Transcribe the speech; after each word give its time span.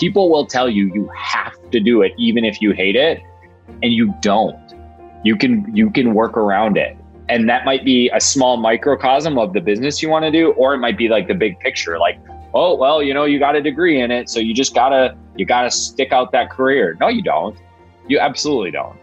people 0.00 0.30
will 0.30 0.46
tell 0.46 0.68
you 0.68 0.90
you 0.94 1.08
have 1.14 1.54
to 1.70 1.78
do 1.78 2.00
it 2.00 2.12
even 2.18 2.42
if 2.44 2.60
you 2.62 2.72
hate 2.72 2.96
it 2.96 3.22
and 3.82 3.92
you 3.92 4.12
don't. 4.22 4.58
You 5.22 5.36
can 5.36 5.76
you 5.76 5.90
can 5.90 6.14
work 6.14 6.38
around 6.38 6.78
it. 6.78 6.96
And 7.28 7.48
that 7.48 7.64
might 7.64 7.84
be 7.84 8.10
a 8.12 8.20
small 8.20 8.56
microcosm 8.56 9.38
of 9.38 9.52
the 9.52 9.60
business 9.60 10.02
you 10.02 10.08
want 10.08 10.24
to 10.24 10.32
do 10.32 10.52
or 10.52 10.74
it 10.74 10.78
might 10.78 10.98
be 10.98 11.08
like 11.08 11.28
the 11.28 11.34
big 11.34 11.60
picture 11.60 11.98
like 11.98 12.18
oh 12.54 12.74
well 12.74 13.00
you 13.02 13.14
know 13.14 13.24
you 13.24 13.38
got 13.38 13.54
a 13.54 13.62
degree 13.62 14.00
in 14.00 14.10
it 14.10 14.28
so 14.28 14.40
you 14.40 14.52
just 14.52 14.74
gotta 14.74 15.16
you 15.36 15.44
gotta 15.44 15.70
stick 15.70 16.12
out 16.12 16.32
that 16.32 16.50
career. 16.50 16.96
No 16.98 17.08
you 17.08 17.22
don't. 17.22 17.56
You 18.08 18.18
absolutely 18.18 18.70
don't. 18.70 18.98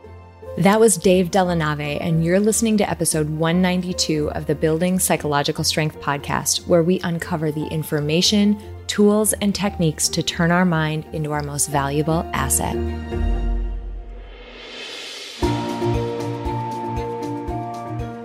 That 0.57 0.79
was 0.79 0.97
Dave 0.97 1.29
Delanave, 1.29 1.99
and 2.01 2.25
you're 2.25 2.39
listening 2.39 2.77
to 2.77 2.89
episode 2.89 3.29
192 3.29 4.31
of 4.31 4.47
the 4.47 4.55
Building 4.55 4.97
Psychological 4.97 5.63
Strength 5.63 6.01
podcast, 6.01 6.65
where 6.65 6.81
we 6.81 6.99
uncover 7.01 7.51
the 7.51 7.67
information, 7.67 8.59
tools, 8.87 9.33
and 9.33 9.53
techniques 9.53 10.09
to 10.09 10.23
turn 10.23 10.51
our 10.51 10.65
mind 10.65 11.05
into 11.13 11.31
our 11.31 11.43
most 11.43 11.67
valuable 11.69 12.29
asset. 12.33 12.75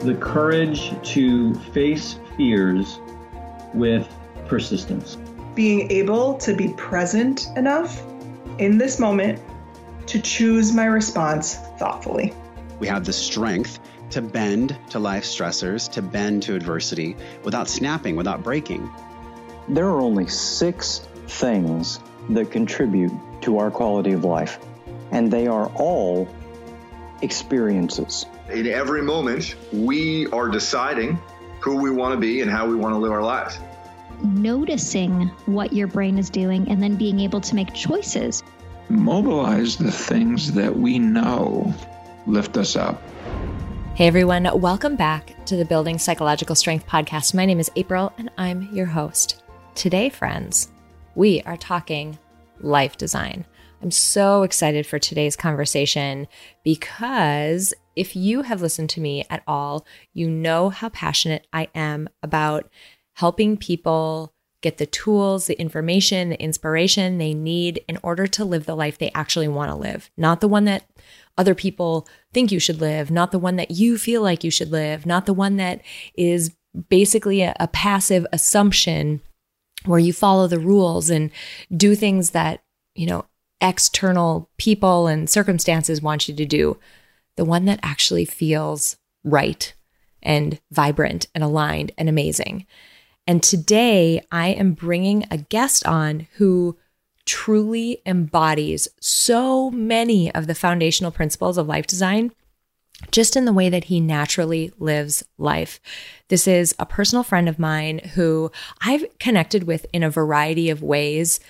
The 0.01 0.17
courage 0.21 0.93
to 1.13 1.55
face 1.73 2.19
fears 2.37 2.99
with 3.75 4.09
persistence. 4.47 5.17
Being 5.55 5.91
able 5.91 6.35
to 6.39 6.55
be 6.55 6.73
present 6.75 7.49
enough 7.57 8.03
in 8.59 8.79
this 8.79 8.99
moment 8.99 9.41
to 10.07 10.21
choose 10.21 10.73
my 10.73 10.87
response 10.87 11.57
thoughtfully. 11.79 12.35
We 12.81 12.89
have 12.89 13.05
the 13.05 13.13
strength 13.13 13.79
to 14.11 14.21
bend 14.21 14.77
to 14.91 14.99
life 14.99 15.25
stressors, 15.25 15.91
to 15.93 16.03
bend 16.03 16.43
to 16.43 16.55
adversity 16.55 17.17
without 17.45 17.69
snapping, 17.69 18.17
without 18.17 18.43
breaking. 18.43 18.91
There 19.69 19.87
are 19.87 20.01
only 20.01 20.27
six 20.27 21.09
things 21.27 22.01
that 22.31 22.51
contribute 22.51 23.13
to 23.43 23.59
our 23.59 23.71
quality 23.71 24.13
of 24.13 24.25
life, 24.25 24.59
and 25.11 25.31
they 25.31 25.47
are 25.47 25.67
all 25.77 26.29
experiences. 27.23 28.27
In 28.51 28.67
every 28.67 29.03
moment, 29.03 29.55
we 29.73 30.27
are 30.29 30.49
deciding 30.49 31.19
who 31.61 31.77
we 31.77 31.91
want 31.91 32.15
to 32.15 32.21
be 32.21 32.41
and 32.41 32.51
how 32.51 32.69
we 32.69 32.75
want 32.75 32.95
to 32.95 32.99
live 32.99 33.13
our 33.13 33.23
lives. 33.23 33.59
Noticing 34.23 35.29
what 35.47 35.73
your 35.73 35.87
brain 35.87 36.19
is 36.19 36.31
doing 36.31 36.69
and 36.69 36.83
then 36.83 36.97
being 36.97 37.21
able 37.21 37.41
to 37.41 37.55
make 37.55 37.73
choices 37.73 38.43
mobilize 38.93 39.77
the 39.77 39.91
things 39.91 40.53
that 40.53 40.77
we 40.77 40.99
know 40.99 41.75
lift 42.27 42.57
us 42.57 42.77
up. 42.77 43.03
Hey 43.95 44.07
everyone, 44.07 44.49
welcome 44.61 44.97
back 44.97 45.45
to 45.47 45.57
the 45.57 45.65
Building 45.65 45.99
Psychological 45.99 46.55
Strength 46.55 46.87
podcast. 46.87 47.35
My 47.35 47.45
name 47.45 47.61
is 47.61 47.71
April 47.77 48.13
and 48.19 48.31
I'm 48.39 48.69
your 48.75 48.87
host. 48.87 49.42
Today, 49.75 50.11
friends, 50.11 50.71
we 51.15 51.41
are 51.43 51.57
talking 51.57 52.19
life 52.61 52.99
design. 52.99 53.47
I'm 53.81 53.91
so 53.91 54.43
excited 54.43 54.87
for 54.87 54.99
today's 54.99 55.35
conversation 55.35 56.29
because 56.63 57.73
if 57.97 58.15
you 58.15 58.43
have 58.43 58.63
listened 58.63 58.91
to 58.91 59.01
me 59.01 59.25
at 59.31 59.43
all, 59.47 59.87
you 60.13 60.29
know 60.29 60.69
how 60.69 60.91
passionate 60.91 61.47
I 61.53 61.69
am 61.75 62.09
about 62.23 62.71
helping 63.15 63.57
people 63.57 64.35
get 64.61 64.77
the 64.77 64.87
tools, 64.87 65.47
the 65.47 65.59
information, 65.59 66.29
the 66.29 66.41
inspiration 66.41 67.19
they 67.19 67.35
need 67.35 67.83
in 67.89 67.99
order 68.03 68.27
to 68.29 68.45
live 68.45 68.67
the 68.67 68.77
life 68.77 68.99
they 68.99 69.11
actually 69.15 69.49
want 69.49 69.71
to 69.71 69.75
live, 69.75 70.11
not 70.17 70.41
the 70.41 70.49
one 70.49 70.67
that 70.67 70.85
other 71.37 71.55
people 71.55 72.07
think 72.33 72.53
you 72.53 72.61
should 72.61 72.81
live, 72.81 73.11
not 73.11 73.33
the 73.33 73.39
one 73.39 73.57
that 73.57 73.73
you 73.73 73.99
feel 73.99 74.23
like 74.23 74.45
you 74.45 74.51
should 74.51 74.71
live, 74.71 75.07
not 75.07 75.27
the 75.27 75.35
one 75.35 75.57
that 75.57 75.81
is 76.15 76.55
basically 76.89 77.43
a, 77.43 77.57
a 77.59 77.67
passive 77.69 78.27
assumption 78.33 79.21
where 79.85 79.99
you 79.99 80.13
follow 80.13 80.47
the 80.47 80.59
rules 80.59 81.11
and 81.11 81.31
do 81.75 81.95
things 81.95 82.31
that, 82.31 82.63
you 82.95 83.07
know, 83.07 83.27
external 83.61 84.51
people 84.59 85.07
and 85.07 85.31
circumstances 85.31 86.03
want 86.03 86.29
you 86.29 86.35
to 86.35 86.45
do. 86.45 86.79
The 87.37 87.45
one 87.45 87.65
that 87.67 87.81
actually 87.83 88.25
feels 88.25 88.97
right 89.25 89.73
and 90.23 90.61
vibrant 90.71 91.29
and 91.35 91.43
aligned 91.43 91.93
and 91.97 92.09
amazing. 92.09 92.67
And 93.27 93.43
today 93.43 94.25
I 94.33 94.49
am 94.49 94.73
bringing 94.73 95.25
a 95.31 95.39
guest 95.39 95.87
on 95.87 96.27
who 96.35 96.77
truly 97.25 98.03
embodies 98.05 98.89
so 99.01 99.71
many 99.71 100.35
of 100.35 100.49
the 100.49 100.55
foundational 100.55 101.13
principles 101.13 101.57
of 101.57 101.69
life 101.69 101.87
design 101.87 102.33
just 103.11 103.37
in 103.37 103.45
the 103.45 103.53
way 103.53 103.69
that 103.69 103.85
he 103.85 104.01
naturally 104.01 104.73
lives 104.79 105.25
life. 105.39 105.81
This 106.29 106.47
is 106.47 106.75
a 106.79 106.87
personal 106.87 107.23
friend 107.23 107.49
of 107.49 107.59
mine 107.59 107.99
who 108.15 108.51
I've 108.81 109.05
connected 109.19 109.65
with 109.65 109.87
in 109.93 110.03
a 110.03 110.11
variety 110.11 110.71
of 110.71 110.83
ways 110.83 111.41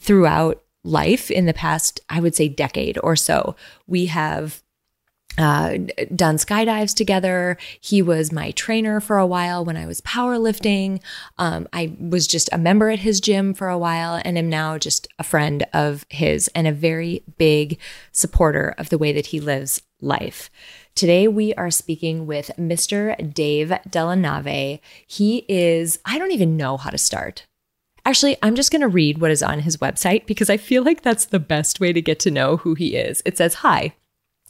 throughout 0.00 0.62
life 0.84 1.30
in 1.30 1.46
the 1.46 1.54
past, 1.54 2.00
I 2.08 2.20
would 2.20 2.34
say, 2.34 2.48
decade 2.48 2.98
or 3.02 3.16
so. 3.16 3.56
We 3.86 4.06
have 4.06 4.62
uh, 5.38 5.76
done 6.14 6.36
skydives 6.36 6.94
together. 6.94 7.58
He 7.80 8.00
was 8.00 8.32
my 8.32 8.52
trainer 8.52 9.00
for 9.00 9.18
a 9.18 9.26
while 9.26 9.64
when 9.64 9.76
I 9.76 9.86
was 9.86 10.00
powerlifting. 10.00 11.02
Um, 11.38 11.68
I 11.72 11.94
was 12.00 12.26
just 12.26 12.48
a 12.52 12.58
member 12.58 12.88
at 12.88 13.00
his 13.00 13.20
gym 13.20 13.52
for 13.52 13.68
a 13.68 13.78
while 13.78 14.20
and 14.24 14.38
am 14.38 14.48
now 14.48 14.78
just 14.78 15.08
a 15.18 15.24
friend 15.24 15.66
of 15.72 16.06
his 16.08 16.48
and 16.54 16.66
a 16.66 16.72
very 16.72 17.22
big 17.36 17.78
supporter 18.12 18.74
of 18.78 18.88
the 18.88 18.98
way 18.98 19.12
that 19.12 19.26
he 19.26 19.40
lives 19.40 19.82
life. 20.00 20.50
Today, 20.96 21.28
we 21.28 21.52
are 21.56 21.70
speaking 21.70 22.26
with 22.26 22.50
Mr. 22.58 23.34
Dave 23.34 23.68
Delanave. 23.86 24.80
He 25.06 25.44
is, 25.46 25.98
I 26.06 26.18
don't 26.18 26.32
even 26.32 26.56
know 26.56 26.78
how 26.78 26.88
to 26.88 26.96
start. 26.96 27.44
Actually, 28.06 28.38
I'm 28.42 28.54
just 28.54 28.72
going 28.72 28.80
to 28.80 28.88
read 28.88 29.18
what 29.18 29.30
is 29.30 29.42
on 29.42 29.60
his 29.60 29.76
website 29.76 30.24
because 30.24 30.48
I 30.48 30.56
feel 30.56 30.82
like 30.82 31.02
that's 31.02 31.26
the 31.26 31.38
best 31.38 31.80
way 31.80 31.92
to 31.92 32.00
get 32.00 32.18
to 32.20 32.30
know 32.30 32.56
who 32.56 32.72
he 32.72 32.96
is. 32.96 33.22
It 33.26 33.36
says, 33.36 33.56
Hi, 33.56 33.92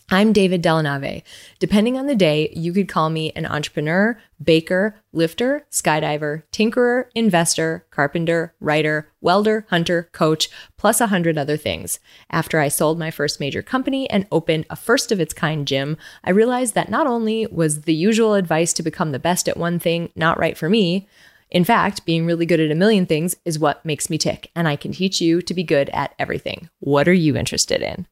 I'm 0.09 0.33
David 0.33 0.63
Delanave. 0.63 1.25
Depending 1.59 1.99
on 1.99 2.07
the 2.07 2.15
day, 2.15 2.53
you 2.55 2.73
could 2.73 2.87
call 2.87 3.11
me 3.11 3.33
an 3.35 3.45
entrepreneur, 3.45 4.17
baker, 4.41 4.95
lifter, 5.13 5.67
skydiver, 5.69 6.45
tinkerer, 6.53 7.07
investor, 7.17 7.85
carpenter, 7.91 8.55
writer, 8.61 9.11
welder, 9.21 9.67
hunter, 9.69 10.09
coach, 10.13 10.49
plus 10.77 11.01
a 11.01 11.09
hundred 11.09 11.37
other 11.37 11.57
things. 11.57 11.99
After 12.31 12.61
I 12.61 12.69
sold 12.69 13.01
my 13.01 13.11
first 13.11 13.41
major 13.41 13.63
company 13.63 14.09
and 14.09 14.29
opened 14.31 14.67
a 14.71 14.77
first 14.77 15.11
of 15.11 15.19
its 15.19 15.35
kind 15.35 15.67
gym, 15.67 15.97
I 16.23 16.31
realized 16.31 16.75
that 16.75 16.89
not 16.89 17.09
only 17.09 17.49
was 17.49 17.81
the 17.81 17.95
usual 17.95 18.35
advice 18.35 18.73
to 18.75 18.85
become 18.85 19.11
the 19.11 19.19
best 19.19 19.49
at 19.49 19.57
one 19.57 19.81
thing 19.81 20.11
not 20.15 20.39
right 20.39 20.57
for 20.57 20.69
me, 20.69 21.09
in 21.51 21.65
fact, 21.65 22.07
being 22.07 22.27
really 22.27 22.47
good 22.47 22.61
at 22.61 22.71
a 22.71 22.77
million 22.77 23.07
things 23.07 23.37
is 23.45 23.59
what 23.59 23.85
makes 23.85 24.09
me 24.11 24.19
tick, 24.19 24.51
and 24.55 24.69
I 24.69 24.77
can 24.77 24.93
teach 24.93 25.21
you 25.21 25.43
to 25.43 25.55
be 25.55 25.63
good 25.65 25.91
at 25.91 26.15
everything. 26.19 26.69
What 26.81 27.09
are 27.09 27.13
you 27.13 27.37
interested 27.37 27.83
in? 27.83 28.07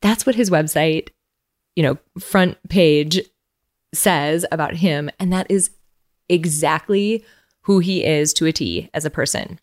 That's 0.00 0.24
what 0.24 0.36
his 0.36 0.50
website 0.50 1.08
you 1.76 1.82
know, 1.82 1.98
front 2.18 2.56
page 2.68 3.20
says 3.94 4.44
about 4.50 4.76
him. 4.76 5.10
And 5.20 5.32
that 5.32 5.46
is 5.48 5.70
exactly 6.28 7.24
who 7.62 7.78
he 7.78 8.04
is 8.04 8.32
to 8.34 8.46
a 8.46 8.52
T 8.52 8.90
as 8.92 9.04
a 9.04 9.10
person. 9.10 9.60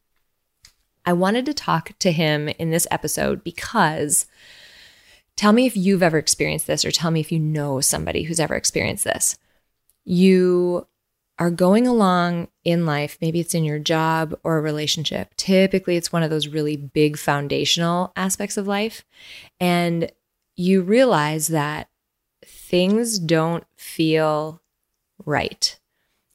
I 1.05 1.13
wanted 1.13 1.45
to 1.47 1.53
talk 1.53 1.91
to 1.99 2.11
him 2.11 2.47
in 2.47 2.69
this 2.69 2.87
episode 2.89 3.43
because 3.43 4.25
tell 5.35 5.51
me 5.51 5.65
if 5.65 5.75
you've 5.75 6.03
ever 6.03 6.17
experienced 6.17 6.67
this 6.67 6.85
or 6.85 6.91
tell 6.91 7.11
me 7.11 7.19
if 7.19 7.31
you 7.31 7.39
know 7.39 7.81
somebody 7.81 8.23
who's 8.23 8.39
ever 8.39 8.55
experienced 8.55 9.03
this. 9.03 9.37
You 10.05 10.87
are 11.39 11.49
going 11.49 11.87
along 11.87 12.47
in 12.63 12.85
life, 12.85 13.17
maybe 13.19 13.39
it's 13.39 13.55
in 13.55 13.63
your 13.63 13.79
job 13.79 14.37
or 14.43 14.57
a 14.57 14.61
relationship. 14.61 15.33
Typically, 15.35 15.97
it's 15.97 16.11
one 16.11 16.23
of 16.23 16.29
those 16.29 16.47
really 16.47 16.77
big 16.77 17.17
foundational 17.17 18.13
aspects 18.15 18.55
of 18.55 18.67
life. 18.67 19.03
And 19.59 20.11
you 20.55 20.83
realize 20.83 21.47
that 21.47 21.89
things 22.73 23.19
don't 23.19 23.65
feel 23.75 24.59
right. 25.27 25.79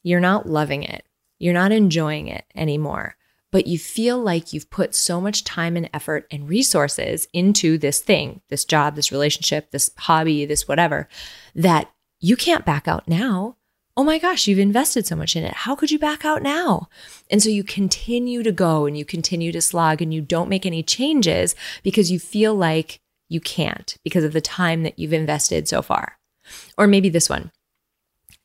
You're 0.04 0.20
not 0.20 0.48
loving 0.48 0.84
it. 0.84 1.04
You're 1.40 1.52
not 1.52 1.72
enjoying 1.72 2.28
it 2.28 2.44
anymore. 2.54 3.16
But 3.50 3.66
you 3.66 3.76
feel 3.76 4.22
like 4.22 4.52
you've 4.52 4.70
put 4.70 4.94
so 4.94 5.20
much 5.20 5.42
time 5.42 5.76
and 5.76 5.90
effort 5.92 6.28
and 6.30 6.48
resources 6.48 7.26
into 7.32 7.76
this 7.76 7.98
thing, 7.98 8.40
this 8.50 8.64
job, 8.64 8.94
this 8.94 9.10
relationship, 9.10 9.72
this 9.72 9.90
hobby, 9.98 10.44
this 10.44 10.68
whatever, 10.68 11.08
that 11.56 11.90
you 12.20 12.36
can't 12.36 12.64
back 12.64 12.86
out 12.86 13.08
now. 13.08 13.56
Oh 13.96 14.04
my 14.04 14.20
gosh, 14.20 14.46
you've 14.46 14.60
invested 14.60 15.08
so 15.08 15.16
much 15.16 15.34
in 15.34 15.42
it. 15.42 15.54
How 15.54 15.74
could 15.74 15.90
you 15.90 15.98
back 15.98 16.24
out 16.24 16.40
now? 16.40 16.88
And 17.32 17.42
so 17.42 17.48
you 17.48 17.64
continue 17.64 18.44
to 18.44 18.52
go 18.52 18.86
and 18.86 18.96
you 18.96 19.04
continue 19.04 19.50
to 19.50 19.60
slog 19.60 20.00
and 20.00 20.14
you 20.14 20.20
don't 20.20 20.48
make 20.48 20.64
any 20.64 20.84
changes 20.84 21.56
because 21.82 22.12
you 22.12 22.20
feel 22.20 22.54
like 22.54 23.00
you 23.28 23.40
can't 23.40 23.96
because 24.04 24.22
of 24.22 24.32
the 24.32 24.40
time 24.40 24.84
that 24.84 25.00
you've 25.00 25.12
invested 25.12 25.66
so 25.66 25.82
far. 25.82 26.17
Or 26.76 26.86
maybe 26.86 27.08
this 27.08 27.28
one. 27.28 27.50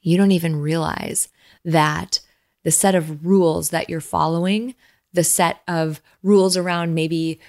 You 0.01 0.17
don't 0.17 0.31
even 0.31 0.59
realize 0.59 1.29
that 1.63 2.19
the 2.63 2.71
set 2.71 2.95
of 2.95 3.25
rules 3.25 3.69
that 3.69 3.89
you're 3.89 4.01
following, 4.01 4.75
the 5.13 5.23
set 5.23 5.61
of 5.67 6.01
rules 6.23 6.57
around 6.57 6.95
maybe 6.95 7.39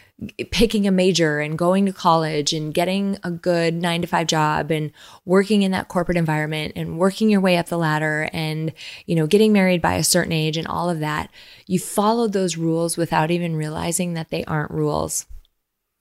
picking 0.51 0.87
a 0.87 0.93
major 0.93 1.41
and 1.41 1.59
going 1.59 1.87
to 1.87 1.93
college 1.93 2.53
and 2.53 2.75
getting 2.75 3.19
a 3.25 3.31
good 3.31 3.75
nine 3.75 4.01
to 4.03 4.06
five 4.06 4.27
job 4.27 4.71
and 4.71 4.93
working 5.25 5.62
in 5.62 5.71
that 5.73 5.89
corporate 5.89 6.19
environment 6.19 6.73
and 6.77 6.99
working 6.99 7.31
your 7.31 7.41
way 7.41 7.56
up 7.56 7.67
the 7.67 7.79
ladder 7.79 8.29
and, 8.33 8.73
you 9.06 9.17
know, 9.17 9.27
getting 9.27 9.53
married 9.53 9.83
by 9.83 9.95
a 9.95 10.05
certain 10.05 10.33
age 10.33 10.56
and 10.56 10.67
all 10.69 10.91
of 10.91 11.01
that. 11.01 11.31
You 11.67 11.79
followed 11.79 12.33
those 12.33 12.56
rules 12.56 12.97
without 12.97 13.31
even 13.31 13.56
realizing 13.56 14.15
that 14.15 14.31
they 14.31 14.45
aren't 14.45 14.71
rules. 14.71 15.27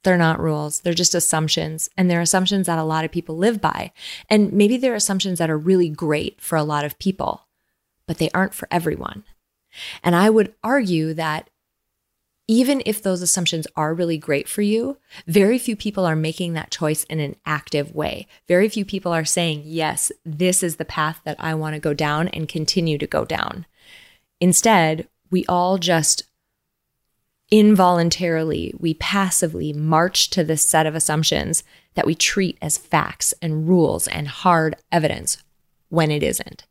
They're 0.04 0.18
not 0.18 0.40
rules. 0.40 0.82
They're 0.82 0.94
just 0.94 1.16
assumptions. 1.16 1.90
And 1.98 2.10
they're 2.10 2.22
assumptions 2.22 2.68
that 2.68 2.80
a 2.80 2.84
lot 2.84 3.06
of 3.06 3.12
people 3.12 3.38
live 3.38 3.62
by. 3.62 3.92
And 4.30 4.54
maybe 4.54 4.78
they're 4.78 4.96
assumptions 4.96 5.40
that 5.40 5.50
are 5.50 5.58
really 5.58 5.90
great 5.90 6.40
for 6.42 6.58
a 6.58 6.64
lot 6.64 6.86
of 6.86 7.00
people, 7.00 7.48
but 8.08 8.18
they 8.18 8.30
aren't 8.34 8.54
for 8.54 8.68
everyone. 8.70 9.24
And 10.04 10.16
I 10.16 10.30
would 10.30 10.54
argue 10.64 11.14
that 11.14 11.50
even 12.48 12.84
if 12.86 13.02
those 13.02 13.22
assumptions 13.22 13.66
are 13.76 13.94
really 13.94 14.18
great 14.18 14.50
for 14.50 14.62
you, 14.62 14.98
very 15.26 15.58
few 15.58 15.76
people 15.76 16.06
are 16.06 16.16
making 16.16 16.54
that 16.54 16.72
choice 16.72 17.06
in 17.06 17.22
an 17.22 17.38
active 17.46 17.96
way. 17.96 18.28
Very 18.48 18.68
few 18.68 18.84
people 18.84 19.14
are 19.14 19.24
saying, 19.24 19.64
yes, 19.66 20.12
this 20.26 20.62
is 20.62 20.76
the 20.76 20.86
path 20.86 21.22
that 21.24 21.38
I 21.40 21.56
want 21.56 21.76
to 21.76 21.80
go 21.80 21.94
down 21.94 22.28
and 22.28 22.50
continue 22.50 22.98
to 22.98 23.08
go 23.08 23.24
down. 23.24 23.66
Instead, 24.42 25.08
we 25.32 25.46
all 25.46 25.78
just 25.78 26.24
involuntarily, 27.54 28.74
we 28.80 28.96
passively 28.96 29.72
march 29.74 30.32
to 30.32 30.44
this 30.44 30.68
set 30.68 30.88
of 30.88 30.96
assumptions 30.96 31.64
that 31.94 32.08
we 32.08 32.16
treat 32.16 32.58
as 32.64 32.80
facts 32.80 33.32
and 33.44 33.70
rules 33.70 34.08
and 34.08 34.28
hard 34.28 34.76
evidence 34.92 35.38
when 35.90 36.10
it 36.10 36.24
isn't. 36.24 36.66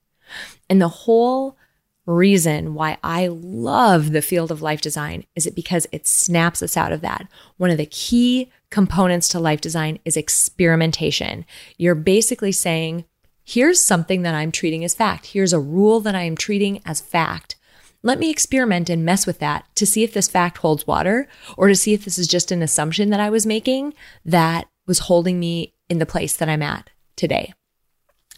And 0.69 0.83
the 0.83 0.89
whole 0.89 1.57
reason 2.05 2.75
why 2.75 2.99
I 3.05 3.29
love 3.29 4.11
the 4.11 4.23
field 4.23 4.51
of 4.51 4.61
life 4.61 4.81
design 4.81 5.25
is 5.37 5.47
it 5.47 5.55
because 5.55 5.87
it 5.93 6.09
snaps 6.09 6.65
us 6.65 6.77
out 6.77 6.91
of 6.91 7.01
that. 7.03 7.29
One 7.59 7.71
of 7.71 7.79
the 7.79 7.87
key 7.87 8.51
components 8.71 9.29
to 9.29 9.39
life 9.39 9.61
design 9.61 10.01
is 10.05 10.17
experimentation. 10.17 11.45
You're 11.77 11.95
basically 11.95 12.51
saying, 12.51 13.05
here's 13.45 13.81
something 13.81 14.23
that 14.23 14.35
I'm 14.35 14.51
treating 14.51 14.83
as 14.83 14.97
fact. 14.97 15.27
Here's 15.27 15.53
a 15.53 15.61
rule 15.61 16.01
that 16.01 16.17
I 16.17 16.23
am 16.23 16.37
treating 16.37 16.83
as 16.85 17.01
fact. 17.01 17.55
Let 18.03 18.19
me 18.19 18.31
experiment 18.31 18.91
and 18.91 19.05
mess 19.05 19.27
with 19.27 19.39
that 19.39 19.65
to 19.77 19.87
see 19.87 20.03
if 20.03 20.13
this 20.13 20.29
fact 20.29 20.59
holds 20.59 20.87
water 20.87 21.29
or 21.57 21.69
to 21.69 21.77
see 21.77 21.95
if 21.95 22.05
this 22.05 22.19
is 22.19 22.27
just 22.27 22.51
an 22.51 22.63
assumption 22.63 23.11
that 23.11 23.21
I 23.21 23.31
was 23.31 23.47
making 23.47 23.95
that 24.25 24.67
was 24.87 25.01
holding 25.01 25.39
me 25.39 25.75
in 25.89 25.99
the 25.99 26.07
place 26.07 26.37
that 26.37 26.49
I'm 26.49 26.63
at 26.63 26.91
today. 27.17 27.55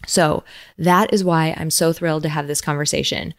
So 0.05 0.43
that 0.77 1.13
is 1.13 1.23
why 1.23 1.55
I'm 1.57 1.71
so 1.71 1.93
thrilled 1.93 2.23
to 2.23 2.29
have 2.29 2.47
this 2.47 2.61
conversation. 2.61 3.33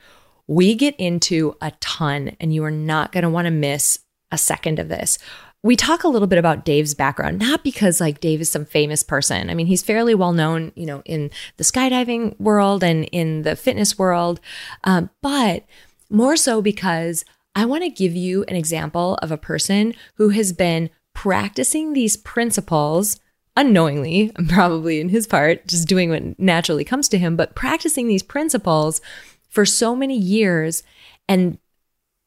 We 0.49 0.75
get 0.75 0.97
into 0.97 1.57
a 1.61 1.73
ton, 1.81 2.37
and 2.41 2.55
you 2.55 2.65
are 2.65 2.71
not 2.71 3.13
going 3.13 3.23
to 3.23 3.31
want 3.31 3.47
to 3.47 3.51
miss 3.51 4.01
a 4.31 4.39
second 4.39 4.79
of 4.79 4.89
this. 4.89 5.19
We 5.63 5.75
talk 5.75 6.05
a 6.05 6.09
little 6.09 6.29
bit 6.29 6.39
about 6.39 6.65
Dave's 6.65 6.95
background, 6.95 7.41
not 7.41 7.65
because 7.65 8.01
like 8.01 8.21
Dave 8.21 8.41
is 8.41 8.51
some 8.51 8.65
famous 8.65 9.03
person. 9.03 9.51
I 9.51 9.55
mean, 9.55 9.67
he's 9.67 9.83
fairly 9.83 10.15
well 10.15 10.33
known, 10.33 10.71
you 10.77 10.87
know, 10.87 11.03
in 11.05 11.31
the 11.57 11.65
skydiving 11.65 12.39
world 12.39 12.85
and 12.85 13.05
in 13.11 13.43
the 13.43 13.57
fitness 13.57 13.99
world, 13.99 14.41
um, 14.85 15.11
but 15.23 15.65
more 16.11 16.37
so 16.37 16.63
because 16.63 17.25
I 17.55 17.65
want 17.65 17.85
to 17.85 17.91
give 17.91 18.15
you 18.15 18.45
an 18.49 18.57
example 18.57 19.15
of 19.23 19.31
a 19.31 19.39
person 19.39 19.95
who 20.17 20.31
has 20.31 20.53
been 20.53 20.91
practicing 21.15 21.93
these 21.93 22.17
principles 22.17 23.19
unknowingly, 23.57 24.33
probably 24.49 25.01
in 25.01 25.09
his 25.09 25.27
part, 25.27 25.67
just 25.67 25.89
doing 25.89 26.11
what 26.11 26.39
naturally 26.39 26.85
comes 26.85 27.09
to 27.09 27.19
him, 27.19 27.37
but 27.37 27.55
practicing 27.55 28.07
these 28.07 28.23
principles 28.23 29.01
for 29.49 29.65
so 29.65 29.97
many 29.97 30.17
years. 30.17 30.83
And 31.29 31.59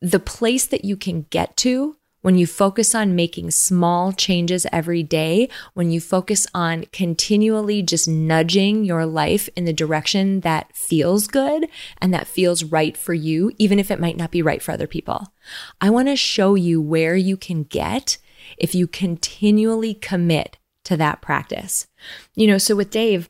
the 0.01 0.19
place 0.19 0.65
that 0.67 0.83
you 0.83 0.97
can 0.97 1.27
get 1.29 1.55
to 1.57 1.95
when 2.21 2.37
you 2.37 2.45
focus 2.45 2.93
on 2.93 3.15
making 3.15 3.51
small 3.51 4.11
changes 4.11 4.65
every 4.71 5.03
day, 5.03 5.49
when 5.73 5.91
you 5.91 6.01
focus 6.01 6.45
on 6.53 6.85
continually 6.91 7.81
just 7.81 8.07
nudging 8.07 8.83
your 8.83 9.05
life 9.05 9.49
in 9.55 9.65
the 9.65 9.73
direction 9.73 10.41
that 10.41 10.75
feels 10.75 11.27
good 11.27 11.67
and 12.01 12.13
that 12.13 12.27
feels 12.27 12.63
right 12.63 12.97
for 12.97 13.13
you, 13.13 13.51
even 13.57 13.79
if 13.79 13.89
it 13.89 13.99
might 13.99 14.17
not 14.17 14.31
be 14.31 14.41
right 14.41 14.61
for 14.61 14.71
other 14.71 14.87
people. 14.87 15.33
I 15.79 15.89
want 15.89 16.07
to 16.09 16.15
show 16.15 16.55
you 16.55 16.81
where 16.81 17.15
you 17.15 17.37
can 17.37 17.63
get 17.63 18.17
if 18.57 18.75
you 18.75 18.87
continually 18.87 19.93
commit 19.93 20.57
to 20.85 20.97
that 20.97 21.21
practice. 21.21 21.87
You 22.35 22.47
know, 22.47 22.57
so 22.57 22.75
with 22.75 22.89
Dave, 22.89 23.29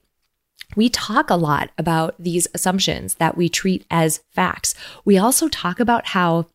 we 0.76 0.90
talk 0.90 1.30
a 1.30 1.36
lot 1.36 1.72
about 1.78 2.16
these 2.20 2.48
assumptions 2.54 3.16
that 3.16 3.36
we 3.36 3.50
treat 3.50 3.86
as 3.90 4.22
facts. 4.32 4.76
We 5.04 5.18
also 5.18 5.48
talk 5.48 5.80
about 5.80 6.08
how 6.08 6.48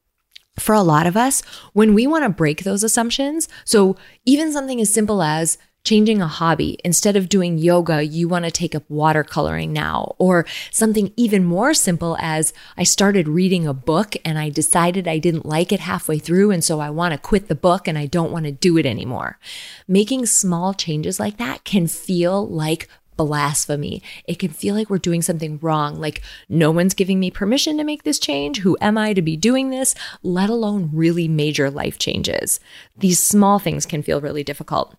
for 0.59 0.75
a 0.75 0.83
lot 0.83 1.07
of 1.07 1.17
us, 1.17 1.43
when 1.73 1.95
we 1.95 2.07
want 2.07 2.25
to 2.25 2.29
break 2.29 2.63
those 2.63 2.85
assumptions, 2.85 3.49
so 3.65 3.97
even 4.25 4.53
something 4.53 4.81
as 4.81 4.93
simple 4.93 5.23
as 5.23 5.59
changing 5.85 6.23
a 6.23 6.27
hobby, 6.27 6.79
instead 6.83 7.15
of 7.15 7.29
doing 7.29 7.59
yoga, 7.59 8.03
you 8.03 8.27
want 8.27 8.47
to 8.47 8.51
take 8.51 8.75
up 8.75 8.89
watercoloring 8.89 9.69
now, 9.69 10.15
or 10.19 10.47
something 10.71 11.13
even 11.15 11.45
more 11.45 11.75
simple 11.75 12.17
as 12.21 12.55
I 12.79 12.85
started 12.85 13.29
reading 13.29 13.67
a 13.67 13.75
book 13.75 14.17
and 14.25 14.39
I 14.39 14.49
decided 14.49 15.07
I 15.07 15.19
didn't 15.19 15.45
like 15.45 15.73
it 15.73 15.81
halfway 15.81 16.19
through, 16.19 16.53
and 16.53 16.65
so 16.65 16.81
I 16.81 16.89
want 16.89 17.13
to 17.13 17.19
quit 17.19 17.49
the 17.49 17.55
book 17.55 17.87
and 17.87 17.99
I 17.99 18.07
don't 18.07 18.33
want 18.33 18.47
to 18.47 18.53
do 18.53 18.79
it 18.79 18.87
anymore. 18.87 19.39
Making 19.87 20.25
small 20.25 20.73
changes 20.73 21.21
like 21.21 21.37
that 21.37 21.65
can 21.65 21.87
feel 21.87 22.49
like 22.49 22.89
blasphemy. 23.17 24.03
It 24.27 24.39
can 24.39 24.51
feel 24.51 24.75
like 24.75 24.91
we're 24.91 24.99
doing 24.99 25.23
something 25.23 25.59
wrong, 25.61 26.01
like 26.01 26.23
no 26.49 26.71
one's 26.71 26.95
giving 26.95 27.21
me 27.21 27.31
permission 27.31 27.77
to 27.79 27.85
make 27.85 28.03
this 28.03 28.19
change. 28.19 28.59
Who 28.59 28.77
am 28.81 28.99
I 28.99 29.13
to 29.13 29.23
be 29.23 29.37
doing 29.37 29.71
this? 29.71 29.95
Let 30.23 30.51
alone 30.51 30.91
really 30.93 31.29
major 31.29 31.71
life 31.71 31.99
changes. 31.99 32.61
These 32.97 33.21
small 33.21 33.59
things 33.59 33.87
can 33.87 34.03
feel 34.03 34.21
really 34.21 34.45
difficult. 34.45 34.97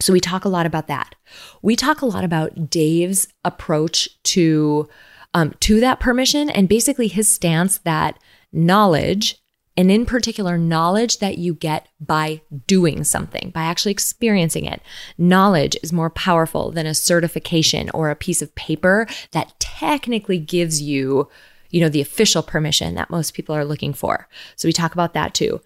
So 0.00 0.12
we 0.12 0.20
talk 0.20 0.44
a 0.44 0.48
lot 0.48 0.66
about 0.66 0.86
that. 0.86 1.14
We 1.62 1.74
talk 1.74 2.02
a 2.02 2.06
lot 2.06 2.24
about 2.24 2.70
Dave's 2.70 3.28
approach 3.44 4.08
to 4.24 4.88
um, 5.34 5.54
to 5.60 5.80
that 5.80 6.00
permission 6.00 6.48
and 6.48 6.68
basically 6.68 7.08
his 7.08 7.28
stance 7.28 7.78
that 7.78 8.18
knowledge 8.52 9.36
and 9.78 9.92
in 9.92 10.06
particular, 10.06 10.58
knowledge 10.58 11.18
that 11.18 11.38
you 11.38 11.54
get 11.54 11.86
by 12.00 12.40
doing 12.66 13.04
something, 13.04 13.52
by 13.54 13.62
actually 13.62 13.92
experiencing 13.92 14.64
it. 14.64 14.82
Knowledge 15.16 15.76
is 15.84 15.92
more 15.92 16.10
powerful 16.10 16.72
than 16.72 16.84
a 16.84 16.94
certification 16.94 17.88
or 17.94 18.10
a 18.10 18.16
piece 18.16 18.42
of 18.42 18.52
paper 18.56 19.06
that 19.30 19.54
technically 19.60 20.36
gives 20.36 20.82
you, 20.82 21.28
you 21.70 21.80
know, 21.80 21.88
the 21.88 22.00
official 22.00 22.42
permission 22.42 22.96
that 22.96 23.08
most 23.08 23.34
people 23.34 23.54
are 23.54 23.64
looking 23.64 23.92
for. 23.92 24.26
So 24.56 24.66
we 24.66 24.72
talk 24.72 24.94
about 24.94 25.14
that 25.14 25.32
too. 25.32 25.60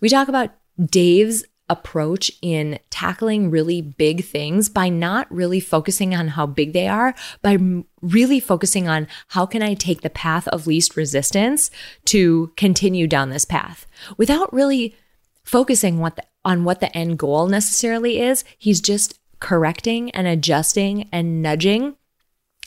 We 0.00 0.08
talk 0.08 0.28
about 0.28 0.54
Dave's 0.82 1.44
approach 1.70 2.30
in 2.42 2.78
tackling 2.90 3.50
really 3.50 3.80
big 3.80 4.24
things 4.24 4.68
by 4.68 4.90
not 4.90 5.32
really 5.32 5.60
focusing 5.60 6.14
on 6.14 6.28
how 6.28 6.44
big 6.44 6.74
they 6.74 6.88
are, 6.88 7.14
by 7.40 7.56
really 8.02 8.40
focusing 8.40 8.88
on 8.88 9.06
how 9.28 9.46
can 9.46 9.62
I 9.62 9.74
take 9.74 10.02
the 10.02 10.10
path 10.10 10.46
of 10.48 10.66
least 10.66 10.96
resistance 10.96 11.70
to 12.06 12.52
continue 12.56 13.06
down 13.06 13.30
this 13.30 13.44
path 13.46 13.86
without 14.18 14.52
really 14.52 14.96
focusing 15.44 15.98
what 15.98 16.16
the, 16.16 16.24
on 16.44 16.64
what 16.64 16.80
the 16.80 16.94
end 16.96 17.18
goal 17.18 17.46
necessarily 17.46 18.20
is. 18.20 18.44
He's 18.58 18.80
just 18.80 19.18
correcting 19.38 20.10
and 20.10 20.26
adjusting 20.26 21.08
and 21.12 21.40
nudging 21.40 21.96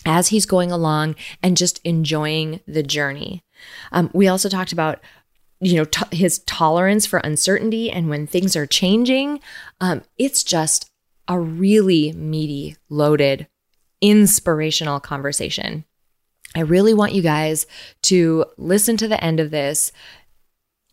as 0.06 0.30
he's 0.30 0.46
going 0.46 0.72
along 0.72 1.16
and 1.42 1.58
just 1.58 1.80
enjoying 1.84 2.62
the 2.68 2.84
journey. 2.84 3.44
Um, 3.92 4.10
we 4.14 4.28
also 4.28 4.50
talked 4.50 4.74
about 4.74 5.00
you 5.64 5.78
know, 5.78 5.86
t- 5.86 6.16
his 6.16 6.40
tolerance 6.40 7.06
for 7.06 7.20
uncertainty 7.20 7.90
and 7.90 8.10
when 8.10 8.28
things 8.28 8.56
are 8.56 8.66
changing. 8.68 9.40
Um, 9.80 10.04
it's 10.18 10.44
just 10.44 10.92
a 11.28 11.40
really 11.40 12.12
meaty, 12.12 12.76
loaded, 12.90 13.48
inspirational 14.02 15.00
conversation. 15.00 15.86
I 16.56 16.62
really 16.62 16.94
want 16.94 17.14
you 17.14 17.22
guys 17.22 17.66
to 18.04 18.46
listen 18.58 18.98
to 18.98 19.08
the 19.08 19.24
end 19.24 19.40
of 19.40 19.52
this 19.52 19.92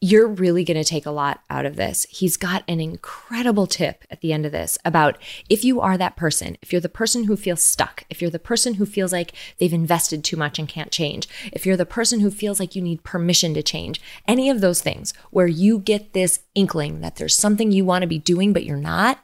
you're 0.03 0.29
really 0.29 0.65
going 0.65 0.79
to 0.79 0.85
take 0.85 1.05
a 1.05 1.11
lot 1.11 1.43
out 1.51 1.67
of 1.67 1.77
this. 1.77 2.07
He's 2.09 2.39
got 2.39 2.65
an 2.67 2.81
incredible 2.81 3.67
tip 3.67 4.05
at 4.11 4.23
the 4.23 4.33
end 4.33 4.47
of 4.47 4.53
this 4.53 4.79
about 4.83 5.19
if 5.51 5.63
you 5.63 5.79
are 5.81 5.99
that 5.99 6.17
person, 6.17 6.57
if 6.63 6.73
you're 6.73 6.81
the 6.81 6.89
person 6.89 7.25
who 7.25 7.37
feels 7.37 7.63
stuck, 7.63 8.05
if 8.09 8.23
you're 8.23 8.31
the 8.31 8.39
person 8.39 8.75
who 8.75 8.87
feels 8.87 9.13
like 9.13 9.33
they've 9.59 9.73
invested 9.73 10.25
too 10.25 10.39
much 10.39 10.59
and 10.59 10.69
can't 10.69 10.91
change, 10.91 11.29
if 11.53 11.67
you're 11.67 11.77
the 11.77 11.85
person 11.85 12.21
who 12.21 12.31
feels 12.31 12.59
like 12.59 12.75
you 12.75 12.81
need 12.81 13.05
permission 13.05 13.53
to 13.53 13.63
change, 13.63 14.01
any 14.27 14.49
of 14.49 14.63
those 14.63 14.81
things 14.81 15.13
where 15.31 15.47
you 15.47 15.79
get 15.79 16.15
this 16.15 16.41
inkling 16.55 17.03
that 17.03 17.17
there's 17.17 17.37
something 17.37 17.71
you 17.71 17.85
want 17.85 18.01
to 18.01 18.09
be 18.09 18.19
doing, 18.19 18.55
but 18.55 18.65
you're 18.65 18.79
not, 18.79 19.23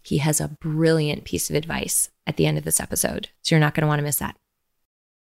he 0.00 0.18
has 0.18 0.40
a 0.40 0.48
brilliant 0.48 1.24
piece 1.24 1.50
of 1.50 1.56
advice 1.56 2.08
at 2.26 2.38
the 2.38 2.46
end 2.46 2.56
of 2.56 2.64
this 2.64 2.80
episode. 2.80 3.28
So 3.42 3.54
you're 3.54 3.60
not 3.60 3.74
going 3.74 3.82
to 3.82 3.88
want 3.88 3.98
to 3.98 4.04
miss 4.04 4.16
that. 4.16 4.36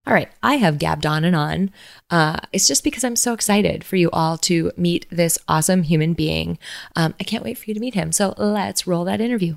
All 0.07 0.15
right, 0.15 0.31
I 0.43 0.57
have 0.57 0.79
gabbed 0.79 1.05
on 1.05 1.25
and 1.25 1.37
on. 1.37 1.71
Uh, 2.09 2.39
it's 2.53 2.67
just 2.67 2.85
because 2.85 3.05
I'm 3.05 3.17
so 3.17 3.35
excited 3.35 3.85
for 3.85 3.97
you 3.97 4.11
all 4.11 4.39
to 4.39 4.73
meet 4.77 5.07
this 5.11 5.39
awesome 5.47 5.83
human 5.83 6.15
being. 6.15 6.59
Um, 6.97 7.15
I 7.21 7.25
can't 7.25 7.45
wait 7.45 7.59
for 7.59 7.67
you 7.67 7.75
to 7.75 7.81
meet 7.81 7.95
him. 7.95 8.11
So 8.11 8.35
let's 8.39 8.87
roll 8.87 9.05
that 9.05 9.21
interview. 9.21 9.57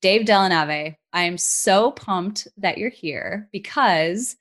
Dave 0.00 0.26
Delanave, 0.26 0.96
I 1.12 1.22
am 1.22 1.38
so 1.38 1.92
pumped 1.92 2.48
that 2.56 2.78
you're 2.78 2.90
here 2.90 3.48
because 3.52 4.36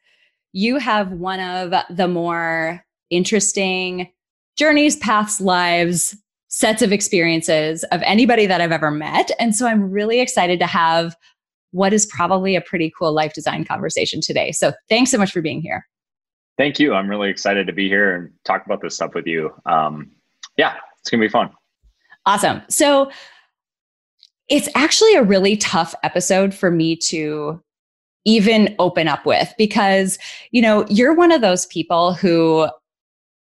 you 0.54 0.78
have 0.78 1.12
one 1.12 1.40
of 1.40 1.74
the 1.96 2.08
more 2.08 2.84
interesting 3.10 4.12
journeys, 4.58 4.96
paths, 4.96 5.40
lives, 5.42 6.16
sets 6.48 6.82
of 6.82 6.92
experiences 6.92 7.84
of 7.86 8.02
anybody 8.04 8.46
that 8.46 8.60
I've 8.60 8.72
ever 8.72 8.92
met. 8.92 9.30
And 9.40 9.56
so 9.56 9.68
I'm 9.68 9.92
really 9.92 10.20
excited 10.20 10.60
to 10.60 10.68
have 10.68 11.16
what 11.72 11.94
is 11.94 12.06
probably 12.06 12.56
a 12.56 12.62
pretty 12.62 12.92
cool 12.98 13.14
life 13.14 13.34
design 13.34 13.66
conversation 13.66 14.22
today. 14.22 14.52
So 14.52 14.74
thanks 14.90 15.12
so 15.12 15.18
much 15.18 15.32
for 15.32 15.42
being 15.42 15.62
here. 15.62 15.88
Thank 16.58 16.80
you. 16.80 16.94
I'm 16.94 17.10
really 17.10 17.30
excited 17.30 17.66
to 17.68 17.74
be 17.74 17.88
here 17.88 18.16
and 18.16 18.30
talk 18.44 18.66
about 18.66 18.82
this 18.82 18.96
stuff 18.96 19.16
with 19.16 19.26
you. 19.26 19.52
Um, 19.66 20.12
yeah, 20.58 20.76
it's 21.00 21.10
going 21.10 21.22
to 21.22 21.28
be 21.28 21.32
fun. 21.32 21.50
Awesome. 22.26 22.62
So 22.70 23.10
it's 24.50 24.70
actually 24.76 25.16
a 25.16 25.24
really 25.24 25.58
tough 25.58 25.96
episode 26.04 26.54
for 26.54 26.70
me 26.70 26.96
to 26.98 27.62
even 28.26 28.76
open 28.78 29.08
up 29.08 29.26
with 29.26 29.52
because, 29.58 30.20
you 30.52 30.62
know, 30.62 30.86
you're 30.88 31.16
one 31.16 31.32
of 31.32 31.42
those 31.42 31.66
people 31.68 32.14
who 32.14 32.68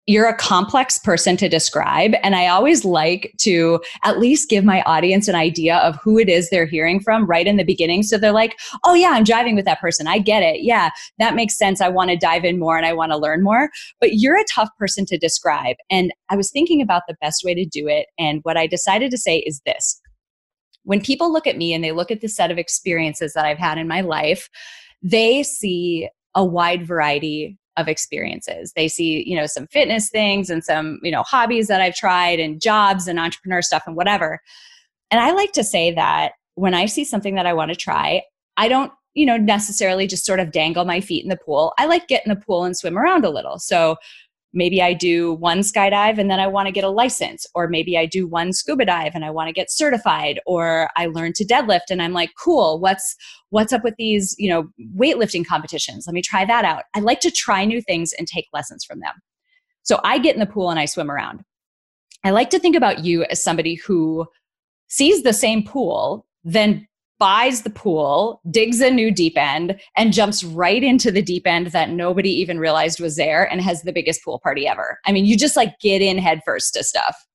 you're 0.07 0.27
a 0.27 0.35
complex 0.35 0.97
person 0.97 1.35
to 1.37 1.49
describe. 1.49 2.13
And 2.21 2.35
I 2.35 2.47
always 2.47 2.85
like 2.85 3.33
to 3.39 3.81
at 4.03 4.19
least 4.19 4.49
give 4.49 4.63
my 4.63 4.81
audience 4.83 5.27
an 5.27 5.35
idea 5.35 5.77
of 5.77 5.95
who 6.03 6.19
it 6.19 6.29
is 6.29 6.49
they're 6.49 6.65
hearing 6.65 6.99
from 6.99 7.25
right 7.25 7.47
in 7.47 7.57
the 7.57 7.63
beginning. 7.63 8.03
So 8.03 8.17
they're 8.17 8.31
like, 8.31 8.57
oh, 8.83 8.93
yeah, 8.93 9.09
I'm 9.09 9.23
driving 9.23 9.55
with 9.55 9.65
that 9.65 9.81
person. 9.81 10.07
I 10.07 10.19
get 10.19 10.43
it. 10.43 10.61
Yeah, 10.61 10.91
that 11.17 11.35
makes 11.35 11.57
sense. 11.57 11.81
I 11.81 11.89
want 11.89 12.11
to 12.11 12.17
dive 12.17 12.45
in 12.45 12.59
more 12.59 12.77
and 12.77 12.85
I 12.85 12.93
want 12.93 13.11
to 13.13 13.17
learn 13.17 13.43
more. 13.43 13.69
But 13.99 14.13
you're 14.13 14.39
a 14.39 14.45
tough 14.53 14.69
person 14.77 15.05
to 15.07 15.17
describe. 15.17 15.77
And 15.89 16.13
I 16.29 16.35
was 16.35 16.51
thinking 16.51 16.81
about 16.81 17.03
the 17.07 17.17
best 17.19 17.43
way 17.43 17.55
to 17.55 17.65
do 17.65 17.87
it. 17.87 18.07
And 18.19 18.41
what 18.43 18.57
I 18.57 18.67
decided 18.67 19.09
to 19.11 19.17
say 19.17 19.39
is 19.39 19.61
this 19.65 19.99
when 20.83 21.01
people 21.01 21.33
look 21.33 21.47
at 21.47 21.57
me 21.57 21.73
and 21.73 21.83
they 21.83 21.91
look 21.91 22.11
at 22.11 22.21
the 22.21 22.29
set 22.29 22.51
of 22.51 22.59
experiences 22.59 23.33
that 23.33 23.43
I've 23.43 23.57
had 23.57 23.79
in 23.79 23.87
my 23.87 24.01
life, 24.01 24.49
they 25.01 25.41
see 25.41 26.07
a 26.35 26.45
wide 26.45 26.85
variety 26.85 27.57
of 27.77 27.87
experiences. 27.87 28.73
They 28.75 28.87
see, 28.87 29.27
you 29.27 29.35
know, 29.35 29.45
some 29.45 29.67
fitness 29.67 30.09
things 30.09 30.49
and 30.49 30.63
some, 30.63 30.99
you 31.03 31.11
know, 31.11 31.23
hobbies 31.23 31.67
that 31.67 31.81
I've 31.81 31.95
tried 31.95 32.39
and 32.39 32.61
jobs 32.61 33.07
and 33.07 33.19
entrepreneur 33.19 33.61
stuff 33.61 33.83
and 33.85 33.95
whatever. 33.95 34.41
And 35.11 35.19
I 35.19 35.31
like 35.31 35.51
to 35.53 35.63
say 35.63 35.91
that 35.91 36.33
when 36.55 36.73
I 36.73 36.85
see 36.85 37.03
something 37.03 37.35
that 37.35 37.45
I 37.45 37.53
want 37.53 37.69
to 37.69 37.75
try, 37.75 38.23
I 38.57 38.67
don't, 38.67 38.91
you 39.13 39.25
know, 39.25 39.37
necessarily 39.37 40.07
just 40.07 40.25
sort 40.25 40.39
of 40.39 40.51
dangle 40.51 40.85
my 40.85 41.01
feet 41.01 41.23
in 41.23 41.29
the 41.29 41.37
pool. 41.37 41.73
I 41.77 41.85
like 41.85 42.07
get 42.07 42.25
in 42.25 42.29
the 42.29 42.41
pool 42.41 42.63
and 42.63 42.75
swim 42.75 42.97
around 42.97 43.25
a 43.25 43.29
little. 43.29 43.59
So 43.59 43.97
maybe 44.55 44.81
I 44.81 44.93
do 44.93 45.33
one 45.33 45.59
skydive 45.59 46.17
and 46.17 46.31
then 46.31 46.39
I 46.39 46.47
want 46.47 46.67
to 46.67 46.71
get 46.71 46.83
a 46.83 46.89
license, 46.89 47.45
or 47.53 47.67
maybe 47.67 47.97
I 47.97 48.05
do 48.05 48.25
one 48.25 48.53
scuba 48.53 48.85
dive 48.85 49.11
and 49.13 49.23
I 49.23 49.29
want 49.29 49.49
to 49.49 49.53
get 49.53 49.69
certified, 49.69 50.39
or 50.45 50.89
I 50.95 51.05
learn 51.07 51.33
to 51.33 51.45
deadlift 51.45 51.91
and 51.91 52.01
I'm 52.01 52.13
like, 52.13 52.31
cool, 52.41 52.79
what's 52.79 53.15
what's 53.49 53.73
up 53.73 53.83
with 53.83 53.95
these, 53.97 54.35
you 54.39 54.49
know, 54.49 54.69
weightlifting 54.97 55.45
competitions? 55.45 56.07
Let 56.07 56.13
me 56.13 56.21
try 56.21 56.45
that 56.45 56.65
out. 56.65 56.83
I 56.95 57.01
like 57.01 57.19
to 57.19 57.31
try 57.31 57.65
new 57.65 57.81
things 57.81 58.13
and 58.13 58.27
take 58.27 58.47
lessons 58.53 58.83
from 58.83 59.01
them. 59.01 59.13
So 59.83 59.99
I 60.03 60.17
get 60.17 60.33
in 60.33 60.39
the 60.39 60.47
pool 60.47 60.71
and 60.71 60.79
I 60.79 60.85
swim 60.85 61.11
around. 61.11 61.43
I 62.23 62.31
like 62.31 62.49
to 62.49 62.59
think 62.59 62.75
about 62.75 63.05
you 63.05 63.23
as 63.25 63.43
somebody 63.43 63.75
who 63.75 64.25
sees 64.87 65.21
the 65.21 65.33
same 65.33 65.63
pool, 65.63 66.25
then 66.43 66.87
buys 67.25 67.63
the 67.63 67.71
pool, 67.71 68.39
digs 68.51 68.81
a 68.81 68.91
new 68.91 69.09
deep 69.09 69.35
end, 69.35 69.81
and 69.97 70.13
jumps 70.13 70.43
right 70.43 70.83
into 70.83 71.11
the 71.11 71.23
deep 71.23 71.47
end 71.47 71.65
that 71.71 71.89
nobody 71.89 72.29
even 72.29 72.59
realized 72.59 72.99
was 72.99 73.15
there 73.15 73.51
and 73.51 73.61
has 73.61 73.81
the 73.81 73.91
biggest 73.91 74.23
pool 74.23 74.39
party 74.43 74.67
ever. 74.67 74.99
I 75.07 75.11
mean, 75.11 75.25
you 75.25 75.35
just 75.35 75.55
like 75.55 75.79
get 75.79 76.03
in 76.03 76.19
headfirst 76.19 76.75
to 76.75 76.83
stuff. 76.83 77.25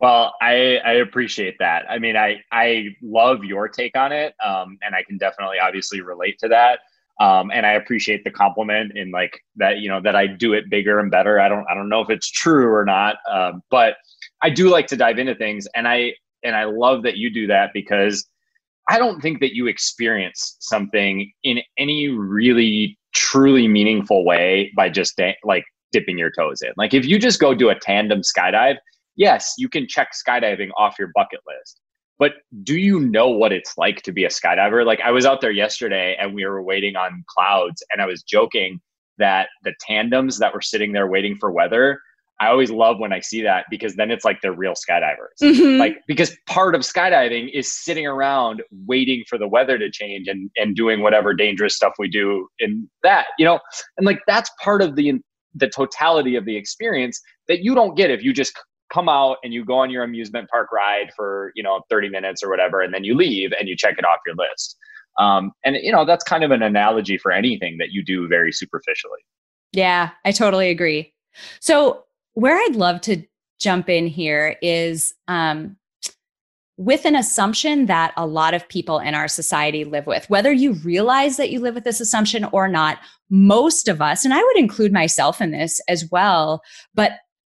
Well, 0.00 0.34
I, 0.42 0.78
I 0.84 0.94
appreciate 0.94 1.54
that. 1.60 1.84
I 1.88 2.00
mean, 2.00 2.16
I, 2.16 2.42
I 2.50 2.88
love 3.00 3.44
your 3.44 3.68
take 3.68 3.96
on 3.96 4.10
it. 4.10 4.34
Um, 4.44 4.78
and 4.82 4.96
I 4.96 5.04
can 5.04 5.16
definitely 5.16 5.60
obviously 5.60 6.00
relate 6.00 6.36
to 6.40 6.48
that. 6.48 6.80
Um, 7.20 7.52
and 7.52 7.64
I 7.64 7.74
appreciate 7.74 8.24
the 8.24 8.32
compliment 8.32 8.98
in 8.98 9.12
like 9.12 9.40
that, 9.58 9.78
you 9.78 9.88
know, 9.88 10.00
that 10.00 10.16
I 10.16 10.26
do 10.26 10.54
it 10.54 10.68
bigger 10.70 10.98
and 10.98 11.08
better. 11.08 11.38
I 11.38 11.48
don't, 11.48 11.66
I 11.70 11.74
don't 11.74 11.88
know 11.88 12.00
if 12.00 12.10
it's 12.10 12.28
true 12.28 12.74
or 12.74 12.84
not. 12.84 13.18
Um, 13.30 13.62
but 13.70 13.94
I 14.42 14.50
do 14.50 14.68
like 14.68 14.88
to 14.88 14.96
dive 14.96 15.20
into 15.20 15.36
things 15.36 15.68
and 15.76 15.86
I, 15.86 16.14
and 16.42 16.56
I 16.56 16.64
love 16.64 17.04
that 17.04 17.16
you 17.16 17.32
do 17.32 17.46
that 17.46 17.70
because 17.72 18.28
I 18.88 18.98
don't 18.98 19.20
think 19.20 19.40
that 19.40 19.54
you 19.54 19.66
experience 19.66 20.56
something 20.60 21.30
in 21.44 21.60
any 21.76 22.08
really 22.08 22.98
truly 23.14 23.68
meaningful 23.68 24.24
way 24.24 24.72
by 24.76 24.88
just 24.88 25.16
da- 25.16 25.36
like 25.44 25.64
dipping 25.92 26.18
your 26.18 26.30
toes 26.30 26.62
in. 26.62 26.72
Like 26.76 26.94
if 26.94 27.04
you 27.04 27.18
just 27.18 27.40
go 27.40 27.54
do 27.54 27.68
a 27.68 27.78
tandem 27.78 28.22
skydive, 28.22 28.76
yes, 29.16 29.54
you 29.58 29.68
can 29.68 29.86
check 29.86 30.10
skydiving 30.12 30.70
off 30.76 30.96
your 30.98 31.10
bucket 31.14 31.40
list. 31.46 31.80
But 32.18 32.32
do 32.64 32.76
you 32.76 32.98
know 32.98 33.28
what 33.28 33.52
it's 33.52 33.78
like 33.78 34.02
to 34.02 34.12
be 34.12 34.24
a 34.24 34.28
skydiver? 34.28 34.84
Like 34.84 35.00
I 35.00 35.10
was 35.10 35.24
out 35.24 35.40
there 35.40 35.52
yesterday 35.52 36.16
and 36.18 36.34
we 36.34 36.44
were 36.44 36.62
waiting 36.62 36.96
on 36.96 37.24
clouds 37.28 37.82
and 37.92 38.02
I 38.02 38.06
was 38.06 38.22
joking 38.22 38.80
that 39.18 39.48
the 39.64 39.74
tandems 39.80 40.38
that 40.38 40.54
were 40.54 40.60
sitting 40.60 40.92
there 40.92 41.06
waiting 41.06 41.36
for 41.36 41.50
weather 41.50 42.00
I 42.40 42.48
always 42.48 42.70
love 42.70 42.98
when 42.98 43.12
I 43.12 43.20
see 43.20 43.42
that 43.42 43.66
because 43.68 43.96
then 43.96 44.10
it's 44.10 44.24
like 44.24 44.40
they're 44.40 44.52
real 44.52 44.74
skydivers. 44.74 45.42
Mm-hmm. 45.42 45.78
Like 45.78 45.96
because 46.06 46.36
part 46.46 46.74
of 46.74 46.82
skydiving 46.82 47.50
is 47.52 47.72
sitting 47.72 48.06
around 48.06 48.62
waiting 48.86 49.24
for 49.28 49.38
the 49.38 49.48
weather 49.48 49.76
to 49.78 49.90
change 49.90 50.28
and 50.28 50.50
and 50.56 50.76
doing 50.76 51.02
whatever 51.02 51.34
dangerous 51.34 51.74
stuff 51.74 51.94
we 51.98 52.08
do 52.08 52.48
in 52.60 52.88
that, 53.02 53.26
you 53.38 53.44
know. 53.44 53.58
And 53.96 54.06
like 54.06 54.20
that's 54.26 54.50
part 54.62 54.82
of 54.82 54.94
the 54.94 55.14
the 55.54 55.68
totality 55.68 56.36
of 56.36 56.44
the 56.44 56.56
experience 56.56 57.20
that 57.48 57.64
you 57.64 57.74
don't 57.74 57.96
get 57.96 58.10
if 58.10 58.22
you 58.22 58.32
just 58.32 58.52
come 58.92 59.08
out 59.08 59.38
and 59.42 59.52
you 59.52 59.64
go 59.64 59.74
on 59.74 59.90
your 59.90 60.02
amusement 60.02 60.48
park 60.48 60.70
ride 60.72 61.10
for, 61.14 61.52
you 61.54 61.62
know, 61.62 61.82
30 61.90 62.08
minutes 62.08 62.42
or 62.42 62.48
whatever 62.48 62.80
and 62.80 62.94
then 62.94 63.04
you 63.04 63.14
leave 63.14 63.50
and 63.58 63.68
you 63.68 63.76
check 63.76 63.96
it 63.98 64.04
off 64.04 64.18
your 64.26 64.34
list. 64.36 64.76
Um, 65.18 65.52
and 65.64 65.76
you 65.82 65.90
know, 65.90 66.04
that's 66.04 66.22
kind 66.24 66.44
of 66.44 66.52
an 66.52 66.62
analogy 66.62 67.18
for 67.18 67.32
anything 67.32 67.76
that 67.78 67.90
you 67.90 68.04
do 68.04 68.28
very 68.28 68.52
superficially. 68.52 69.18
Yeah, 69.72 70.10
I 70.24 70.32
totally 70.32 70.70
agree. 70.70 71.12
So 71.60 72.04
where 72.38 72.56
I'd 72.56 72.76
love 72.76 73.00
to 73.00 73.24
jump 73.58 73.88
in 73.88 74.06
here 74.06 74.56
is 74.62 75.12
um, 75.26 75.76
with 76.76 77.04
an 77.04 77.16
assumption 77.16 77.86
that 77.86 78.12
a 78.16 78.28
lot 78.28 78.54
of 78.54 78.68
people 78.68 79.00
in 79.00 79.16
our 79.16 79.26
society 79.26 79.84
live 79.84 80.06
with. 80.06 80.30
Whether 80.30 80.52
you 80.52 80.74
realize 80.74 81.36
that 81.36 81.50
you 81.50 81.58
live 81.58 81.74
with 81.74 81.82
this 81.82 82.00
assumption 82.00 82.44
or 82.52 82.68
not, 82.68 83.00
most 83.28 83.88
of 83.88 84.00
us, 84.00 84.24
and 84.24 84.32
I 84.32 84.40
would 84.40 84.56
include 84.56 84.92
myself 84.92 85.40
in 85.40 85.50
this 85.50 85.80
as 85.88 86.08
well, 86.12 86.62
but 86.94 87.14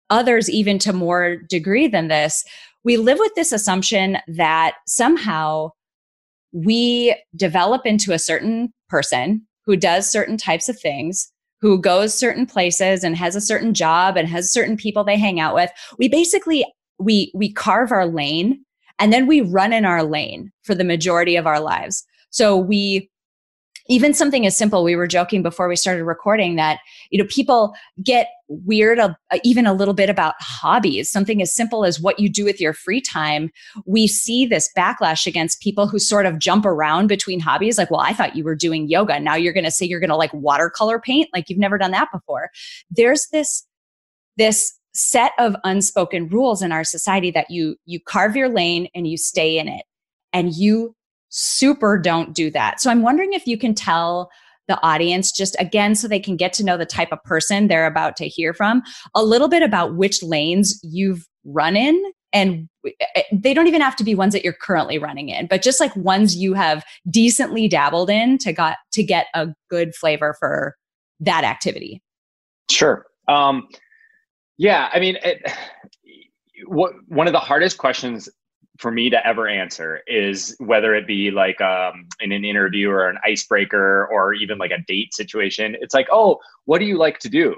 others 0.09 0.50
even 0.50 0.79
to 0.79 0.93
more 0.93 1.36
degree 1.36 1.89
than 1.89 2.07
this, 2.07 2.45
we 2.86 2.95
live 2.95 3.19
with 3.19 3.36
this 3.36 3.51
assumption 3.51 4.19
that 4.29 4.75
somehow 4.88 5.71
we 6.53 7.21
develop 7.36 7.86
into 7.86 8.13
a 8.13 8.19
certain 8.19 8.74
person 8.88 9.45
who 9.65 9.75
does 9.75 10.09
certain 10.09 10.38
types 10.38 10.69
of 10.69 10.79
things 10.79 11.29
who 11.62 11.80
goes 11.80 12.13
certain 12.13 12.46
places 12.46 13.04
and 13.04 13.16
has 13.16 13.36
a 13.36 13.42
certain 13.42 13.74
job 13.74 14.18
and 14.18 14.28
has 14.28 14.51
certain 14.51 14.78
people 14.78 15.04
they 15.04 15.18
hang 15.18 15.39
out 15.39 15.56
with 15.56 15.72
we 15.98 16.08
basically 16.08 16.66
we 17.00 17.32
we 17.34 17.51
carve 17.51 17.92
our 17.92 18.06
lane 18.06 18.63
and 19.00 19.13
then 19.13 19.25
we 19.25 19.42
run 19.42 19.74
in 19.74 19.86
our 19.86 20.04
lane 20.04 20.51
for 20.63 20.75
the 20.75 20.84
majority 20.84 21.38
of 21.38 21.48
our 21.48 21.60
lives. 21.60 22.06
So 22.30 22.58
we 22.58 23.10
even 23.89 24.13
something 24.13 24.46
as 24.46 24.58
simple 24.58 24.84
we 24.84 24.96
were 24.96 25.08
joking 25.08 25.43
before 25.43 25.67
we 25.67 25.75
started 25.75 26.05
recording 26.05 26.55
that 26.55 26.79
you 27.10 27.22
know 27.22 27.27
people 27.29 27.74
get 28.03 28.29
weird 28.48 29.00
uh, 29.00 29.13
even 29.43 29.67
a 29.67 29.74
little 29.74 29.93
bit 29.93 30.10
about 30.10 30.34
hobbies. 30.39 31.10
Something 31.10 31.41
as 31.41 31.53
simple 31.53 31.86
as 31.86 32.00
what 32.00 32.19
you 32.19 32.29
do 32.29 32.46
with 32.46 32.62
your 32.62 32.74
free 32.74 33.01
time 33.01 33.51
we 33.86 34.08
see 34.08 34.46
this 34.46 34.69
backlash 34.77 35.27
against 35.27 35.62
people 35.62 35.88
who 35.88 36.00
sort 36.00 36.25
of 36.25 36.39
jump 36.39 36.65
around 36.65 37.08
between 37.08 37.39
hobbies 37.39 37.77
like 37.77 37.91
well 37.91 38.00
i 38.00 38.13
thought 38.13 38.36
you 38.36 38.43
were 38.43 38.55
doing 38.55 38.88
yoga. 38.88 39.19
Now 39.19 39.36
you're 39.36 39.53
going 39.53 39.65
to 39.65 39.72
say 39.72 39.86
you're 39.86 40.00
going 40.00 40.10
to 40.10 40.15
like 40.15 40.34
watercolor 40.34 41.00
paint? 41.00 41.29
Like 41.34 41.50
you've 41.50 41.60
never 41.60 41.77
done 41.77 41.91
that 41.91 42.10
before. 42.12 42.50
There's 42.89 43.27
this 43.31 43.65
this 44.38 44.77
set 44.93 45.34
of 45.38 45.55
unspoken 45.63 46.27
rules 46.27 46.62
in 46.62 46.72
our 46.72 46.84
society 46.84 47.31
that 47.31 47.50
you 47.50 47.75
you 47.86 48.00
carve 48.00 48.36
your 48.36 48.50
lane 48.50 48.88
and 48.96 49.08
you 49.08 49.17
stay 49.17 49.58
in 49.58 49.67
it. 49.67 49.84
And 50.34 50.53
you 50.53 50.96
super 51.29 51.98
don't 51.98 52.33
do 52.33 52.51
that. 52.51 52.81
So 52.81 52.91
I'm 52.91 53.01
wondering 53.01 53.33
if 53.33 53.48
you 53.48 53.57
can 53.57 53.74
tell 53.74 54.29
the 54.69 54.81
audience 54.83 55.31
just 55.31 55.55
again 55.59 55.95
so 55.95 56.07
they 56.07 56.19
can 56.19 56.38
get 56.38 56.53
to 56.53 56.63
know 56.63 56.77
the 56.77 56.86
type 56.86 57.12
of 57.12 57.21
person 57.24 57.67
they're 57.67 57.88
about 57.88 58.15
to 58.15 58.27
hear 58.27 58.53
from 58.53 58.81
a 59.15 59.24
little 59.24 59.50
bit 59.50 59.63
about 59.63 59.95
which 59.95 60.24
lanes 60.24 60.79
you've 60.83 61.27
run 61.43 61.75
in 61.75 62.00
and 62.31 62.69
eh, 62.86 63.24
they 63.33 63.55
don't 63.55 63.65
even 63.65 63.81
have 63.81 63.95
to 63.95 64.03
be 64.03 64.13
ones 64.13 64.31
that 64.31 64.43
you're 64.43 64.53
currently 64.53 65.00
running 65.00 65.29
in 65.29 65.48
but 65.48 65.63
just 65.63 65.79
like 65.79 65.93
ones 65.95 66.36
you 66.36 66.53
have 66.53 66.86
decently 67.09 67.67
dabbled 67.67 68.12
in 68.12 68.38
to 68.38 68.53
got 68.53 68.77
to 68.91 69.03
get 69.03 69.25
a 69.33 69.48
good 69.71 69.95
flavor 69.95 70.36
for 70.39 70.75
that 71.19 71.43
activity 71.43 72.01
sure 72.69 73.07
um 73.27 73.67
yeah 74.57 74.89
i 74.93 75.00
mean 75.00 75.17
it, 75.24 75.41
what 76.67 76.93
one 77.07 77.25
of 77.25 77.33
the 77.33 77.39
hardest 77.39 77.79
questions 77.79 78.29
for 78.79 78.91
me 78.91 79.09
to 79.09 79.27
ever 79.27 79.48
answer 79.48 80.01
is 80.07 80.55
whether 80.59 80.95
it 80.95 81.05
be 81.05 81.31
like 81.31 81.59
um, 81.59 82.07
in 82.21 82.31
an 82.31 82.45
interview 82.45 82.89
or 82.89 83.09
an 83.09 83.17
icebreaker 83.25 84.07
or 84.07 84.33
even 84.33 84.57
like 84.57 84.71
a 84.71 84.81
date 84.88 85.13
situation. 85.13 85.75
It's 85.81 85.93
like, 85.93 86.07
oh, 86.12 86.39
what 86.63 86.79
do 86.79 86.86
you 86.86 86.98
like 86.98 87.19
to 87.19 87.29
do? 87.29 87.55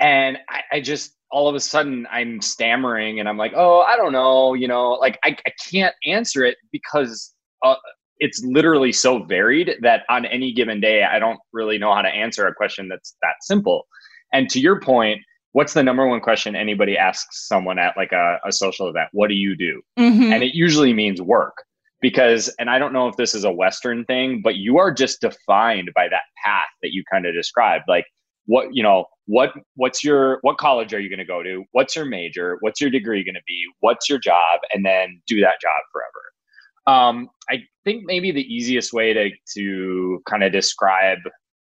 And 0.00 0.36
I, 0.50 0.62
I 0.72 0.80
just 0.80 1.16
all 1.30 1.48
of 1.48 1.54
a 1.54 1.60
sudden 1.60 2.06
I'm 2.10 2.42
stammering 2.42 3.20
and 3.20 3.28
I'm 3.28 3.38
like, 3.38 3.52
oh, 3.54 3.80
I 3.80 3.96
don't 3.96 4.12
know, 4.12 4.54
you 4.54 4.66
know, 4.66 4.90
like 4.90 5.18
I, 5.24 5.36
I 5.46 5.52
can't 5.70 5.94
answer 6.06 6.44
it 6.44 6.56
because 6.72 7.32
uh, 7.64 7.76
it's 8.18 8.44
literally 8.44 8.92
so 8.92 9.22
varied 9.22 9.76
that 9.80 10.02
on 10.10 10.26
any 10.26 10.52
given 10.52 10.80
day 10.80 11.04
I 11.04 11.20
don't 11.20 11.38
really 11.52 11.78
know 11.78 11.94
how 11.94 12.02
to 12.02 12.08
answer 12.08 12.46
a 12.48 12.54
question 12.54 12.88
that's 12.88 13.16
that 13.22 13.36
simple. 13.42 13.86
And 14.32 14.50
to 14.50 14.60
your 14.60 14.80
point, 14.80 15.20
what's 15.52 15.74
the 15.74 15.82
number 15.82 16.06
one 16.06 16.20
question 16.20 16.56
anybody 16.56 16.96
asks 16.96 17.46
someone 17.46 17.78
at 17.78 17.96
like 17.96 18.12
a, 18.12 18.38
a 18.46 18.52
social 18.52 18.88
event? 18.88 19.08
What 19.12 19.28
do 19.28 19.34
you 19.34 19.56
do? 19.56 19.82
Mm-hmm. 19.98 20.32
and 20.32 20.42
it 20.42 20.54
usually 20.54 20.92
means 20.92 21.20
work 21.20 21.54
because 22.00 22.52
and 22.58 22.68
i 22.68 22.78
don't 22.78 22.92
know 22.92 23.06
if 23.06 23.16
this 23.16 23.34
is 23.34 23.44
a 23.44 23.52
western 23.52 24.04
thing 24.06 24.40
but 24.42 24.56
you 24.56 24.78
are 24.78 24.92
just 24.92 25.20
defined 25.20 25.90
by 25.94 26.08
that 26.08 26.22
path 26.44 26.64
that 26.82 26.92
you 26.92 27.02
kind 27.10 27.26
of 27.26 27.34
described. 27.34 27.84
Like 27.88 28.06
what 28.46 28.68
you 28.72 28.82
know 28.82 29.06
what 29.26 29.52
what's 29.76 30.02
your 30.02 30.38
what 30.42 30.58
college 30.58 30.92
are 30.92 31.00
you 31.00 31.08
going 31.08 31.18
to 31.18 31.24
go 31.24 31.42
to? 31.42 31.64
What's 31.72 31.94
your 31.96 32.04
major? 32.04 32.58
What's 32.60 32.80
your 32.80 32.90
degree 32.90 33.24
going 33.24 33.34
to 33.34 33.42
be? 33.46 33.64
What's 33.80 34.08
your 34.08 34.18
job? 34.18 34.60
And 34.72 34.84
then 34.84 35.20
do 35.26 35.40
that 35.40 35.60
job 35.60 35.80
forever. 35.92 36.98
Um, 36.98 37.28
I 37.48 37.62
think 37.84 38.02
maybe 38.04 38.32
the 38.32 38.42
easiest 38.42 38.92
way 38.92 39.12
to 39.12 39.30
to 39.54 40.22
kind 40.28 40.42
of 40.42 40.52
describe 40.52 41.18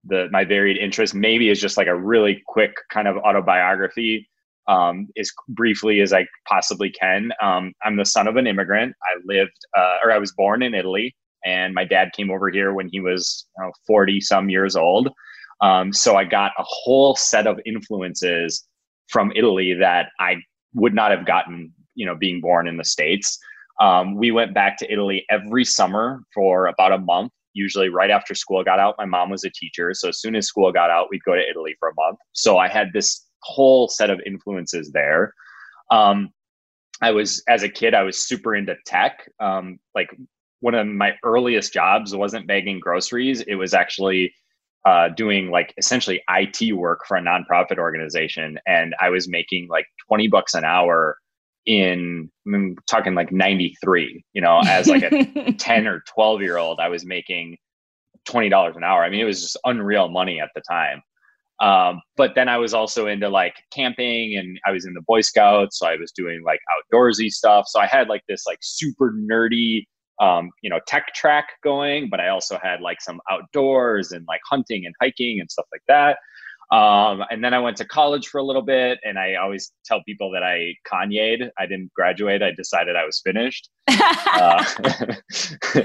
the 0.05 0.29
my 0.31 0.45
varied 0.45 0.77
interests 0.77 1.15
maybe 1.15 1.49
is 1.49 1.61
just 1.61 1.77
like 1.77 1.87
a 1.87 1.97
really 1.97 2.43
quick 2.47 2.75
kind 2.91 3.07
of 3.07 3.17
autobiography 3.19 4.29
um, 4.69 5.09
as 5.19 5.31
briefly 5.49 6.01
as 6.01 6.13
I 6.13 6.27
possibly 6.49 6.91
can. 6.91 7.33
Um, 7.43 7.73
I'm 7.85 7.97
the 7.97 8.05
son 8.05 8.29
of 8.29 8.37
an 8.37 8.47
immigrant. 8.47 8.95
I 9.03 9.21
lived, 9.25 9.59
uh, 9.77 9.99
or 10.05 10.13
I 10.13 10.19
was 10.19 10.33
born 10.33 10.63
in 10.63 10.75
Italy, 10.75 11.15
and 11.45 11.75
my 11.75 11.85
dad 11.85 12.11
came 12.15 12.31
over 12.31 12.49
here 12.49 12.73
when 12.73 12.89
he 12.91 13.01
was 13.01 13.47
40 13.87 14.21
some 14.21 14.49
years 14.49 14.77
old. 14.77 15.09
Um, 15.61 15.93
so 15.93 16.17
I 16.17 16.25
got 16.25 16.53
a 16.59 16.65
whole 16.67 17.17
set 17.17 17.47
of 17.47 17.61
influences 17.67 18.67
from 19.09 19.33
Italy 19.37 19.75
that 19.75 20.09
I 20.19 20.37
would 20.75 20.95
not 20.95 21.11
have 21.11 21.27
gotten, 21.27 21.73
you 21.95 22.07
know, 22.07 22.17
being 22.17 22.41
born 22.41 22.67
in 22.67 22.77
the 22.77 22.85
States. 22.85 23.39
Um, 23.81 24.17
we 24.17 24.31
went 24.31 24.55
back 24.55 24.77
to 24.79 24.93
Italy 24.93 25.25
every 25.31 25.65
summer 25.65 26.23
for 26.35 26.67
about 26.67 26.93
a 26.93 26.99
month, 26.99 27.33
usually 27.55 27.89
right 27.89 28.11
after 28.11 28.35
school 28.35 28.63
got 28.65 28.79
out. 28.79 28.95
My 28.99 29.05
mom 29.05 29.31
was 29.31 29.45
a 29.45 29.51
teacher. 29.51 29.93
So 29.95 30.09
as 30.09 30.21
soon 30.21 30.37
as 30.37 30.47
school 30.47 30.73
got 30.73 30.91
out, 30.91 31.09
we'd 31.11 31.25
go 31.25 31.35
to 31.35 31.49
Italy 31.49 31.77
for 31.79 31.89
a 31.89 31.95
month. 31.95 32.19
So 32.33 32.59
I 32.59 32.69
had 32.69 32.89
this 32.93 33.27
whole 33.43 33.89
set 33.89 34.11
of 34.11 34.21
influences 34.25 34.91
there. 34.93 35.35
Um, 35.91 36.31
I 37.01 37.11
was, 37.11 37.43
as 37.49 37.63
a 37.63 37.69
kid, 37.69 37.95
I 37.95 38.03
was 38.03 38.27
super 38.27 38.55
into 38.55 38.77
tech. 38.87 39.29
Um, 39.41 39.79
like 39.95 40.09
one 40.61 40.75
of 40.75 40.87
my 40.87 41.15
earliest 41.25 41.73
jobs 41.73 42.15
wasn't 42.15 42.47
bagging 42.47 42.79
groceries, 42.79 43.41
it 43.43 43.57
was 43.57 43.75
actually 43.75 44.33
uh, 44.85 45.09
doing 45.11 45.51
like 45.51 45.75
essentially 45.79 46.23
IT 46.29 46.77
work 46.77 47.01
for 47.07 47.17
a 47.17 47.21
nonprofit 47.21 47.79
organization. 47.79 48.59
And 48.67 48.95
I 49.01 49.11
was 49.11 49.29
making 49.29 49.69
like 49.69 49.87
20 50.09 50.29
bucks 50.29 50.55
an 50.55 50.65
hour 50.65 51.19
in 51.67 52.31
I'm 52.47 52.77
talking 52.89 53.15
like 53.15 53.31
93 53.31 54.25
you 54.33 54.43
know 54.43 54.61
as 54.67 54.89
like 54.89 55.03
a 55.03 55.53
10 55.59 55.87
or 55.87 56.03
12 56.15 56.43
year 56.43 56.57
old 56.57 56.81
i 56.81 56.89
was 56.89 57.05
making 57.05 57.57
$20 58.29 58.77
an 58.77 58.85
hour. 58.85 59.03
I 59.03 59.11
mean 59.11 59.21
it 59.21 59.25
was 59.25 59.43
just 59.43 59.59
unreal 59.65 60.09
money 60.09 60.41
at 60.41 60.51
the 60.55 60.63
time. 60.69 61.03
Um, 61.61 62.01
but 62.17 62.35
then 62.35 62.49
i 62.49 62.57
was 62.57 62.75
also 62.75 63.07
into 63.07 63.29
like 63.29 63.55
camping 63.73 64.37
and 64.37 64.59
i 64.67 64.73
was 64.73 64.87
in 64.87 64.95
the 64.95 65.03
boy 65.03 65.21
scouts 65.21 65.79
so 65.79 65.87
i 65.87 65.97
was 65.97 66.11
doing 66.13 66.43
like 66.45 66.61
outdoorsy 66.75 67.31
stuff. 67.31 67.67
So 67.69 67.81
i 67.81 67.87
had 67.87 68.09
like 68.09 68.23
this 68.29 68.47
like 68.47 68.59
super 68.63 69.13
nerdy 69.13 69.85
um, 70.21 70.51
you 70.63 70.71
know 70.71 70.79
tech 70.87 71.13
track 71.15 71.49
going 71.65 72.09
but 72.09 72.21
i 72.21 72.29
also 72.29 72.59
had 72.63 72.81
like 72.81 73.01
some 73.01 73.21
outdoors 73.31 74.13
and 74.13 74.25
like 74.29 74.41
hunting 74.49 74.87
and 74.87 74.95
hiking 75.01 75.41
and 75.41 75.51
stuff 75.51 75.67
like 75.73 75.83
that 75.89 76.19
um, 76.73 77.23
and 77.31 77.45
then 77.45 77.53
I 77.53 77.59
went 77.59 77.77
to 77.77 77.85
college 77.85 78.29
for 78.29 78.39
a 78.39 78.43
little 78.43 78.63
bit, 78.63 78.99
and 79.05 79.19
I 79.19 79.35
always 79.35 79.73
tell 79.85 80.03
people 80.05 80.31
that 80.33 80.43
I 80.43 80.75
Kanye'd. 80.91 81.51
I 81.59 81.67
didn't 81.67 81.93
graduate. 81.93 82.43
I 82.43 82.53
decided 82.53 82.97
I 82.97 83.05
was 83.05 83.21
finished 83.21 83.69
uh, 83.89 84.65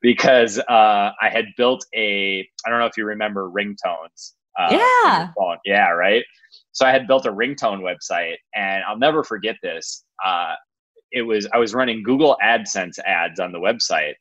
because 0.00 0.60
uh, 0.60 1.10
I 1.20 1.28
had 1.28 1.46
built 1.56 1.84
a. 1.94 2.48
I 2.64 2.70
don't 2.70 2.78
know 2.78 2.86
if 2.86 2.96
you 2.96 3.04
remember 3.04 3.50
ringtones. 3.50 4.34
Uh, 4.56 4.68
yeah. 4.70 5.30
Yeah. 5.64 5.90
Right. 5.90 6.24
So 6.70 6.86
I 6.86 6.92
had 6.92 7.08
built 7.08 7.26
a 7.26 7.32
ringtone 7.32 7.80
website, 7.80 8.36
and 8.54 8.84
I'll 8.84 8.98
never 8.98 9.24
forget 9.24 9.56
this. 9.60 10.04
Uh, 10.24 10.54
it 11.10 11.22
was 11.22 11.48
I 11.52 11.58
was 11.58 11.74
running 11.74 12.04
Google 12.04 12.36
AdSense 12.44 13.00
ads 13.04 13.40
on 13.40 13.50
the 13.50 13.58
website, 13.58 14.14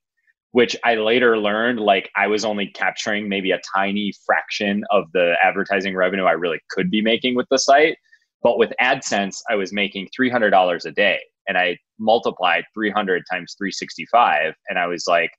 which 0.52 0.76
I 0.84 0.96
later 0.96 1.38
learned 1.38 1.80
like 1.80 2.10
I 2.16 2.28
was 2.28 2.46
only 2.46 2.68
capturing 2.68 3.28
maybe 3.28 3.52
a 3.52 3.60
tiny 3.76 4.14
fraction 4.26 4.84
of 4.92 5.06
the 5.14 5.36
advertising 5.44 5.96
revenue 5.96 6.24
I 6.24 6.32
really 6.32 6.60
could 6.70 6.90
be 6.90 7.02
making 7.02 7.36
with 7.36 7.48
the 7.52 7.60
site. 7.60 7.98
But 8.44 8.58
with 8.58 8.72
AdSense, 8.80 9.38
I 9.50 9.56
was 9.56 9.74
making 9.74 10.10
$300 10.18 10.86
a 10.86 10.92
day 10.92 11.20
and 11.48 11.58
I 11.58 11.78
multiplied 12.00 12.64
300 12.74 13.24
times 13.30 13.56
365 13.58 14.54
and 14.70 14.80
I 14.80 14.88
was 14.88 15.06
like, 15.08 15.32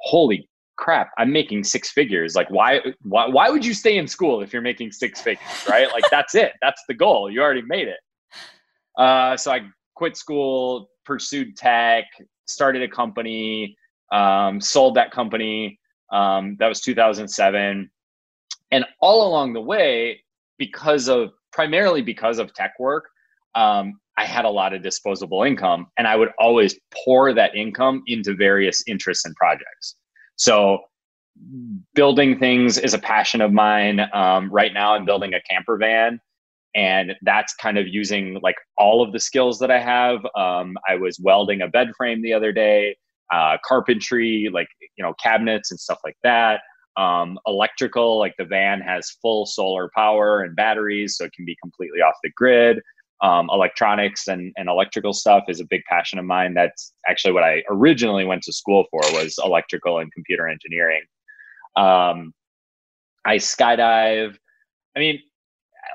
holy 0.00 0.48
crap, 0.76 1.10
I'm 1.18 1.32
making 1.32 1.64
six 1.64 1.90
figures. 1.90 2.34
Like 2.34 2.50
why 2.50 2.80
why 3.02 3.28
why 3.28 3.50
would 3.50 3.64
you 3.64 3.74
stay 3.74 3.98
in 3.98 4.08
school 4.08 4.42
if 4.42 4.52
you're 4.52 4.62
making 4.62 4.92
six 4.92 5.20
figures, 5.20 5.46
right? 5.68 5.90
like 5.92 6.04
that's 6.10 6.34
it. 6.34 6.52
That's 6.60 6.82
the 6.88 6.94
goal. 6.94 7.30
You 7.30 7.40
already 7.42 7.62
made 7.62 7.88
it. 7.88 8.00
Uh, 8.98 9.36
so 9.36 9.52
I 9.52 9.60
quit 9.94 10.16
school, 10.16 10.90
pursued 11.04 11.56
tech, 11.56 12.04
started 12.46 12.82
a 12.82 12.88
company, 12.88 13.76
um, 14.12 14.60
sold 14.60 14.94
that 14.94 15.10
company. 15.10 15.80
Um, 16.12 16.56
that 16.58 16.68
was 16.68 16.80
2007. 16.80 17.90
And 18.70 18.84
all 19.00 19.28
along 19.28 19.54
the 19.54 19.60
way, 19.60 20.22
because 20.58 21.08
of 21.08 21.32
primarily 21.52 22.02
because 22.02 22.38
of 22.38 22.54
tech 22.54 22.74
work, 22.78 23.08
um, 23.54 23.98
I 24.16 24.24
had 24.24 24.44
a 24.44 24.50
lot 24.50 24.74
of 24.74 24.82
disposable 24.82 25.42
income, 25.42 25.86
and 25.96 26.06
I 26.06 26.16
would 26.16 26.30
always 26.38 26.78
pour 27.04 27.32
that 27.32 27.54
income 27.56 28.02
into 28.06 28.34
various 28.34 28.84
interests 28.86 29.24
and 29.24 29.34
projects. 29.36 29.96
So, 30.36 30.78
building 31.94 32.38
things 32.38 32.76
is 32.76 32.92
a 32.92 32.98
passion 32.98 33.40
of 33.40 33.52
mine. 33.52 34.00
Um, 34.12 34.50
right 34.50 34.72
now, 34.72 34.94
I'm 34.94 35.06
building 35.06 35.32
a 35.32 35.40
camper 35.42 35.78
van, 35.78 36.20
and 36.74 37.14
that's 37.22 37.54
kind 37.54 37.78
of 37.78 37.88
using 37.88 38.38
like 38.42 38.56
all 38.76 39.02
of 39.02 39.12
the 39.12 39.20
skills 39.20 39.58
that 39.60 39.70
I 39.70 39.80
have. 39.80 40.24
Um, 40.36 40.76
I 40.86 40.96
was 40.96 41.18
welding 41.18 41.62
a 41.62 41.68
bed 41.68 41.88
frame 41.96 42.22
the 42.22 42.34
other 42.34 42.52
day 42.52 42.96
uh, 43.32 43.56
carpentry, 43.64 44.48
like 44.52 44.68
you 44.96 45.04
know 45.04 45.14
cabinets 45.14 45.70
and 45.70 45.80
stuff 45.80 45.98
like 46.04 46.16
that. 46.22 46.60
Um, 46.96 47.38
electrical, 47.46 48.18
like 48.18 48.34
the 48.38 48.44
van 48.44 48.80
has 48.82 49.10
full 49.22 49.46
solar 49.46 49.90
power 49.94 50.42
and 50.42 50.54
batteries, 50.54 51.16
so 51.16 51.24
it 51.24 51.32
can 51.32 51.44
be 51.44 51.56
completely 51.62 52.00
off 52.00 52.14
the 52.22 52.30
grid. 52.36 52.80
Um, 53.22 53.48
electronics 53.52 54.26
and, 54.26 54.52
and 54.56 54.68
electrical 54.68 55.12
stuff 55.12 55.44
is 55.48 55.60
a 55.60 55.64
big 55.64 55.82
passion 55.88 56.18
of 56.18 56.24
mine. 56.24 56.54
That's 56.54 56.92
actually 57.08 57.32
what 57.32 57.44
I 57.44 57.62
originally 57.70 58.24
went 58.24 58.42
to 58.42 58.52
school 58.52 58.84
for 58.90 59.00
was 59.12 59.38
electrical 59.42 59.98
and 60.00 60.12
computer 60.12 60.48
engineering. 60.48 61.02
Um, 61.76 62.34
I 63.24 63.36
skydive. 63.36 64.36
I 64.96 64.98
mean, 64.98 65.20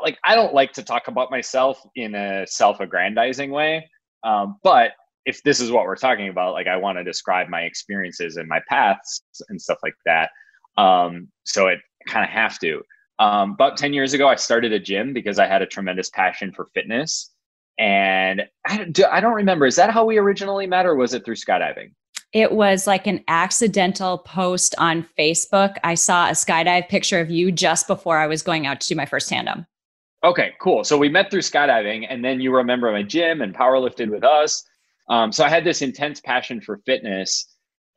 like 0.01 0.17
I 0.23 0.35
don't 0.35 0.53
like 0.53 0.71
to 0.73 0.83
talk 0.83 1.09
about 1.09 1.29
myself 1.29 1.85
in 1.95 2.15
a 2.15 2.47
self-aggrandizing 2.47 3.51
way, 3.51 3.89
um, 4.23 4.57
but 4.63 4.91
if 5.27 5.43
this 5.43 5.59
is 5.59 5.71
what 5.71 5.83
we're 5.83 5.97
talking 5.97 6.29
about, 6.29 6.53
like 6.53 6.67
I 6.67 6.77
want 6.77 6.97
to 6.97 7.03
describe 7.03 7.49
my 7.49 7.63
experiences 7.63 8.37
and 8.37 8.47
my 8.47 8.61
paths 8.69 9.21
and 9.49 9.61
stuff 9.61 9.77
like 9.83 9.93
that. 10.05 10.31
Um, 10.77 11.27
so 11.43 11.67
it 11.67 11.79
kind 12.07 12.23
of 12.23 12.31
have 12.31 12.57
to. 12.59 12.81
Um, 13.19 13.51
about 13.51 13.75
10 13.75 13.93
years 13.93 14.13
ago, 14.13 14.29
I 14.29 14.35
started 14.35 14.71
a 14.71 14.79
gym 14.79 15.11
because 15.11 15.37
I 15.37 15.45
had 15.45 15.61
a 15.61 15.65
tremendous 15.65 16.09
passion 16.09 16.53
for 16.53 16.65
fitness. 16.73 17.31
And 17.77 18.43
I, 18.65 18.85
do, 18.85 19.03
I 19.11 19.19
don't 19.19 19.33
remember, 19.33 19.65
is 19.65 19.75
that 19.75 19.91
how 19.91 20.05
we 20.05 20.17
originally 20.17 20.65
met 20.65 20.85
or 20.85 20.95
was 20.95 21.13
it 21.13 21.25
through 21.25 21.35
skydiving? 21.35 21.91
It 22.31 22.53
was 22.53 22.87
like 22.87 23.05
an 23.05 23.21
accidental 23.27 24.19
post 24.19 24.75
on 24.77 25.05
Facebook. 25.19 25.75
I 25.83 25.95
saw 25.95 26.27
a 26.29 26.31
skydive 26.31 26.87
picture 26.87 27.19
of 27.19 27.29
you 27.29 27.51
just 27.51 27.85
before 27.85 28.17
I 28.17 28.27
was 28.27 28.41
going 28.41 28.65
out 28.65 28.79
to 28.79 28.87
do 28.87 28.95
my 28.95 29.05
first 29.05 29.27
tandem. 29.27 29.65
Okay, 30.23 30.53
cool. 30.61 30.85
So 30.85 30.97
we 30.97 31.09
met 31.09 31.29
through 31.29 31.41
skydiving, 31.41 32.07
and 32.09 32.23
then 32.23 32.39
you 32.39 32.55
remember 32.55 32.91
my 32.91 33.03
gym 33.03 33.41
and 33.41 33.53
power 33.53 33.77
lifted 33.77 34.09
with 34.09 34.23
us. 34.23 34.63
Um, 35.09 35.31
so 35.31 35.43
I 35.43 35.49
had 35.49 35.63
this 35.63 35.81
intense 35.81 36.19
passion 36.19 36.61
for 36.61 36.81
fitness. 36.85 37.45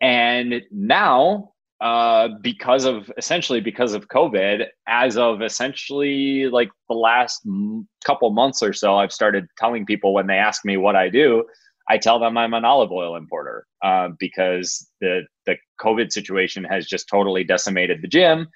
And 0.01 0.63
now, 0.71 1.53
uh, 1.81 2.29
because 2.43 2.85
of 2.85 3.11
essentially 3.17 3.61
because 3.61 3.95
of 3.95 4.09
COVID, 4.09 4.67
as 4.87 5.17
of 5.17 5.43
essentially 5.43 6.47
like 6.47 6.71
the 6.89 6.95
last 6.95 7.43
m- 7.47 7.89
couple 8.05 8.31
months 8.31 8.63
or 8.63 8.73
so, 8.73 8.97
I've 8.97 9.13
started 9.13 9.47
telling 9.57 9.87
people 9.87 10.13
when 10.13 10.27
they 10.27 10.37
ask 10.37 10.65
me 10.65 10.77
what 10.77 10.95
I 10.95 11.09
do, 11.09 11.45
I 11.89 11.99
tell 11.99 12.21
them 12.21 12.37
I'm 12.37 12.55
an 12.55 12.65
olive 12.65 12.93
oil 12.93 13.17
importer 13.17 13.67
uh, 13.83 14.11
because 14.19 14.89
the 15.01 15.23
the 15.47 15.57
COVID 15.81 16.13
situation 16.13 16.65
has 16.65 16.87
just 16.87 17.09
totally 17.09 17.45
decimated 17.45 18.03
the 18.03 18.09
gym. 18.09 18.47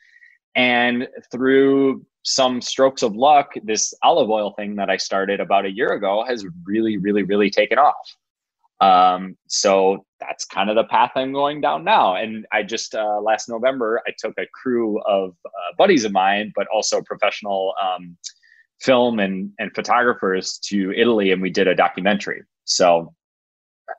And 0.54 1.08
through 1.32 2.06
some 2.22 2.60
strokes 2.60 3.02
of 3.02 3.16
luck, 3.16 3.52
this 3.64 3.92
olive 4.02 4.30
oil 4.30 4.52
thing 4.52 4.76
that 4.76 4.88
I 4.88 4.96
started 4.96 5.40
about 5.40 5.66
a 5.66 5.70
year 5.70 5.94
ago 5.94 6.24
has 6.28 6.46
really, 6.64 6.96
really, 6.96 7.22
really 7.22 7.50
taken 7.50 7.78
off. 7.78 8.16
Um, 8.80 9.36
so 9.46 10.04
that's 10.20 10.44
kind 10.44 10.68
of 10.68 10.76
the 10.76 10.84
path 10.84 11.12
I'm 11.14 11.32
going 11.32 11.60
down 11.60 11.84
now. 11.84 12.16
And 12.16 12.46
I 12.52 12.62
just 12.62 12.94
uh, 12.94 13.20
last 13.20 13.48
November 13.48 14.02
I 14.06 14.10
took 14.18 14.34
a 14.38 14.46
crew 14.52 15.00
of 15.02 15.34
uh, 15.44 15.74
buddies 15.78 16.04
of 16.04 16.12
mine, 16.12 16.52
but 16.56 16.66
also 16.72 17.00
professional 17.02 17.74
um, 17.82 18.16
film 18.80 19.18
and 19.18 19.50
and 19.58 19.74
photographers 19.74 20.58
to 20.64 20.92
Italy, 20.92 21.30
and 21.30 21.40
we 21.40 21.50
did 21.50 21.68
a 21.68 21.74
documentary. 21.74 22.42
So, 22.64 23.14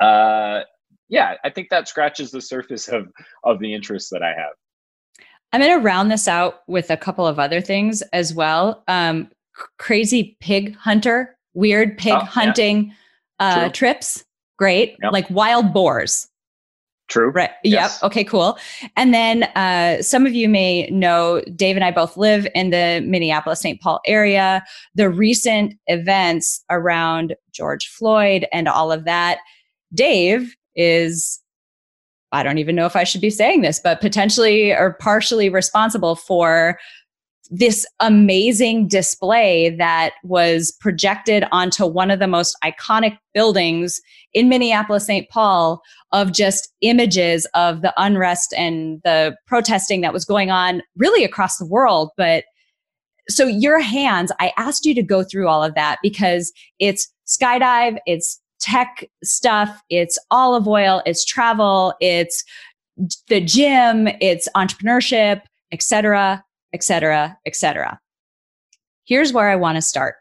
uh, 0.02 0.62
yeah, 1.10 1.36
I 1.44 1.50
think 1.50 1.70
that 1.70 1.88
scratches 1.88 2.32
the 2.32 2.42
surface 2.42 2.88
of 2.88 3.08
of 3.44 3.60
the 3.60 3.74
interests 3.74 4.10
that 4.12 4.22
I 4.22 4.30
have. 4.30 4.54
I'm 5.54 5.62
going 5.62 5.72
to 5.72 5.84
round 5.84 6.12
this 6.12 6.28
out 6.28 6.64
with 6.68 6.90
a 6.90 6.98
couple 6.98 7.26
of 7.26 7.40
other 7.40 7.62
things 7.62 8.02
as 8.14 8.34
well. 8.34 8.84
Um, 8.90 9.30
crazy 9.80 10.36
pig 10.42 10.76
hunter, 10.76 11.38
weird 11.54 11.98
pig 11.98 12.14
oh, 12.14 12.26
hunting 12.26 12.94
yeah. 13.40 13.48
uh, 13.48 13.70
trips 13.70 14.26
Great. 14.58 14.96
Yep. 15.02 15.12
Like 15.12 15.30
wild 15.30 15.74
boars. 15.74 16.28
True. 17.08 17.30
Right. 17.30 17.52
Yes. 17.64 18.00
Yep. 18.02 18.08
Okay, 18.08 18.24
cool. 18.24 18.58
And 18.98 19.14
then 19.14 19.44
uh, 19.56 20.02
some 20.02 20.26
of 20.26 20.34
you 20.34 20.50
may 20.50 20.88
know 20.88 21.42
Dave 21.56 21.76
and 21.76 21.86
I 21.86 21.92
both 21.92 22.18
live 22.18 22.48
in 22.56 22.72
the 22.72 23.04
Minneapolis 23.06 23.60
St. 23.60 23.80
Paul 23.80 24.02
area. 24.08 24.64
The 24.96 25.10
recent 25.10 25.76
events 25.86 26.64
around 26.72 27.36
George 27.54 27.88
Floyd 27.88 28.48
and 28.52 28.68
all 28.68 28.92
of 28.92 29.06
that. 29.06 29.38
Dave 29.94 30.56
is 30.76 31.40
I 32.32 32.44
don't 32.44 32.58
even 32.58 32.76
know 32.76 32.86
if 32.86 32.96
I 32.96 33.06
should 33.06 33.22
be 33.22 33.30
saying 33.30 33.62
this, 33.62 33.80
but 33.80 34.02
potentially 34.02 34.74
or 34.74 34.98
partially 35.00 35.48
responsible 35.48 36.16
for 36.16 36.78
this 37.52 37.86
amazing 38.00 38.88
display 38.88 39.70
that 39.78 40.14
was 40.24 40.72
projected 40.80 41.46
onto 41.52 41.86
one 41.86 42.12
of 42.12 42.20
the 42.20 42.28
most 42.28 42.58
iconic 42.64 43.18
buildings 43.34 44.02
in 44.34 44.50
Minneapolis, 44.50 45.06
St. 45.06 45.30
Paul, 45.30 45.82
of 46.12 46.32
just 46.32 46.74
images 46.82 47.46
of 47.54 47.82
the 47.82 47.94
unrest 47.98 48.54
and 48.58 49.02
the 49.04 49.36
protesting 49.48 50.02
that 50.02 50.14
was 50.14 50.26
going 50.26 50.52
on 50.52 50.82
really 50.98 51.24
across 51.24 51.58
the 51.58 51.66
world. 51.66 52.10
But 52.18 52.46
so, 53.28 53.48
your 53.48 53.80
hands, 53.80 54.32
I 54.40 54.54
asked 54.58 54.86
you 54.86 54.94
to 54.96 55.04
go 55.04 55.24
through 55.24 55.48
all 55.48 55.64
of 55.64 55.76
that 55.76 55.98
because 56.04 56.52
it's 56.80 57.12
skydive, 57.26 57.98
it's 58.06 58.40
tech 58.60 59.06
stuff, 59.24 59.82
it's 59.90 60.20
olive 60.32 60.68
oil, 60.68 61.02
it's 61.06 61.26
travel, 61.26 61.94
it's 62.00 62.44
the 63.28 63.42
gym, 63.42 64.08
it's 64.22 64.48
entrepreneurship, 64.56 65.42
etc 65.72 66.44
etc., 66.74 67.38
etc. 67.46 68.00
Here's 69.06 69.34
where 69.34 69.50
I 69.50 69.56
want 69.56 69.76
to 69.78 69.82
start. 69.82 70.16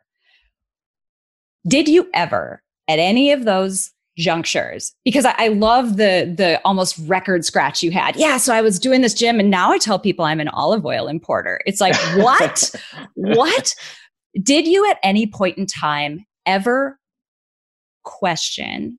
Did 1.67 1.89
you 1.89 2.09
ever 2.13 2.63
at 2.89 2.99
any 2.99 3.33
of 3.33 3.45
those 3.45 3.91
junctures 4.17 4.95
because 5.05 5.25
I, 5.25 5.35
I, 5.37 5.49
love 5.49 5.97
the 5.97 6.33
the 6.37 6.61
almost 6.65 6.99
record 7.07 7.45
scratch 7.45 7.83
you 7.83 7.91
had. 7.91 8.17
Yeah, 8.17 8.37
so 8.37 8.55
I 8.55 8.61
was 8.61 8.79
doing 8.79 9.01
this 9.01 9.15
gym 9.15 9.41
and 9.41 9.51
now 9.51 9.73
I 9.73 9.79
tell 9.79 9.99
people 9.99 10.25
I'm 10.25 10.41
an 10.41 10.49
olive 10.49 10.87
oil 10.87 11.09
importer. 11.09 11.61
It's 11.67 11.81
like, 11.81 11.97
what? 12.17 12.75
what? 13.15 13.75
Did 14.41 14.67
you 14.67 14.89
at 14.91 14.99
any 15.03 15.27
point 15.27 15.59
in 15.59 15.67
time 15.67 16.25
ever 16.47 16.99
question 18.05 18.99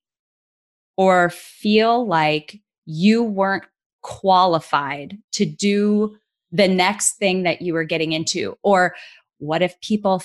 or 0.97 1.29
feel 1.29 2.05
like 2.05 2.59
you 2.85 3.23
weren't 3.23 3.65
qualified 4.01 5.17
to 5.33 5.45
do 5.45 6.17
the 6.55 6.67
next 6.67 7.17
thing 7.17 7.43
that 7.43 7.61
you 7.61 7.73
were 7.73 7.83
getting 7.83 8.13
into? 8.13 8.57
Or 8.63 8.95
what 9.39 9.61
if 9.61 9.79
people 9.81 10.23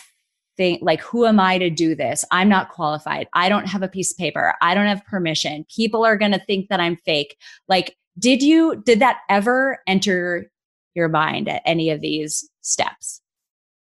think, 0.57 0.81
like, 0.83 1.01
who 1.01 1.27
am 1.27 1.41
I 1.41 1.59
to 1.59 1.71
do 1.71 1.95
this? 1.95 2.25
I'm 2.31 2.49
not 2.49 2.71
qualified. 2.71 3.27
I 3.33 3.49
don't 3.49 3.67
have 3.67 3.83
a 3.83 3.89
piece 3.89 4.13
of 4.13 4.19
paper. 4.19 4.55
I 4.63 4.75
don't 4.75 4.87
have 4.87 5.05
permission. 5.07 5.67
People 5.75 6.05
are 6.05 6.17
going 6.17 6.33
to 6.33 6.45
think 6.47 6.69
that 6.69 6.81
I'm 6.81 6.97
fake. 6.97 7.37
Like, 7.69 7.97
did 8.19 8.43
you, 8.43 8.83
did 8.85 9.01
that 9.01 9.19
ever 9.29 9.79
enter 9.87 10.51
your 10.95 11.09
mind 11.09 11.49
at 11.49 11.63
any 11.65 11.91
of 11.91 12.01
these 12.01 12.49
steps? 12.61 13.21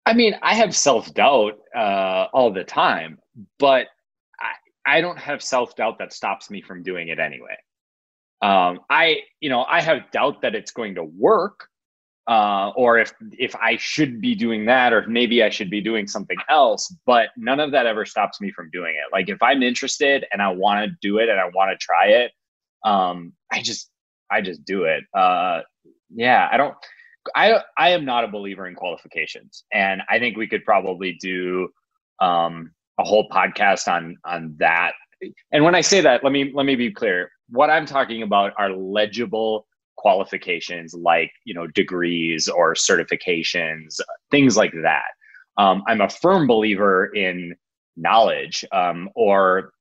I 0.06 0.12
mean, 0.12 0.34
I 0.42 0.54
have 0.54 0.76
self 0.76 1.14
doubt 1.14 1.54
uh, 1.74 2.26
all 2.34 2.52
the 2.52 2.64
time, 2.64 3.18
but 3.58 3.86
I, 4.38 4.96
I 4.98 5.00
don't 5.00 5.18
have 5.18 5.42
self 5.42 5.76
doubt 5.76 5.98
that 5.98 6.12
stops 6.12 6.50
me 6.50 6.60
from 6.60 6.82
doing 6.82 7.08
it 7.08 7.18
anyway. 7.18 7.56
Um, 8.42 8.80
I, 8.90 9.20
you 9.40 9.48
know, 9.48 9.64
I 9.64 9.80
have 9.80 10.10
doubt 10.10 10.42
that 10.42 10.54
it's 10.54 10.72
going 10.72 10.96
to 10.96 11.04
work, 11.04 11.68
uh, 12.26 12.70
or 12.76 12.98
if 12.98 13.12
if 13.32 13.54
I 13.56 13.76
should 13.76 14.20
be 14.20 14.34
doing 14.34 14.64
that, 14.66 14.92
or 14.92 15.06
maybe 15.06 15.42
I 15.42 15.50
should 15.50 15.70
be 15.70 15.80
doing 15.80 16.06
something 16.06 16.38
else. 16.48 16.94
But 17.04 17.28
none 17.36 17.60
of 17.60 17.70
that 17.72 17.86
ever 17.86 18.04
stops 18.04 18.40
me 18.40 18.50
from 18.50 18.70
doing 18.70 18.94
it. 18.94 19.12
Like 19.12 19.28
if 19.28 19.42
I'm 19.42 19.62
interested 19.62 20.24
and 20.32 20.40
I 20.40 20.48
want 20.48 20.88
to 20.88 20.96
do 21.02 21.18
it 21.18 21.28
and 21.28 21.38
I 21.38 21.46
want 21.46 21.70
to 21.70 21.84
try 21.84 22.06
it, 22.06 22.32
um, 22.84 23.32
I 23.52 23.60
just 23.60 23.90
I 24.30 24.40
just 24.40 24.64
do 24.64 24.84
it. 24.84 25.04
Uh, 25.14 25.60
yeah, 26.14 26.48
I 26.50 26.56
don't. 26.56 26.74
I 27.34 27.60
I 27.76 27.90
am 27.90 28.04
not 28.04 28.24
a 28.24 28.28
believer 28.28 28.66
in 28.66 28.74
qualifications, 28.74 29.64
and 29.72 30.02
I 30.08 30.18
think 30.18 30.36
we 30.36 30.46
could 30.46 30.64
probably 30.64 31.18
do 31.20 31.68
um, 32.20 32.72
a 32.98 33.04
whole 33.04 33.28
podcast 33.28 33.86
on 33.86 34.16
on 34.24 34.54
that. 34.58 34.92
And 35.52 35.64
when 35.64 35.74
I 35.74 35.80
say 35.82 36.00
that, 36.00 36.24
let 36.24 36.32
me 36.32 36.52
let 36.54 36.64
me 36.64 36.74
be 36.74 36.90
clear. 36.90 37.30
What 37.50 37.68
I'm 37.68 37.84
talking 37.84 38.22
about 38.22 38.52
are 38.56 38.70
legible 38.72 39.66
qualifications 39.96 40.94
like 40.94 41.30
you 41.44 41.54
know 41.54 41.66
degrees 41.68 42.48
or 42.48 42.74
certifications 42.74 44.00
things 44.30 44.56
like 44.56 44.72
that. 44.82 45.04
Um, 45.56 45.82
i'm 45.86 46.00
a 46.00 46.08
firm 46.08 46.46
believer 46.46 47.06
in 47.14 47.54
knowledge 47.96 48.64
um, 48.72 49.08
or 49.14 49.72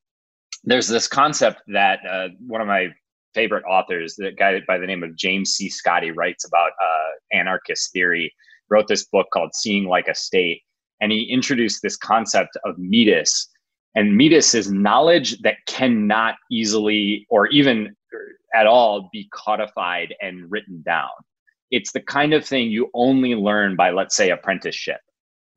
there's 0.63 0.87
this 0.87 1.07
concept 1.07 1.61
that 1.67 1.99
uh, 2.09 2.29
one 2.45 2.61
of 2.61 2.67
my 2.67 2.87
favorite 3.33 3.63
authors 3.63 4.15
the 4.15 4.31
guy 4.31 4.61
by 4.67 4.77
the 4.77 4.85
name 4.85 5.03
of 5.03 5.15
james 5.15 5.53
c. 5.53 5.67
Scotty 5.69 6.11
writes 6.11 6.45
about 6.45 6.71
uh, 6.71 7.37
anarchist 7.37 7.91
theory 7.91 8.31
wrote 8.69 8.87
this 8.87 9.05
book 9.05 9.27
called 9.33 9.53
seeing 9.55 9.85
like 9.85 10.07
a 10.07 10.15
state 10.15 10.61
and 11.03 11.11
he 11.11 11.23
introduced 11.23 11.81
this 11.81 11.97
concept 11.97 12.57
of 12.63 12.77
metis. 12.77 13.49
And 13.93 14.15
metis 14.15 14.55
is 14.55 14.71
knowledge 14.71 15.37
that 15.41 15.57
cannot 15.67 16.35
easily 16.49 17.27
or 17.29 17.47
even 17.47 17.93
at 18.53 18.67
all 18.67 19.09
be 19.11 19.27
codified 19.33 20.13
and 20.21 20.49
written 20.49 20.81
down. 20.85 21.09
It's 21.71 21.91
the 21.91 22.01
kind 22.01 22.33
of 22.33 22.45
thing 22.45 22.69
you 22.69 22.89
only 22.93 23.35
learn 23.35 23.75
by, 23.75 23.91
let's 23.91 24.15
say, 24.15 24.29
apprenticeship, 24.29 25.01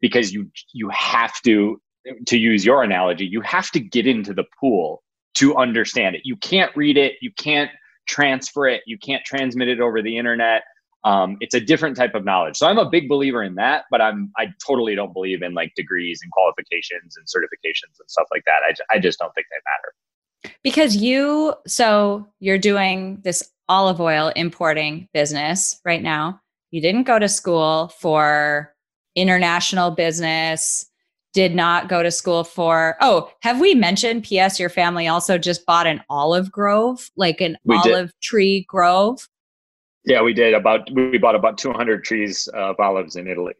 because 0.00 0.32
you 0.32 0.50
you 0.72 0.88
have 0.90 1.40
to, 1.42 1.80
to 2.26 2.38
use 2.38 2.64
your 2.64 2.82
analogy, 2.82 3.26
you 3.26 3.40
have 3.42 3.70
to 3.72 3.80
get 3.80 4.06
into 4.06 4.32
the 4.32 4.44
pool 4.58 5.02
to 5.34 5.56
understand 5.56 6.16
it. 6.16 6.22
You 6.24 6.36
can't 6.36 6.74
read 6.74 6.96
it, 6.96 7.14
you 7.20 7.30
can't 7.36 7.70
transfer 8.08 8.66
it, 8.66 8.82
you 8.86 8.98
can't 8.98 9.24
transmit 9.24 9.68
it 9.68 9.80
over 9.80 10.00
the 10.00 10.16
internet. 10.16 10.62
Um, 11.04 11.36
it's 11.40 11.54
a 11.54 11.60
different 11.60 11.96
type 11.96 12.14
of 12.14 12.24
knowledge. 12.24 12.56
So 12.56 12.66
I'm 12.66 12.78
a 12.78 12.88
big 12.88 13.08
believer 13.08 13.42
in 13.42 13.54
that, 13.56 13.84
but 13.90 14.00
I'm 14.00 14.32
I 14.38 14.48
totally 14.66 14.94
don't 14.94 15.12
believe 15.12 15.42
in 15.42 15.54
like 15.54 15.72
degrees 15.76 16.20
and 16.22 16.32
qualifications 16.32 17.16
and 17.16 17.26
certifications 17.26 18.00
and 18.00 18.08
stuff 18.08 18.26
like 18.32 18.44
that. 18.46 18.60
I, 18.66 18.96
I 18.96 18.98
just 18.98 19.18
don't 19.18 19.32
think 19.34 19.46
they 19.50 19.56
matter. 19.56 19.94
Because 20.62 20.96
you, 20.96 21.54
so 21.66 22.26
you're 22.40 22.58
doing 22.58 23.20
this 23.22 23.50
olive 23.68 24.00
oil 24.00 24.32
importing 24.36 25.08
business 25.12 25.80
right 25.84 26.02
now. 26.02 26.40
You 26.70 26.80
didn't 26.80 27.04
go 27.04 27.18
to 27.18 27.28
school 27.28 27.92
for 28.00 28.74
international 29.14 29.90
business, 29.90 30.86
did 31.32 31.54
not 31.54 31.88
go 31.88 32.02
to 32.02 32.10
school 32.10 32.44
for, 32.44 32.96
oh, 33.00 33.30
have 33.42 33.60
we 33.60 33.74
mentioned, 33.74 34.24
P.S., 34.24 34.58
your 34.58 34.68
family 34.68 35.06
also 35.06 35.36
just 35.38 35.66
bought 35.66 35.86
an 35.86 36.02
olive 36.08 36.50
grove, 36.50 37.10
like 37.16 37.40
an 37.40 37.58
we 37.64 37.76
olive 37.76 38.06
did. 38.06 38.20
tree 38.22 38.64
grove? 38.68 39.28
Yeah, 40.04 40.22
we 40.22 40.32
did. 40.32 40.54
About, 40.54 40.90
we 40.92 41.18
bought 41.18 41.34
about 41.34 41.58
200 41.58 42.04
trees 42.04 42.48
of 42.54 42.78
olives 42.78 43.16
in 43.16 43.26
Italy. 43.26 43.54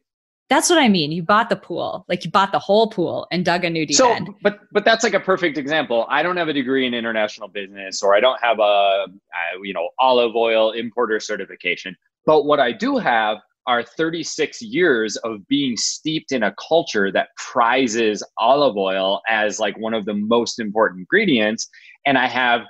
That's 0.48 0.70
what 0.70 0.78
I 0.78 0.88
mean. 0.88 1.10
You 1.10 1.22
bought 1.22 1.48
the 1.48 1.56
pool, 1.56 2.04
like 2.08 2.24
you 2.24 2.30
bought 2.30 2.52
the 2.52 2.58
whole 2.58 2.88
pool 2.88 3.26
and 3.32 3.44
dug 3.44 3.64
a 3.64 3.70
new 3.70 3.84
deep 3.84 3.96
so, 3.96 4.12
end. 4.12 4.28
But 4.42 4.60
but 4.70 4.84
that's 4.84 5.02
like 5.02 5.14
a 5.14 5.20
perfect 5.20 5.58
example. 5.58 6.06
I 6.08 6.22
don't 6.22 6.36
have 6.36 6.48
a 6.48 6.52
degree 6.52 6.86
in 6.86 6.94
international 6.94 7.48
business, 7.48 8.02
or 8.02 8.14
I 8.14 8.20
don't 8.20 8.40
have 8.40 8.60
a, 8.60 8.62
a 8.62 9.06
you 9.62 9.74
know 9.74 9.88
olive 9.98 10.36
oil 10.36 10.70
importer 10.70 11.18
certification. 11.18 11.96
But 12.26 12.44
what 12.44 12.60
I 12.60 12.70
do 12.72 12.96
have 12.96 13.38
are 13.66 13.82
36 13.82 14.62
years 14.62 15.16
of 15.16 15.46
being 15.48 15.76
steeped 15.76 16.30
in 16.30 16.44
a 16.44 16.54
culture 16.68 17.10
that 17.10 17.28
prizes 17.36 18.22
olive 18.38 18.76
oil 18.76 19.20
as 19.28 19.58
like 19.58 19.76
one 19.78 19.94
of 19.94 20.04
the 20.04 20.14
most 20.14 20.60
important 20.60 21.00
ingredients, 21.00 21.68
and 22.04 22.16
I 22.16 22.28
have 22.28 22.62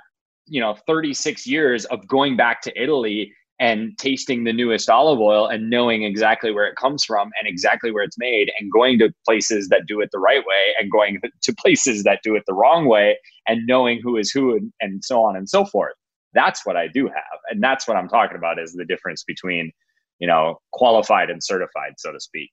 you 0.47 0.61
know 0.61 0.75
36 0.87 1.45
years 1.45 1.85
of 1.85 2.07
going 2.07 2.35
back 2.35 2.61
to 2.63 2.81
Italy 2.81 3.31
and 3.59 3.97
tasting 3.97 4.43
the 4.43 4.53
newest 4.53 4.89
olive 4.89 5.19
oil 5.19 5.47
and 5.47 5.69
knowing 5.69 6.03
exactly 6.03 6.51
where 6.51 6.67
it 6.67 6.75
comes 6.75 7.03
from 7.03 7.31
and 7.39 7.47
exactly 7.47 7.91
where 7.91 8.03
it's 8.03 8.17
made 8.17 8.51
and 8.59 8.71
going 8.71 8.99
to 8.99 9.11
places 9.25 9.69
that 9.69 9.87
do 9.87 9.99
it 9.99 10.09
the 10.11 10.19
right 10.19 10.45
way 10.45 10.73
and 10.79 10.91
going 10.91 11.19
to 11.41 11.55
places 11.55 12.03
that 12.03 12.19
do 12.23 12.35
it 12.35 12.43
the 12.47 12.53
wrong 12.53 12.85
way 12.85 13.17
and 13.47 13.65
knowing 13.65 13.99
who 14.01 14.17
is 14.17 14.31
who 14.31 14.55
and, 14.55 14.71
and 14.79 15.03
so 15.03 15.23
on 15.23 15.35
and 15.35 15.49
so 15.49 15.65
forth. 15.65 15.93
That's 16.33 16.65
what 16.65 16.77
i 16.77 16.87
do 16.87 17.07
have. 17.07 17.39
And 17.49 17.63
that's 17.63 17.87
what 17.87 17.97
i'm 17.97 18.09
talking 18.09 18.37
about 18.37 18.59
is 18.59 18.73
the 18.73 18.85
difference 18.85 19.23
between 19.23 19.71
you 20.19 20.27
know 20.27 20.59
qualified 20.73 21.29
and 21.29 21.43
certified 21.43 21.93
so 21.97 22.11
to 22.11 22.19
speak. 22.19 22.51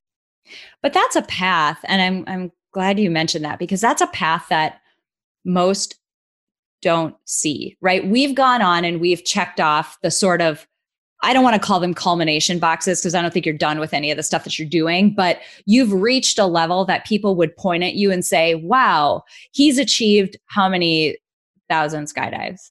But 0.83 0.93
that's 0.93 1.17
a 1.17 1.23
path 1.23 1.81
and 1.85 2.01
i'm 2.01 2.25
i'm 2.27 2.53
glad 2.73 2.99
you 2.99 3.11
mentioned 3.11 3.45
that 3.45 3.59
because 3.59 3.81
that's 3.81 4.03
a 4.03 4.07
path 4.09 4.47
that 4.49 4.81
most 5.45 5.97
don't 6.81 7.17
see 7.25 7.77
right? 7.81 8.07
We've 8.07 8.35
gone 8.35 8.63
on 8.63 8.85
and 8.85 9.01
we've 9.01 9.25
checked 9.25 9.61
off 9.61 9.99
the 10.03 10.11
sort 10.11 10.43
of 10.43 10.67
I 11.25 11.33
don't 11.33 11.43
want 11.43 11.61
to 11.61 11.67
call 11.67 11.81
them 11.81 11.95
culmination 11.95 12.59
boxes 12.59 13.01
because 13.01 13.15
I 13.15 13.23
don't 13.23 13.33
think 13.33 13.47
you're 13.47 13.57
done 13.57 13.81
with 13.81 13.95
any 13.95 14.11
of 14.11 14.17
the 14.17 14.23
stuff 14.23 14.45
that 14.45 14.59
you're 14.59 14.69
doing, 14.69 15.15
but 15.15 15.41
you've 15.65 15.93
reached 15.93 16.39
a 16.39 16.47
level 16.47 16.85
that 16.85 17.07
people 17.07 17.35
would 17.37 17.57
point 17.57 17.83
at 17.83 17.95
you 17.95 18.13
and 18.13 18.25
say, 18.25 18.55
wow, 18.57 19.25
he's 19.53 19.79
achieved 19.79 20.37
how 20.47 20.69
many 20.69 21.17
thousand 21.69 22.07
skydives? 22.07 22.71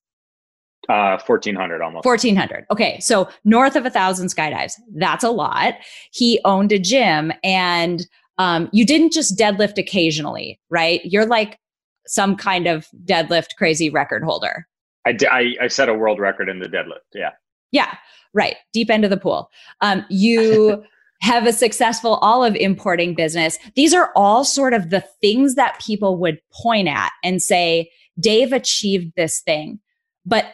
Uh, 0.89 1.17
1400 1.25 1.81
almost. 1.81 2.05
1400. 2.05 2.65
Okay. 2.69 2.99
So 2.99 3.27
north 3.43 3.75
of 3.75 3.85
a 3.85 3.89
thousand 3.89 4.27
skydives. 4.27 4.73
That's 4.95 5.23
a 5.23 5.31
lot. 5.31 5.75
He 6.11 6.39
owned 6.45 6.71
a 6.71 6.79
gym 6.79 7.31
and 7.43 8.05
um, 8.37 8.69
you 8.73 8.85
didn't 8.85 9.13
just 9.13 9.37
deadlift 9.37 9.77
occasionally, 9.77 10.59
right? 10.69 11.01
You're 11.03 11.25
like 11.25 11.59
some 12.05 12.35
kind 12.35 12.67
of 12.67 12.87
deadlift 13.05 13.55
crazy 13.57 13.89
record 13.89 14.23
holder. 14.23 14.67
I, 15.05 15.17
I, 15.29 15.55
I 15.61 15.67
set 15.67 15.89
a 15.89 15.93
world 15.93 16.19
record 16.19 16.49
in 16.49 16.59
the 16.59 16.67
deadlift. 16.67 17.13
Yeah. 17.13 17.31
Yeah. 17.71 17.95
Right. 18.33 18.55
Deep 18.71 18.89
end 18.89 19.03
of 19.03 19.09
the 19.09 19.17
pool. 19.17 19.49
Um, 19.81 20.05
you 20.09 20.83
have 21.21 21.45
a 21.45 21.53
successful 21.53 22.15
olive 22.15 22.55
importing 22.55 23.15
business. 23.15 23.57
These 23.75 23.93
are 23.93 24.11
all 24.15 24.43
sort 24.43 24.73
of 24.73 24.89
the 24.89 25.03
things 25.21 25.55
that 25.55 25.79
people 25.79 26.17
would 26.17 26.39
point 26.51 26.87
at 26.89 27.11
and 27.23 27.41
say, 27.41 27.89
Dave 28.19 28.51
achieved 28.51 29.13
this 29.15 29.39
thing. 29.39 29.79
But 30.25 30.45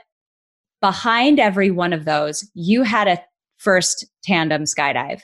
behind 0.81 1.39
every 1.39 1.71
one 1.71 1.91
of 1.91 2.05
those, 2.05 2.47
you 2.53 2.83
had 2.83 3.07
a 3.07 3.21
first 3.57 4.05
tandem 4.23 4.63
skydive. 4.63 5.21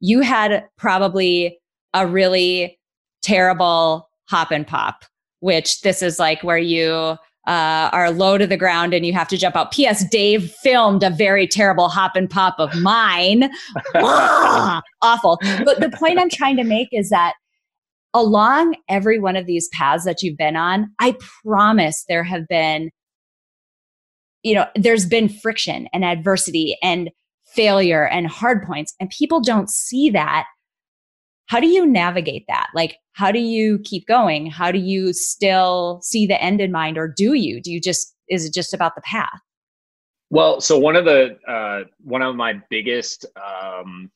You 0.00 0.20
had 0.20 0.64
probably 0.76 1.58
a 1.94 2.06
really 2.06 2.78
terrible 3.22 4.08
hop 4.28 4.50
and 4.50 4.66
pop, 4.66 5.04
which 5.40 5.80
this 5.82 6.02
is 6.02 6.18
like 6.18 6.42
where 6.42 6.58
you 6.58 7.16
uh, 7.48 7.88
are 7.92 8.10
low 8.10 8.36
to 8.36 8.46
the 8.46 8.58
ground 8.58 8.92
and 8.92 9.06
you 9.06 9.12
have 9.14 9.26
to 9.28 9.38
jump 9.38 9.56
out. 9.56 9.72
P.S. 9.72 10.08
Dave 10.10 10.50
filmed 10.62 11.02
a 11.02 11.08
very 11.08 11.46
terrible 11.46 11.88
hop 11.88 12.14
and 12.14 12.28
pop 12.28 12.54
of 12.58 12.74
mine. 12.76 13.50
Awful. 13.94 15.38
But 15.64 15.80
the 15.80 15.90
point 15.90 16.18
I'm 16.18 16.28
trying 16.28 16.56
to 16.58 16.64
make 16.64 16.88
is 16.92 17.08
that 17.08 17.34
along 18.12 18.76
every 18.88 19.18
one 19.18 19.34
of 19.34 19.46
these 19.46 19.68
paths 19.72 20.04
that 20.04 20.22
you've 20.22 20.36
been 20.36 20.56
on, 20.56 20.90
I 21.00 21.16
promise 21.42 22.04
there 22.06 22.24
have 22.24 22.46
been, 22.48 22.90
you 24.42 24.54
know, 24.54 24.66
there's 24.74 25.06
been 25.06 25.30
friction 25.30 25.88
and 25.94 26.04
adversity 26.04 26.76
and 26.82 27.10
failure 27.46 28.06
and 28.06 28.26
hard 28.26 28.62
points, 28.62 28.94
and 29.00 29.08
people 29.08 29.40
don't 29.40 29.70
see 29.70 30.10
that. 30.10 30.44
How 31.48 31.60
do 31.60 31.66
you 31.66 31.86
navigate 31.86 32.44
that? 32.48 32.68
Like, 32.74 32.98
how 33.12 33.32
do 33.32 33.38
you 33.38 33.78
keep 33.80 34.06
going? 34.06 34.50
How 34.50 34.70
do 34.70 34.78
you 34.78 35.12
still 35.12 36.00
see 36.02 36.26
the 36.26 36.40
end 36.42 36.60
in 36.60 36.70
mind, 36.70 36.98
or 36.98 37.08
do 37.08 37.32
you? 37.32 37.60
Do 37.60 37.72
you 37.72 37.80
just, 37.80 38.14
is 38.28 38.44
it 38.44 38.54
just 38.54 38.74
about 38.74 38.94
the 38.94 39.00
path? 39.00 39.40
Well, 40.30 40.60
so 40.60 40.78
one 40.78 40.94
of 40.94 41.06
the, 41.06 41.38
uh, 41.48 41.84
one 42.02 42.20
of 42.20 42.36
my 42.36 42.60
biggest, 42.68 43.24
um, 43.36 44.10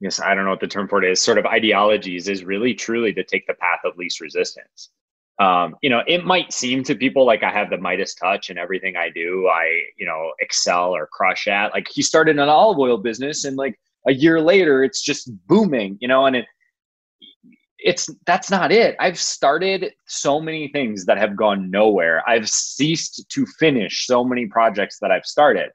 yes, 0.00 0.20
I 0.20 0.36
don't 0.36 0.44
know 0.44 0.50
what 0.50 0.60
the 0.60 0.68
term 0.68 0.86
for 0.86 1.02
it 1.02 1.10
is, 1.10 1.20
sort 1.20 1.36
of 1.36 1.46
ideologies 1.46 2.28
is 2.28 2.44
really 2.44 2.74
truly 2.74 3.12
to 3.12 3.24
take 3.24 3.46
the 3.48 3.54
path 3.54 3.80
of 3.84 3.96
least 3.96 4.20
resistance. 4.20 4.90
Um, 5.40 5.74
you 5.82 5.90
know, 5.90 6.04
it 6.06 6.24
might 6.24 6.52
seem 6.52 6.84
to 6.84 6.94
people 6.94 7.26
like 7.26 7.42
I 7.42 7.50
have 7.50 7.70
the 7.70 7.78
Midas 7.78 8.14
touch 8.14 8.50
and 8.50 8.58
everything 8.58 8.96
I 8.96 9.10
do, 9.10 9.48
I, 9.48 9.82
you 9.98 10.06
know, 10.06 10.32
excel 10.38 10.94
or 10.94 11.08
crush 11.08 11.48
at. 11.48 11.72
Like 11.72 11.88
he 11.88 12.02
started 12.02 12.38
an 12.38 12.48
olive 12.48 12.78
oil 12.78 12.98
business 12.98 13.44
and 13.44 13.56
like 13.56 13.80
a 14.06 14.12
year 14.12 14.40
later, 14.40 14.84
it's 14.84 15.02
just 15.02 15.30
booming, 15.46 15.98
you 16.00 16.08
know, 16.08 16.26
and 16.26 16.36
it, 16.36 16.46
it's 17.78 18.08
that's 18.26 18.50
not 18.50 18.72
it. 18.72 18.96
I've 18.98 19.18
started 19.18 19.92
so 20.06 20.40
many 20.40 20.68
things 20.68 21.04
that 21.04 21.18
have 21.18 21.36
gone 21.36 21.70
nowhere. 21.70 22.22
I've 22.28 22.48
ceased 22.48 23.26
to 23.28 23.46
finish 23.58 24.06
so 24.06 24.24
many 24.24 24.46
projects 24.46 24.98
that 25.00 25.10
I've 25.10 25.26
started. 25.26 25.70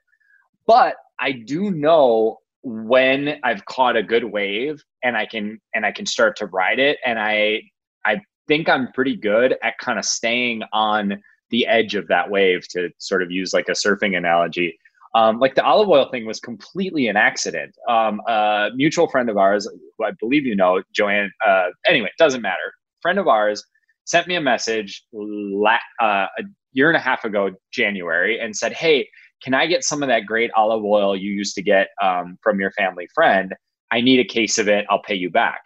But 0.66 0.96
I 1.20 1.32
do 1.32 1.70
know 1.70 2.38
when 2.62 3.38
I've 3.42 3.64
caught 3.66 3.96
a 3.96 4.02
good 4.02 4.24
wave 4.24 4.82
and 5.02 5.16
I 5.16 5.26
can 5.26 5.60
and 5.74 5.86
I 5.86 5.92
can 5.92 6.04
start 6.04 6.36
to 6.36 6.46
ride 6.46 6.78
it 6.78 6.98
and 7.06 7.18
I 7.18 7.62
I 8.04 8.20
think 8.48 8.68
I'm 8.68 8.92
pretty 8.92 9.16
good 9.16 9.56
at 9.62 9.78
kind 9.78 9.98
of 9.98 10.04
staying 10.04 10.62
on 10.72 11.22
the 11.50 11.66
edge 11.66 11.94
of 11.94 12.08
that 12.08 12.30
wave 12.30 12.66
to 12.68 12.90
sort 12.98 13.22
of 13.22 13.30
use 13.30 13.52
like 13.52 13.68
a 13.68 13.72
surfing 13.72 14.16
analogy. 14.16 14.78
Um, 15.14 15.38
like 15.40 15.54
the 15.56 15.64
olive 15.64 15.88
oil 15.88 16.08
thing 16.10 16.26
was 16.26 16.38
completely 16.40 17.08
an 17.08 17.16
accident. 17.16 17.74
Um, 17.88 18.20
a 18.28 18.68
mutual 18.74 19.08
friend 19.08 19.28
of 19.28 19.36
ours, 19.36 19.68
who 19.98 20.04
I 20.04 20.12
believe 20.20 20.46
you 20.46 20.54
know, 20.54 20.82
Joanne. 20.92 21.30
Uh, 21.46 21.68
anyway, 21.86 22.08
it 22.08 22.18
doesn't 22.18 22.42
matter. 22.42 22.72
Friend 23.02 23.18
of 23.18 23.26
ours 23.26 23.64
sent 24.04 24.28
me 24.28 24.36
a 24.36 24.40
message 24.40 25.04
la- 25.12 25.78
uh, 26.00 26.26
a 26.38 26.42
year 26.72 26.88
and 26.88 26.96
a 26.96 27.00
half 27.00 27.24
ago, 27.24 27.50
January, 27.72 28.38
and 28.38 28.54
said, 28.56 28.72
"Hey, 28.72 29.08
can 29.42 29.54
I 29.54 29.66
get 29.66 29.82
some 29.84 30.02
of 30.02 30.08
that 30.08 30.26
great 30.26 30.50
olive 30.56 30.84
oil 30.84 31.16
you 31.16 31.32
used 31.32 31.54
to 31.56 31.62
get 31.62 31.88
um, 32.02 32.38
from 32.42 32.60
your 32.60 32.70
family 32.72 33.08
friend? 33.14 33.54
I 33.90 34.00
need 34.00 34.20
a 34.20 34.24
case 34.24 34.58
of 34.58 34.68
it. 34.68 34.86
I'll 34.90 35.02
pay 35.02 35.14
you 35.16 35.30
back." 35.30 35.60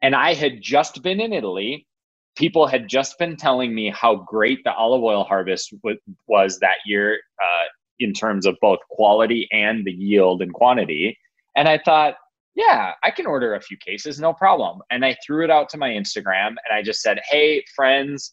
And 0.00 0.14
I 0.14 0.32
had 0.34 0.62
just 0.62 1.02
been 1.02 1.20
in 1.20 1.32
Italy. 1.32 1.86
People 2.36 2.66
had 2.66 2.88
just 2.88 3.18
been 3.18 3.36
telling 3.36 3.74
me 3.74 3.90
how 3.90 4.14
great 4.16 4.60
the 4.64 4.72
olive 4.72 5.02
oil 5.02 5.24
harvest 5.24 5.74
w- 5.82 5.98
was 6.28 6.58
that 6.60 6.76
year. 6.86 7.18
Uh, 7.42 7.64
in 8.00 8.12
terms 8.12 8.46
of 8.46 8.56
both 8.60 8.78
quality 8.90 9.48
and 9.52 9.84
the 9.84 9.92
yield 9.92 10.42
and 10.42 10.52
quantity. 10.52 11.18
And 11.56 11.68
I 11.68 11.78
thought, 11.78 12.14
yeah, 12.54 12.92
I 13.02 13.10
can 13.10 13.26
order 13.26 13.54
a 13.54 13.60
few 13.60 13.76
cases, 13.76 14.18
no 14.18 14.32
problem. 14.32 14.80
And 14.90 15.04
I 15.04 15.16
threw 15.24 15.44
it 15.44 15.50
out 15.50 15.68
to 15.70 15.78
my 15.78 15.90
Instagram 15.90 16.48
and 16.48 16.72
I 16.72 16.82
just 16.82 17.02
said, 17.02 17.20
hey, 17.28 17.64
friends, 17.74 18.32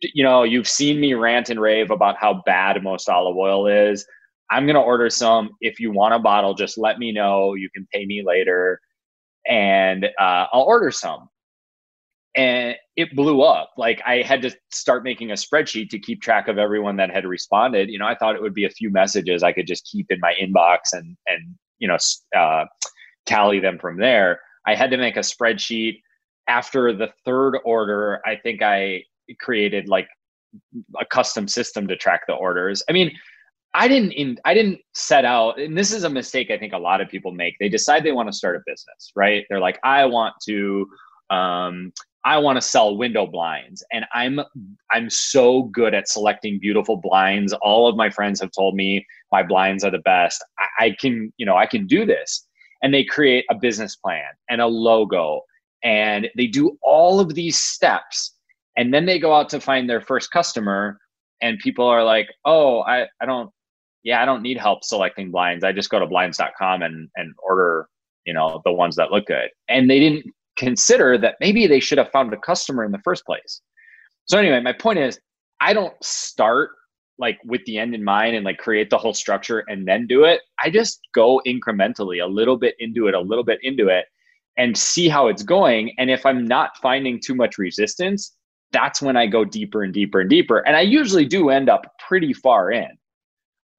you 0.00 0.22
know, 0.22 0.42
you've 0.42 0.68
seen 0.68 1.00
me 1.00 1.14
rant 1.14 1.48
and 1.48 1.60
rave 1.60 1.90
about 1.90 2.16
how 2.18 2.42
bad 2.44 2.82
most 2.82 3.08
olive 3.08 3.36
oil 3.36 3.66
is. 3.66 4.06
I'm 4.50 4.66
going 4.66 4.74
to 4.74 4.82
order 4.82 5.08
some. 5.08 5.50
If 5.60 5.80
you 5.80 5.90
want 5.92 6.14
a 6.14 6.18
bottle, 6.18 6.54
just 6.54 6.76
let 6.76 6.98
me 6.98 7.10
know. 7.12 7.54
You 7.54 7.70
can 7.70 7.88
pay 7.92 8.04
me 8.04 8.22
later 8.24 8.80
and 9.46 10.04
uh, 10.04 10.46
I'll 10.52 10.62
order 10.62 10.90
some 10.90 11.28
and 12.36 12.74
it 12.96 13.14
blew 13.14 13.42
up. 13.42 13.72
Like 13.76 14.02
I 14.06 14.22
had 14.22 14.42
to 14.42 14.50
start 14.70 15.04
making 15.04 15.30
a 15.30 15.34
spreadsheet 15.34 15.90
to 15.90 15.98
keep 15.98 16.20
track 16.20 16.48
of 16.48 16.58
everyone 16.58 16.96
that 16.96 17.10
had 17.10 17.24
responded. 17.24 17.88
You 17.88 17.98
know, 17.98 18.06
I 18.06 18.14
thought 18.14 18.34
it 18.34 18.42
would 18.42 18.54
be 18.54 18.64
a 18.64 18.70
few 18.70 18.90
messages 18.90 19.42
I 19.42 19.52
could 19.52 19.66
just 19.66 19.88
keep 19.90 20.10
in 20.10 20.18
my 20.20 20.34
inbox 20.40 20.92
and 20.92 21.16
and 21.26 21.54
you 21.78 21.88
know 21.88 21.98
uh, 22.36 22.64
tally 23.26 23.60
them 23.60 23.78
from 23.78 23.98
there. 23.98 24.40
I 24.66 24.74
had 24.74 24.90
to 24.90 24.96
make 24.96 25.16
a 25.16 25.20
spreadsheet. 25.20 26.00
After 26.46 26.92
the 26.92 27.08
third 27.24 27.58
order, 27.64 28.20
I 28.26 28.36
think 28.36 28.60
I 28.60 29.04
created 29.40 29.88
like 29.88 30.08
a 31.00 31.06
custom 31.06 31.48
system 31.48 31.88
to 31.88 31.96
track 31.96 32.22
the 32.28 32.34
orders. 32.34 32.82
I 32.88 32.92
mean, 32.92 33.10
I 33.72 33.88
didn't 33.88 34.12
in, 34.12 34.38
I 34.44 34.54
didn't 34.54 34.80
set 34.94 35.24
out, 35.24 35.58
and 35.58 35.76
this 35.76 35.92
is 35.92 36.04
a 36.04 36.10
mistake 36.10 36.50
I 36.50 36.58
think 36.58 36.74
a 36.74 36.78
lot 36.78 37.00
of 37.00 37.08
people 37.08 37.32
make. 37.32 37.56
They 37.58 37.68
decide 37.68 38.04
they 38.04 38.12
want 38.12 38.28
to 38.28 38.36
start 38.36 38.56
a 38.56 38.60
business, 38.66 39.12
right? 39.16 39.44
They're 39.48 39.60
like, 39.60 39.78
I 39.82 40.04
want 40.04 40.34
to 40.46 40.86
um, 41.30 41.92
I 42.24 42.38
want 42.38 42.56
to 42.56 42.62
sell 42.62 42.96
window 42.96 43.26
blinds 43.26 43.84
and 43.92 44.06
I'm 44.14 44.40
I'm 44.92 45.10
so 45.10 45.64
good 45.64 45.94
at 45.94 46.08
selecting 46.08 46.58
beautiful 46.58 46.96
blinds. 46.96 47.52
All 47.54 47.86
of 47.86 47.96
my 47.96 48.08
friends 48.08 48.40
have 48.40 48.50
told 48.52 48.74
me 48.74 49.06
my 49.30 49.42
blinds 49.42 49.84
are 49.84 49.90
the 49.90 49.98
best. 49.98 50.42
I, 50.58 50.86
I 50.86 50.96
can, 50.98 51.32
you 51.36 51.44
know, 51.44 51.56
I 51.56 51.66
can 51.66 51.86
do 51.86 52.06
this. 52.06 52.46
And 52.82 52.92
they 52.92 53.04
create 53.04 53.44
a 53.50 53.54
business 53.54 53.96
plan 53.96 54.28
and 54.48 54.60
a 54.60 54.66
logo 54.66 55.42
and 55.82 56.28
they 56.36 56.46
do 56.46 56.78
all 56.82 57.20
of 57.20 57.34
these 57.34 57.60
steps 57.60 58.34
and 58.76 58.92
then 58.92 59.06
they 59.06 59.18
go 59.18 59.34
out 59.34 59.48
to 59.50 59.60
find 59.60 59.88
their 59.88 60.00
first 60.00 60.30
customer 60.30 60.98
and 61.40 61.58
people 61.58 61.86
are 61.86 62.04
like, 62.04 62.28
"Oh, 62.44 62.80
I 62.80 63.06
I 63.20 63.26
don't 63.26 63.50
yeah, 64.02 64.22
I 64.22 64.24
don't 64.24 64.42
need 64.42 64.58
help 64.58 64.84
selecting 64.84 65.30
blinds. 65.30 65.64
I 65.64 65.72
just 65.72 65.90
go 65.90 65.98
to 65.98 66.06
blinds.com 66.06 66.82
and 66.82 67.08
and 67.16 67.34
order, 67.46 67.88
you 68.26 68.32
know, 68.32 68.62
the 68.64 68.72
ones 68.72 68.96
that 68.96 69.10
look 69.10 69.26
good." 69.26 69.50
And 69.68 69.90
they 69.90 70.00
didn't 70.00 70.26
consider 70.56 71.18
that 71.18 71.36
maybe 71.40 71.66
they 71.66 71.80
should 71.80 71.98
have 71.98 72.10
found 72.10 72.32
a 72.32 72.38
customer 72.38 72.84
in 72.84 72.92
the 72.92 73.00
first 73.04 73.24
place. 73.26 73.60
So 74.26 74.38
anyway, 74.38 74.60
my 74.60 74.72
point 74.72 74.98
is 74.98 75.18
I 75.60 75.72
don't 75.72 75.94
start 76.02 76.70
like 77.18 77.38
with 77.44 77.64
the 77.64 77.78
end 77.78 77.94
in 77.94 78.02
mind 78.02 78.34
and 78.34 78.44
like 78.44 78.58
create 78.58 78.90
the 78.90 78.98
whole 78.98 79.14
structure 79.14 79.64
and 79.68 79.86
then 79.86 80.06
do 80.06 80.24
it. 80.24 80.40
I 80.62 80.70
just 80.70 81.00
go 81.14 81.40
incrementally 81.46 82.22
a 82.22 82.26
little 82.26 82.56
bit 82.56 82.74
into 82.78 83.06
it, 83.06 83.14
a 83.14 83.20
little 83.20 83.44
bit 83.44 83.60
into 83.62 83.88
it 83.88 84.06
and 84.56 84.76
see 84.76 85.08
how 85.08 85.28
it's 85.28 85.42
going. 85.42 85.94
And 85.98 86.10
if 86.10 86.26
I'm 86.26 86.46
not 86.46 86.76
finding 86.78 87.20
too 87.20 87.34
much 87.34 87.58
resistance, 87.58 88.34
that's 88.72 89.00
when 89.00 89.16
I 89.16 89.26
go 89.26 89.44
deeper 89.44 89.82
and 89.82 89.92
deeper 89.92 90.20
and 90.20 90.30
deeper. 90.30 90.58
And 90.58 90.76
I 90.76 90.80
usually 90.80 91.24
do 91.24 91.50
end 91.50 91.68
up 91.68 91.86
pretty 92.06 92.32
far 92.32 92.72
in. 92.72 92.88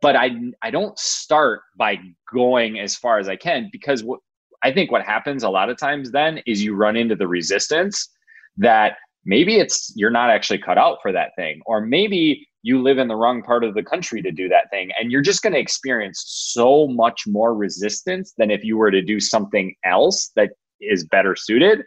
But 0.02 0.16
I 0.16 0.32
I 0.62 0.72
don't 0.72 0.98
start 1.00 1.62
by 1.78 2.00
going 2.32 2.80
as 2.80 2.96
far 2.96 3.18
as 3.18 3.28
I 3.28 3.36
can 3.36 3.70
because 3.72 4.04
what 4.04 4.20
I 4.66 4.74
think 4.74 4.92
what 4.92 5.04
happens 5.04 5.44
a 5.44 5.50
lot 5.50 5.70
of 5.70 5.78
times 5.78 6.12
then 6.12 6.42
is 6.48 6.64
you 6.64 6.76
run 6.76 6.96
into 6.98 7.16
the 7.16 7.28
resistance 7.28 8.10
that 8.58 8.98
maybe 9.24 9.58
it's 9.58 9.94
you're 9.96 10.10
not 10.10 10.32
actually 10.32 10.58
cut 10.58 10.80
out 10.80 10.98
for 11.04 11.12
that 11.12 11.36
thing 11.36 11.62
or 11.68 11.82
maybe 11.82 12.48
you 12.64 12.82
live 12.82 12.98
in 12.98 13.08
the 13.08 13.16
wrong 13.16 13.44
part 13.44 13.64
of 13.64 13.76
the 13.76 13.84
country 13.84 14.24
to 14.24 14.32
do 14.32 14.50
that 14.50 14.72
thing 14.72 14.90
and 15.00 15.12
you're 15.12 15.22
just 15.22 15.44
going 15.44 15.54
to 15.54 15.60
experience 15.60 16.24
so 16.26 16.88
much 16.88 17.28
more 17.28 17.54
resistance 17.54 18.34
than 18.40 18.50
if 18.50 18.64
you 18.64 18.76
were 18.76 18.90
to 18.90 19.04
do 19.04 19.20
something 19.20 19.76
else 19.86 20.32
that 20.36 20.50
is 20.82 21.06
better 21.06 21.36
suited 21.36 21.84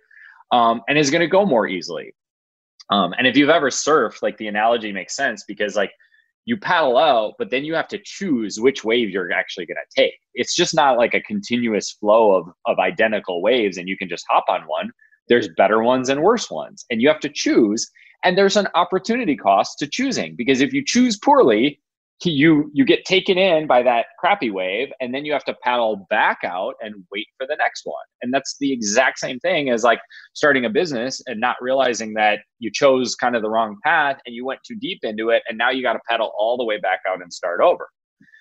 um, 0.53 0.81
and 0.89 0.97
is 0.97 1.11
going 1.11 1.21
to 1.21 1.27
go 1.27 1.45
more 1.45 1.67
easily. 1.67 2.15
Um, 2.91 3.13
and 3.19 3.27
if 3.27 3.37
you've 3.37 3.51
ever 3.51 3.71
surfed 3.71 4.23
like 4.23 4.39
the 4.39 4.47
analogy 4.47 4.93
makes 4.93 5.17
sense 5.17 5.43
because 5.49 5.75
like 5.75 5.91
you 6.49 6.57
paddle 6.57 6.97
out, 6.97 7.35
but 7.39 7.51
then 7.51 7.63
you 7.63 7.75
have 7.75 7.89
to 7.89 8.01
choose 8.03 8.59
which 8.59 8.83
wave 8.83 9.11
you're 9.11 9.31
actually 9.31 9.67
going 9.67 9.77
to 9.77 10.03
take. 10.03 10.15
It's 10.33 10.57
just 10.57 10.75
not 10.75 10.97
like 10.97 11.13
a 11.13 11.21
continuous 11.21 11.93
flow 11.93 12.35
of, 12.35 12.47
of 12.65 12.79
identical 12.79 13.43
waves 13.43 13.77
and 13.77 13.87
you 13.87 13.99
can 13.99 14.09
just 14.09 14.25
hop 14.31 14.47
on 14.49 14.63
one. 14.63 14.91
There's 15.29 15.51
better 15.59 15.83
ones 15.83 16.09
and 16.09 16.23
worse 16.23 16.51
ones, 16.51 16.87
and 16.89 17.03
you 17.03 17.09
have 17.09 17.21
to 17.21 17.29
choose. 17.29 17.91
And 18.25 18.39
there's 18.39 18.57
an 18.57 18.67
opportunity 18.75 19.37
cost 19.37 19.79
to 19.81 19.87
choosing 19.87 20.37
because 20.37 20.63
if 20.63 20.73
you 20.73 20.83
choose 20.83 21.19
poorly, 21.19 21.83
you 22.25 22.71
you 22.75 22.85
get 22.85 23.05
taken 23.05 23.39
in 23.39 23.67
by 23.67 23.83
that 23.83 24.07
crappy 24.19 24.51
wave 24.51 24.89
and 25.01 25.15
then 25.15 25.25
you 25.25 25.33
have 25.33 25.45
to 25.45 25.55
paddle 25.63 26.07
back 26.11 26.39
out 26.45 26.75
and 26.81 26.95
wait 27.13 27.27
for 27.37 27.47
the 27.47 27.57
next 27.57 27.83
one. 27.85 28.05
And 28.23 28.35
that's 28.35 28.57
the 28.59 28.73
exact 28.73 29.19
same 29.19 29.39
thing 29.39 29.71
as 29.71 29.85
like 29.85 30.01
starting 30.35 30.65
a 30.65 30.71
business 30.71 31.23
and 31.27 31.41
not 31.41 31.57
realizing 31.61 32.15
that 32.15 32.41
you 32.59 32.71
chose 32.73 33.15
kind 33.15 33.37
of 33.37 33.43
the 33.43 33.51
wrong 33.51 33.77
path 33.85 34.19
and 34.27 34.35
you 34.35 34.45
went 34.45 34.61
too 34.67 34.75
deep 34.81 35.01
into 35.03 35.31
it 35.31 35.43
and 35.49 35.57
now 35.57 35.71
you 35.71 35.83
got 35.83 35.93
to 35.93 36.01
paddle 36.09 36.33
all 36.37 36.57
the 36.57 36.65
way 36.65 36.79
back 36.81 37.01
out 37.09 37.23
and 37.23 37.33
start 37.33 37.61
over. 37.61 37.89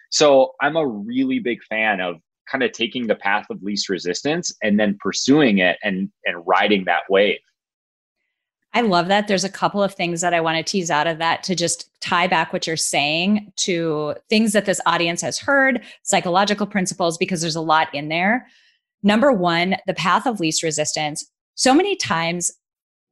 So 0.10 0.54
i'm 0.62 0.76
a 0.76 0.88
really 0.88 1.40
big 1.40 1.60
fan 1.70 2.02
of 2.02 2.16
kind 2.50 2.64
of 2.64 2.72
taking 2.72 3.08
the 3.08 3.16
path 3.16 3.46
of 3.50 3.62
least 3.62 3.90
resistance 3.90 4.56
and 4.64 4.80
then 4.80 4.98
pursuing 5.02 5.60
it 5.60 5.78
and 5.84 6.10
and 6.26 6.44
riding 6.48 6.86
that 6.86 7.04
wave 7.10 7.38
I 8.74 8.82
love 8.82 9.08
that. 9.08 9.28
There's 9.28 9.44
a 9.44 9.50
couple 9.50 9.82
of 9.82 9.94
things 9.94 10.22
that 10.22 10.34
I 10.34 10.42
want 10.42 10.58
to 10.58 10.72
tease 10.72 10.92
out 10.92 11.08
of 11.08 11.18
that 11.18 11.44
to 11.44 11.56
just 11.56 11.90
tie 12.00 12.28
back 12.28 12.54
what 12.54 12.68
you're 12.68 12.78
saying 12.78 13.52
to 13.58 14.16
things 14.30 14.54
that 14.54 14.66
this 14.66 14.82
audience 14.86 15.22
has 15.22 15.40
heard, 15.40 15.84
psychological 16.04 16.68
principles, 16.68 17.18
because 17.18 17.42
there's 17.42 17.56
a 17.56 17.62
lot 17.62 17.94
in 17.94 18.10
there. 18.10 18.48
Number 19.04 19.32
one, 19.32 19.78
the 19.88 19.94
path 19.94 20.28
of 20.28 20.40
least 20.40 20.64
resistance. 20.64 21.26
So 21.56 21.74
many 21.74 21.96
times 21.96 22.52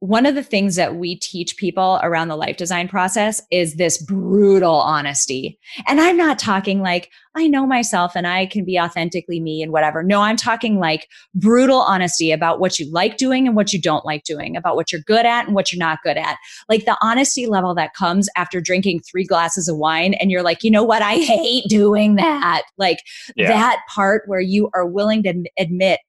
one 0.00 0.26
of 0.26 0.34
the 0.34 0.42
things 0.42 0.76
that 0.76 0.96
we 0.96 1.16
teach 1.16 1.56
people 1.56 1.98
around 2.02 2.28
the 2.28 2.36
life 2.36 2.58
design 2.58 2.86
process 2.86 3.40
is 3.50 3.76
this 3.76 3.96
brutal 3.96 4.74
honesty. 4.74 5.58
And 5.86 6.00
I'm 6.00 6.18
not 6.18 6.38
talking 6.38 6.82
like, 6.82 7.10
I 7.34 7.46
know 7.46 7.66
myself 7.66 8.12
and 8.14 8.26
I 8.26 8.44
can 8.44 8.64
be 8.64 8.78
authentically 8.78 9.40
me 9.40 9.62
and 9.62 9.72
whatever. 9.72 10.02
No, 10.02 10.20
I'm 10.20 10.36
talking 10.36 10.78
like 10.78 11.08
brutal 11.34 11.78
honesty 11.78 12.30
about 12.30 12.60
what 12.60 12.78
you 12.78 12.90
like 12.92 13.16
doing 13.16 13.46
and 13.46 13.56
what 13.56 13.72
you 13.72 13.80
don't 13.80 14.04
like 14.04 14.24
doing, 14.24 14.54
about 14.54 14.76
what 14.76 14.92
you're 14.92 15.00
good 15.00 15.24
at 15.24 15.46
and 15.46 15.54
what 15.54 15.72
you're 15.72 15.78
not 15.78 16.02
good 16.02 16.18
at. 16.18 16.36
Like 16.68 16.84
the 16.84 16.98
honesty 17.00 17.46
level 17.46 17.74
that 17.74 17.94
comes 17.94 18.28
after 18.36 18.60
drinking 18.60 19.00
three 19.00 19.24
glasses 19.24 19.66
of 19.66 19.78
wine 19.78 20.12
and 20.14 20.30
you're 20.30 20.42
like, 20.42 20.62
you 20.62 20.70
know 20.70 20.84
what? 20.84 21.00
I 21.00 21.14
hate 21.14 21.64
doing 21.68 22.16
that. 22.16 22.64
Like 22.76 22.98
yeah. 23.34 23.48
that 23.48 23.80
part 23.94 24.24
where 24.26 24.40
you 24.40 24.68
are 24.74 24.86
willing 24.86 25.22
to 25.22 25.44
admit 25.58 26.00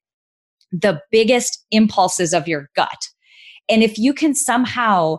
the 0.70 1.00
biggest 1.10 1.64
impulses 1.70 2.34
of 2.34 2.46
your 2.46 2.68
gut 2.76 3.08
and 3.68 3.82
if 3.82 3.98
you 3.98 4.12
can 4.12 4.34
somehow 4.34 5.18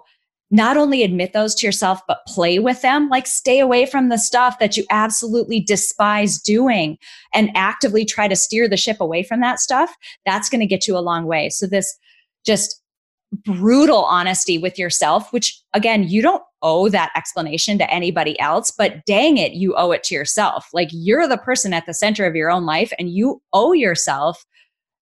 not 0.52 0.78
only 0.78 1.04
admit 1.04 1.34
those 1.34 1.54
to 1.56 1.66
yourself, 1.68 2.02
but 2.08 2.26
play 2.26 2.58
with 2.58 2.82
them, 2.82 3.08
like 3.10 3.28
stay 3.28 3.60
away 3.60 3.86
from 3.86 4.10
the 4.10 4.18
stuff 4.18 4.58
that 4.60 4.76
you 4.76 4.84
absolutely 4.90 5.60
despise 5.60 6.40
doing 6.40 6.98
and 7.34 7.52
actively 7.56 8.04
try 8.04 8.28
to 8.28 8.36
steer 8.36 8.68
the 8.68 8.78
ship 8.78 9.00
away 9.00 9.22
from 9.22 9.42
that 9.42 9.60
stuff, 9.60 9.96
that's 10.26 10.50
going 10.50 10.60
to 10.60 10.66
get 10.66 10.88
you 10.88 10.98
a 10.98 11.00
long 11.00 11.26
way. 11.26 11.50
So, 11.50 11.68
this 11.68 11.96
just 12.46 12.82
brutal 13.46 14.06
honesty 14.06 14.58
with 14.58 14.80
yourself, 14.80 15.32
which 15.32 15.62
again, 15.74 16.08
you 16.08 16.22
don't 16.22 16.42
owe 16.62 16.90
that 16.90 17.12
explanation 17.16 17.78
to 17.78 17.94
anybody 17.94 18.40
else, 18.40 18.72
but 18.72 19.06
dang 19.06 19.38
it, 19.38 19.54
you 19.54 19.76
owe 19.76 19.92
it 19.92 20.04
to 20.06 20.16
yourself. 20.16 20.68
Like 20.74 20.90
you're 20.92 21.28
the 21.28 21.38
person 21.38 21.74
at 21.74 21.86
the 21.86 21.94
center 21.94 22.26
of 22.26 22.36
your 22.36 22.50
own 22.50 22.66
life 22.66 22.92
and 22.98 23.12
you 23.12 23.42
owe 23.54 23.74
yourself 23.74 24.44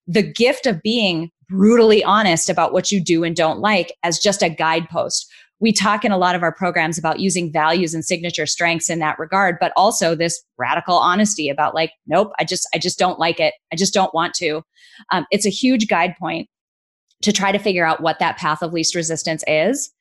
the 0.07 0.23
gift 0.23 0.65
of 0.65 0.81
being 0.81 1.31
brutally 1.49 2.03
honest 2.03 2.49
about 2.49 2.73
what 2.73 2.91
you 2.91 3.01
do 3.01 3.23
and 3.23 3.35
don't 3.35 3.59
like 3.59 3.93
as 4.03 4.19
just 4.19 4.41
a 4.41 4.49
guidepost. 4.49 5.31
We 5.59 5.71
talk 5.71 6.05
in 6.05 6.11
a 6.11 6.17
lot 6.17 6.35
of 6.35 6.43
our 6.43 6.53
programs 6.53 6.99
about 6.99 7.19
using 7.19 7.51
values 7.51 7.93
and 7.93 8.05
signature 8.05 8.45
strengths 8.45 8.89
in 8.89 8.99
that 8.99 9.17
regard, 9.17 9.57
but 9.59 9.73
also 9.75 10.13
this 10.13 10.43
radical 10.57 10.95
honesty 10.95 11.49
about 11.49 11.73
like, 11.73 11.91
nope, 12.05 12.31
I 12.37 12.43
just, 12.43 12.67
I 12.75 12.77
just 12.77 12.99
don't 12.99 13.17
like 13.17 13.39
it. 13.39 13.55
I 13.73 13.75
just 13.75 13.93
don't 13.93 14.13
want 14.13 14.35
to. 14.35 14.61
Um, 15.11 15.25
it's 15.31 15.47
a 15.47 15.51
huge 15.51 15.87
guide 15.87 16.15
point 16.19 16.47
to 17.23 17.31
try 17.31 17.51
to 17.51 17.57
figure 17.57 17.85
out 17.85 18.01
what 18.01 18.19
that 18.19 18.37
path 18.37 18.61
of 18.61 18.73
least 18.73 18.93
resistance 18.93 19.43
is. 19.47 19.91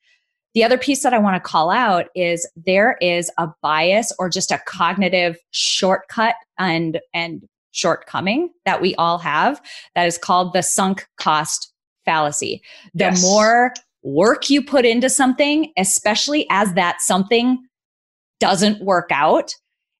The 0.53 0.63
other 0.63 0.77
piece 0.77 1.03
that 1.03 1.13
I 1.13 1.19
want 1.19 1.35
to 1.35 1.49
call 1.49 1.71
out 1.71 2.07
is 2.15 2.49
there 2.55 2.97
is 3.01 3.31
a 3.37 3.47
bias 3.61 4.11
or 4.17 4.29
just 4.29 4.51
a 4.51 4.61
cognitive 4.65 5.37
shortcut 5.51 6.35
and 6.57 6.99
and 7.13 7.43
shortcoming 7.77 8.49
that 8.65 8.81
we 8.81 8.95
all 8.95 9.19
have 9.19 9.61
that 9.95 10.07
is 10.07 10.17
called 10.17 10.53
the 10.53 10.63
sunk 10.63 11.07
cost 11.17 11.71
fallacy. 12.05 12.61
The 12.93 13.05
yes. 13.05 13.21
more 13.21 13.73
work 14.03 14.49
you 14.49 14.63
put 14.63 14.85
into 14.85 15.09
something, 15.09 15.71
especially 15.77 16.47
as 16.49 16.73
that 16.73 17.01
something 17.01 17.63
doesn't 18.39 18.83
work 18.83 19.09
out, 19.11 19.53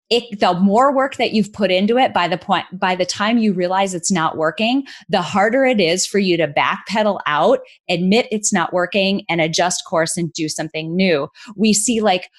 it, 0.09 0.39
the 0.39 0.53
more 0.53 0.95
work 0.95 1.17
that 1.17 1.33
you've 1.33 1.51
put 1.51 1.69
into 1.69 1.97
it 1.97 2.13
by 2.13 2.29
the 2.29 2.37
point 2.37 2.65
by 2.71 2.95
the 2.95 3.05
time 3.05 3.37
you 3.37 3.51
realize 3.51 3.93
it's 3.93 4.09
not 4.09 4.37
working 4.37 4.85
the 5.09 5.21
harder 5.21 5.65
it 5.65 5.81
is 5.81 6.07
for 6.07 6.17
you 6.17 6.37
to 6.37 6.47
backpedal 6.47 7.19
out 7.27 7.59
admit 7.89 8.25
it's 8.31 8.53
not 8.53 8.71
working 8.71 9.25
and 9.27 9.41
adjust 9.41 9.83
course 9.85 10.15
and 10.15 10.31
do 10.31 10.47
something 10.47 10.95
new 10.95 11.27
we 11.57 11.73
see 11.73 11.99
like 11.99 12.29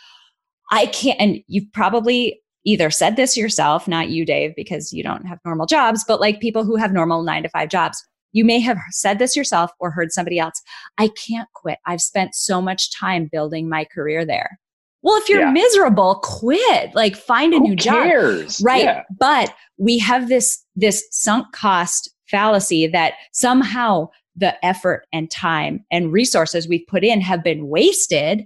i 0.70 0.87
can't 0.87 1.20
and 1.20 1.40
you've 1.46 1.70
probably 1.74 2.40
either 2.68 2.90
said 2.90 3.16
this 3.16 3.35
yourself, 3.35 3.88
not 3.88 4.11
you, 4.11 4.26
Dave, 4.26 4.54
because 4.54 4.92
you 4.92 5.02
don't 5.02 5.26
have 5.26 5.38
normal 5.44 5.64
jobs, 5.64 6.04
but 6.07 6.20
like 6.20 6.38
people 6.38 6.64
who 6.64 6.76
have 6.76 6.92
normal 6.92 7.22
nine 7.22 7.42
to 7.42 7.48
five 7.48 7.70
jobs. 7.70 8.04
You 8.33 8.44
may 8.44 8.61
have 8.61 8.76
said 8.90 9.18
this 9.18 9.35
yourself 9.35 9.70
or 9.81 9.90
heard 9.90 10.12
somebody 10.12 10.38
else. 10.38 10.61
I 10.98 11.09
can't 11.09 11.48
quit. 11.54 11.78
I've 11.87 12.02
spent 12.02 12.35
so 12.35 12.61
much 12.61 12.94
time 12.94 13.26
building 13.33 13.70
my 13.70 13.87
career 13.87 14.26
there. 14.26 14.59
Well, 15.00 15.16
if 15.16 15.31
you're 15.31 15.40
yeah. 15.40 15.50
miserable, 15.50 16.16
quit. 16.22 16.94
Like 16.94 17.16
find 17.16 17.54
a 17.54 17.57
Who 17.59 17.68
new 17.68 17.76
cares? 17.76 18.59
job. 18.59 18.66
Right. 18.66 18.85
Yeah. 18.85 19.02
But 19.18 19.54
we 19.78 19.98
have 20.00 20.28
this 20.28 20.62
this 20.76 21.07
sunk 21.11 21.46
cost 21.52 22.11
fallacy 22.26 22.87
that 22.88 23.14
somehow 23.33 24.11
the 24.37 24.62
effort 24.62 25.07
and 25.11 25.31
time 25.31 25.85
and 25.90 26.12
resources 26.12 26.68
we've 26.68 26.87
put 26.87 27.02
in 27.04 27.22
have 27.22 27.42
been 27.42 27.68
wasted. 27.68 28.44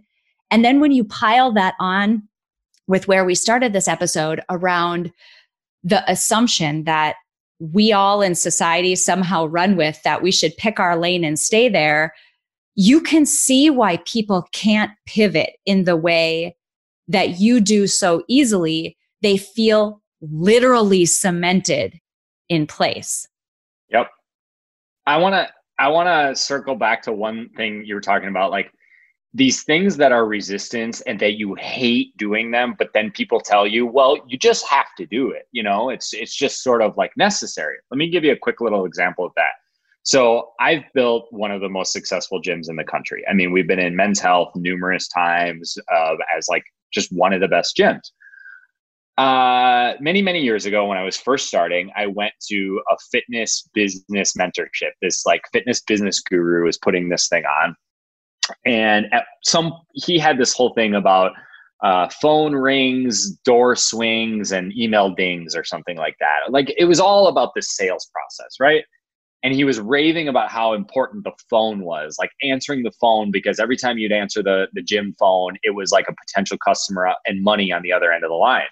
And 0.52 0.64
then 0.64 0.78
when 0.78 0.92
you 0.92 1.02
pile 1.02 1.52
that 1.54 1.74
on 1.80 2.22
with 2.86 3.08
where 3.08 3.24
we 3.24 3.34
started 3.34 3.72
this 3.72 3.88
episode 3.88 4.40
around 4.50 5.12
the 5.84 6.08
assumption 6.10 6.84
that 6.84 7.16
we 7.58 7.92
all 7.92 8.22
in 8.22 8.34
society 8.34 8.96
somehow 8.96 9.46
run 9.46 9.76
with 9.76 10.02
that 10.02 10.22
we 10.22 10.32
should 10.32 10.56
pick 10.56 10.80
our 10.80 10.96
lane 10.96 11.24
and 11.24 11.38
stay 11.38 11.68
there, 11.68 12.12
you 12.74 13.00
can 13.00 13.24
see 13.24 13.70
why 13.70 13.98
people 13.98 14.48
can't 14.52 14.90
pivot 15.06 15.50
in 15.66 15.84
the 15.84 15.96
way 15.96 16.56
that 17.08 17.40
you 17.40 17.60
do 17.60 17.86
so 17.86 18.24
easily. 18.28 18.96
They 19.20 19.36
feel 19.36 20.00
literally 20.20 21.06
cemented 21.06 22.00
in 22.48 22.66
place. 22.66 23.28
Yep. 23.90 24.08
I 25.06 25.16
want 25.18 25.34
to 25.34 25.48
I 25.78 25.88
want 25.88 26.06
to 26.06 26.40
circle 26.40 26.76
back 26.76 27.02
to 27.02 27.12
one 27.12 27.48
thing 27.56 27.84
you 27.84 27.94
were 27.94 28.00
talking 28.00 28.28
about 28.28 28.50
like 28.50 28.72
these 29.34 29.62
things 29.62 29.96
that 29.96 30.12
are 30.12 30.26
resistance 30.26 31.00
and 31.02 31.18
that 31.20 31.34
you 31.34 31.54
hate 31.54 32.14
doing 32.16 32.50
them 32.50 32.74
but 32.78 32.90
then 32.92 33.10
people 33.10 33.40
tell 33.40 33.66
you 33.66 33.86
well 33.86 34.18
you 34.26 34.36
just 34.36 34.66
have 34.66 34.86
to 34.96 35.06
do 35.06 35.30
it 35.30 35.48
you 35.52 35.62
know 35.62 35.88
it's 35.88 36.12
it's 36.12 36.34
just 36.34 36.62
sort 36.62 36.82
of 36.82 36.96
like 36.96 37.12
necessary. 37.16 37.76
Let 37.90 37.98
me 37.98 38.10
give 38.10 38.24
you 38.24 38.32
a 38.32 38.36
quick 38.36 38.60
little 38.60 38.84
example 38.84 39.24
of 39.24 39.32
that. 39.36 39.52
So 40.02 40.50
i've 40.60 40.84
built 40.94 41.28
one 41.30 41.50
of 41.50 41.60
the 41.60 41.68
most 41.68 41.92
successful 41.92 42.42
gyms 42.42 42.68
in 42.68 42.76
the 42.76 42.84
country. 42.84 43.24
I 43.28 43.32
mean 43.32 43.52
we've 43.52 43.68
been 43.68 43.78
in 43.78 43.96
men's 43.96 44.20
health 44.20 44.52
numerous 44.54 45.08
times 45.08 45.76
uh, 45.94 46.14
as 46.36 46.48
like 46.48 46.64
just 46.92 47.10
one 47.12 47.32
of 47.32 47.40
the 47.40 47.48
best 47.48 47.76
gyms. 47.76 48.02
Uh, 49.18 49.94
many 50.00 50.22
many 50.22 50.42
years 50.42 50.64
ago 50.66 50.86
when 50.86 50.96
i 50.96 51.02
was 51.02 51.18
first 51.18 51.46
starting 51.46 51.90
i 51.96 52.06
went 52.06 52.32
to 52.48 52.80
a 52.90 52.96
fitness 53.10 53.68
business 53.72 54.34
mentorship. 54.34 54.92
This 55.00 55.24
like 55.24 55.42
fitness 55.52 55.80
business 55.82 56.20
guru 56.20 56.64
was 56.64 56.78
putting 56.78 57.08
this 57.08 57.28
thing 57.28 57.44
on 57.44 57.76
and 58.64 59.06
at 59.12 59.24
some 59.42 59.72
he 59.92 60.18
had 60.18 60.38
this 60.38 60.52
whole 60.54 60.72
thing 60.74 60.94
about 60.94 61.32
uh, 61.82 62.08
phone 62.20 62.54
rings, 62.54 63.30
door 63.44 63.74
swings, 63.74 64.52
and 64.52 64.72
email 64.76 65.10
dings 65.10 65.56
or 65.56 65.64
something 65.64 65.96
like 65.96 66.16
that. 66.20 66.50
Like 66.50 66.72
it 66.78 66.84
was 66.84 67.00
all 67.00 67.26
about 67.26 67.50
the 67.54 67.62
sales 67.62 68.08
process, 68.12 68.56
right? 68.60 68.84
And 69.42 69.52
he 69.52 69.64
was 69.64 69.80
raving 69.80 70.28
about 70.28 70.48
how 70.48 70.74
important 70.74 71.24
the 71.24 71.32
phone 71.50 71.80
was, 71.80 72.14
like 72.20 72.30
answering 72.44 72.84
the 72.84 72.92
phone 73.00 73.32
because 73.32 73.58
every 73.58 73.76
time 73.76 73.98
you'd 73.98 74.12
answer 74.12 74.42
the 74.42 74.68
the 74.72 74.82
gym 74.82 75.14
phone, 75.18 75.56
it 75.62 75.70
was 75.70 75.90
like 75.90 76.06
a 76.08 76.14
potential 76.26 76.56
customer 76.64 77.12
and 77.26 77.42
money 77.42 77.72
on 77.72 77.82
the 77.82 77.92
other 77.92 78.12
end 78.12 78.24
of 78.24 78.30
the 78.30 78.36
line. 78.36 78.62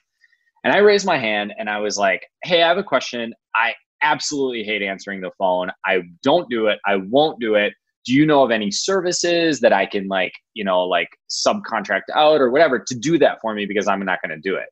And 0.62 0.72
I 0.72 0.78
raised 0.78 1.06
my 1.06 1.18
hand 1.18 1.52
and 1.58 1.68
I 1.68 1.78
was 1.80 1.98
like, 1.98 2.22
"Hey, 2.44 2.62
I 2.62 2.68
have 2.68 2.78
a 2.78 2.84
question. 2.84 3.34
I 3.56 3.74
absolutely 4.02 4.62
hate 4.62 4.82
answering 4.82 5.20
the 5.20 5.30
phone. 5.36 5.70
I 5.84 6.02
don't 6.22 6.48
do 6.48 6.68
it. 6.68 6.78
I 6.86 6.96
won't 6.96 7.40
do 7.40 7.56
it 7.56 7.72
do 8.04 8.14
you 8.14 8.26
know 8.26 8.42
of 8.42 8.50
any 8.50 8.70
services 8.70 9.60
that 9.60 9.72
I 9.72 9.86
can 9.86 10.08
like, 10.08 10.32
you 10.54 10.64
know, 10.64 10.82
like 10.82 11.08
subcontract 11.30 12.02
out 12.14 12.40
or 12.40 12.50
whatever 12.50 12.78
to 12.78 12.94
do 12.94 13.18
that 13.18 13.40
for 13.40 13.54
me 13.54 13.66
because 13.66 13.86
I'm 13.88 14.04
not 14.04 14.20
going 14.22 14.30
to 14.30 14.48
do 14.48 14.56
it. 14.56 14.68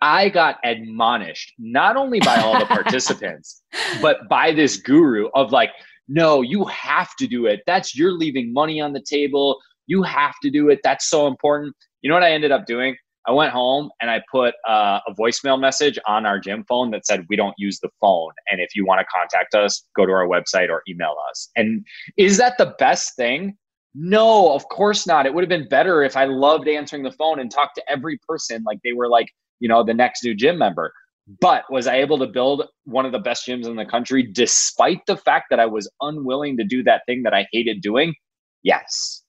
I 0.00 0.28
got 0.28 0.58
admonished 0.64 1.54
not 1.58 1.96
only 1.96 2.20
by 2.20 2.36
all 2.36 2.58
the 2.58 2.66
participants, 2.66 3.62
but 4.00 4.28
by 4.28 4.52
this 4.52 4.76
guru 4.76 5.28
of 5.34 5.52
like, 5.52 5.70
no, 6.08 6.42
you 6.42 6.64
have 6.66 7.14
to 7.16 7.26
do 7.26 7.46
it. 7.46 7.60
That's 7.66 7.96
you're 7.96 8.12
leaving 8.12 8.52
money 8.52 8.80
on 8.80 8.92
the 8.92 9.02
table. 9.02 9.58
You 9.86 10.02
have 10.02 10.34
to 10.42 10.50
do 10.50 10.68
it. 10.70 10.80
That's 10.82 11.08
so 11.08 11.26
important. 11.26 11.74
You 12.02 12.08
know 12.08 12.14
what 12.14 12.22
I 12.22 12.32
ended 12.32 12.52
up 12.52 12.66
doing? 12.66 12.96
I 13.26 13.32
went 13.32 13.52
home 13.52 13.90
and 14.00 14.10
I 14.10 14.22
put 14.30 14.54
uh, 14.66 15.00
a 15.06 15.14
voicemail 15.14 15.60
message 15.60 15.98
on 16.06 16.24
our 16.24 16.38
gym 16.38 16.64
phone 16.68 16.90
that 16.92 17.06
said, 17.06 17.26
We 17.28 17.36
don't 17.36 17.54
use 17.58 17.78
the 17.80 17.90
phone. 18.00 18.30
And 18.50 18.60
if 18.60 18.74
you 18.74 18.86
want 18.86 19.00
to 19.00 19.06
contact 19.06 19.54
us, 19.54 19.84
go 19.96 20.06
to 20.06 20.12
our 20.12 20.26
website 20.26 20.70
or 20.70 20.82
email 20.88 21.14
us. 21.30 21.50
And 21.56 21.84
is 22.16 22.38
that 22.38 22.56
the 22.58 22.74
best 22.78 23.16
thing? 23.16 23.56
No, 23.94 24.52
of 24.54 24.68
course 24.68 25.06
not. 25.06 25.26
It 25.26 25.34
would 25.34 25.42
have 25.42 25.48
been 25.48 25.68
better 25.68 26.02
if 26.02 26.16
I 26.16 26.24
loved 26.24 26.68
answering 26.68 27.02
the 27.02 27.12
phone 27.12 27.40
and 27.40 27.50
talked 27.50 27.74
to 27.76 27.82
every 27.90 28.18
person 28.28 28.62
like 28.66 28.78
they 28.84 28.92
were 28.92 29.08
like, 29.08 29.28
you 29.60 29.68
know, 29.68 29.82
the 29.82 29.94
next 29.94 30.24
new 30.24 30.34
gym 30.34 30.58
member. 30.58 30.92
But 31.40 31.64
was 31.70 31.86
I 31.86 31.96
able 31.96 32.18
to 32.18 32.26
build 32.26 32.64
one 32.84 33.04
of 33.04 33.12
the 33.12 33.18
best 33.18 33.46
gyms 33.46 33.66
in 33.66 33.76
the 33.76 33.84
country 33.84 34.22
despite 34.22 35.00
the 35.06 35.16
fact 35.16 35.46
that 35.50 35.60
I 35.60 35.66
was 35.66 35.90
unwilling 36.00 36.56
to 36.56 36.64
do 36.64 36.82
that 36.84 37.02
thing 37.06 37.22
that 37.24 37.34
I 37.34 37.46
hated 37.52 37.82
doing? 37.82 38.14
Yes. 38.62 39.22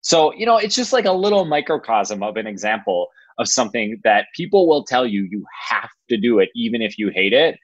So, 0.00 0.34
you 0.34 0.46
know, 0.46 0.58
it's 0.58 0.74
just 0.74 0.92
like 0.92 1.04
a 1.04 1.12
little 1.12 1.44
microcosm 1.44 2.22
of 2.22 2.36
an 2.36 2.46
example 2.46 3.08
of 3.38 3.48
something 3.48 4.00
that 4.04 4.26
people 4.34 4.68
will 4.68 4.84
tell 4.84 5.06
you 5.06 5.26
you 5.30 5.44
have 5.70 5.90
to 6.08 6.16
do 6.16 6.38
it 6.38 6.48
even 6.54 6.80
if 6.82 6.98
you 6.98 7.10
hate 7.10 7.32
it 7.32 7.58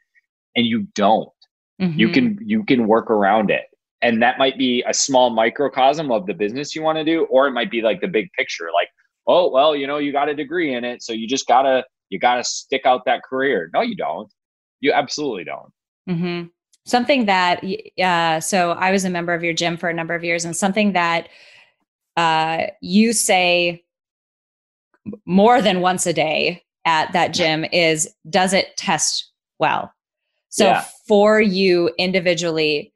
and 0.57 0.67
you 0.67 0.87
don't 0.95 1.29
mm-hmm. 1.81 1.99
you 1.99 2.09
can 2.09 2.39
you 2.41 2.65
can 2.65 2.87
work 2.87 3.11
around 3.11 3.51
it 3.51 3.65
And 4.03 4.23
that 4.23 4.39
might 4.39 4.57
be 4.57 4.83
a 4.87 4.95
small 4.95 5.31
microcosm 5.31 6.11
of 6.11 6.27
the 6.27 6.35
business 6.35 6.75
you 6.75 6.83
want 6.83 6.97
to 6.99 7.05
do, 7.05 7.25
or 7.25 7.47
it 7.47 7.53
might 7.53 7.71
be 7.71 7.83
like 7.83 8.01
the 8.01 8.09
big 8.09 8.33
picture, 8.33 8.71
like, 8.73 8.89
oh, 9.27 9.51
well, 9.51 9.77
you 9.77 9.87
know, 9.87 9.99
you 9.99 10.13
got 10.13 10.29
a 10.29 10.35
degree 10.35 10.75
in 10.75 10.85
it. 10.85 11.03
So 11.03 11.13
you 11.13 11.27
just 11.29 11.47
gotta, 11.47 11.85
you 12.09 12.19
gotta 12.19 12.43
stick 12.43 12.83
out 12.87 13.05
that 13.05 13.23
career. 13.23 13.71
No, 13.75 13.83
you 13.83 13.95
don't. 13.95 14.33
You 14.81 14.93
absolutely 14.93 15.45
don't. 15.45 15.73
Mm-hmm. 16.09 16.47
Something 16.87 17.27
that, 17.27 17.63
uh, 18.03 18.41
so 18.41 18.73
I 18.73 18.91
was 18.91 19.05
a 19.05 19.11
member 19.11 19.35
of 19.35 19.45
your 19.45 19.53
gym 19.53 19.77
for 19.77 19.91
a 19.91 19.95
number 19.95 20.15
of 20.15 20.25
years, 20.25 20.47
and 20.47 20.57
something 20.57 20.95
that 20.95 21.29
uh, 22.17 22.69
you 22.81 23.13
say 23.13 23.85
more 25.27 25.63
than 25.63 25.81
once 25.81 26.07
a 26.07 26.13
day 26.13 26.63
at 26.85 27.13
that 27.13 27.35
gym 27.35 27.65
is 27.73 28.09
does 28.29 28.53
it 28.53 28.77
test 28.77 29.31
well? 29.59 29.93
So 30.49 30.67
yeah. 30.67 30.85
for 31.07 31.41
you 31.41 31.93
individually, 31.99 32.93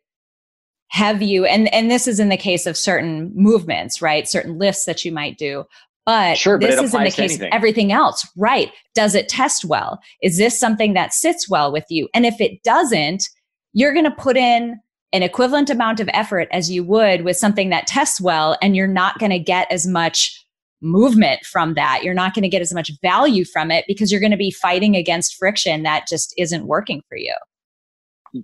have 0.88 1.22
you 1.22 1.44
and 1.44 1.72
and 1.72 1.90
this 1.90 2.07
is 2.07 2.20
in 2.20 2.28
the 2.28 2.36
case 2.36 2.66
of 2.66 2.76
certain 2.76 3.32
movements, 3.34 4.02
right? 4.02 4.28
Certain 4.28 4.59
lifts 4.59 4.84
that 4.84 5.05
you 5.05 5.12
might 5.12 5.38
do. 5.38 5.64
But 6.07 6.36
sure, 6.36 6.59
this 6.59 6.76
but 6.76 6.84
is 6.84 6.94
in 6.94 7.05
the 7.05 7.11
case 7.11 7.18
anything. 7.30 7.46
of 7.46 7.52
everything 7.55 7.92
else, 7.92 8.28
right? 8.36 8.70
Does 8.94 9.14
it 9.14 9.28
test 9.28 9.64
well? 9.64 10.00
Is 10.22 10.36
this 10.36 10.59
something 10.59 10.92
that 10.92 11.14
sits 11.14 11.48
well 11.48 11.72
with 11.72 11.86
you? 11.88 12.09
And 12.12 12.26
if 12.26 12.40
it 12.40 12.62
doesn't, 12.62 13.30
you're 13.72 13.94
going 13.94 14.05
to 14.05 14.11
put 14.11 14.36
in 14.36 14.78
an 15.14 15.22
equivalent 15.22 15.70
amount 15.70 16.00
of 16.00 16.11
effort 16.12 16.48
as 16.50 16.70
you 16.70 16.84
would 16.84 17.24
with 17.24 17.36
something 17.36 17.70
that 17.70 17.86
tests 17.86 18.20
well, 18.20 18.59
and 18.61 18.76
you're 18.76 18.86
not 18.86 19.18
going 19.18 19.30
to 19.30 19.38
get 19.38 19.70
as 19.70 19.86
much 19.86 20.43
movement 20.81 21.45
from 21.45 21.75
that. 21.75 22.03
You're 22.03 22.14
not 22.14 22.35
going 22.35 22.43
to 22.43 22.49
get 22.49 22.62
as 22.62 22.72
much 22.72 22.91
value 23.03 23.45
from 23.45 23.70
it 23.70 23.85
because 23.89 24.11
you're 24.11 24.20
going 24.20 24.31
to 24.31 24.37
be 24.37 24.51
fighting 24.51 24.97
against 24.97 25.37
friction 25.37 25.83
that 25.83 26.07
just 26.09 26.35
isn't 26.37 26.66
working 26.66 27.03
for 27.09 27.16
you. 27.16 27.35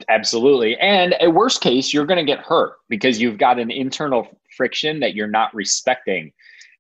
Absolutely. 0.09 0.76
And 0.78 1.16
a 1.20 1.31
worst 1.31 1.61
case, 1.61 1.93
you're 1.93 2.07
going 2.07 2.24
to 2.24 2.33
get 2.33 2.45
hurt 2.45 2.74
because 2.89 3.20
you've 3.20 3.39
got 3.39 3.59
an 3.59 3.70
internal 3.70 4.28
friction 4.57 5.01
that 5.01 5.14
you're 5.14 5.26
not 5.26 5.53
respecting. 5.55 6.33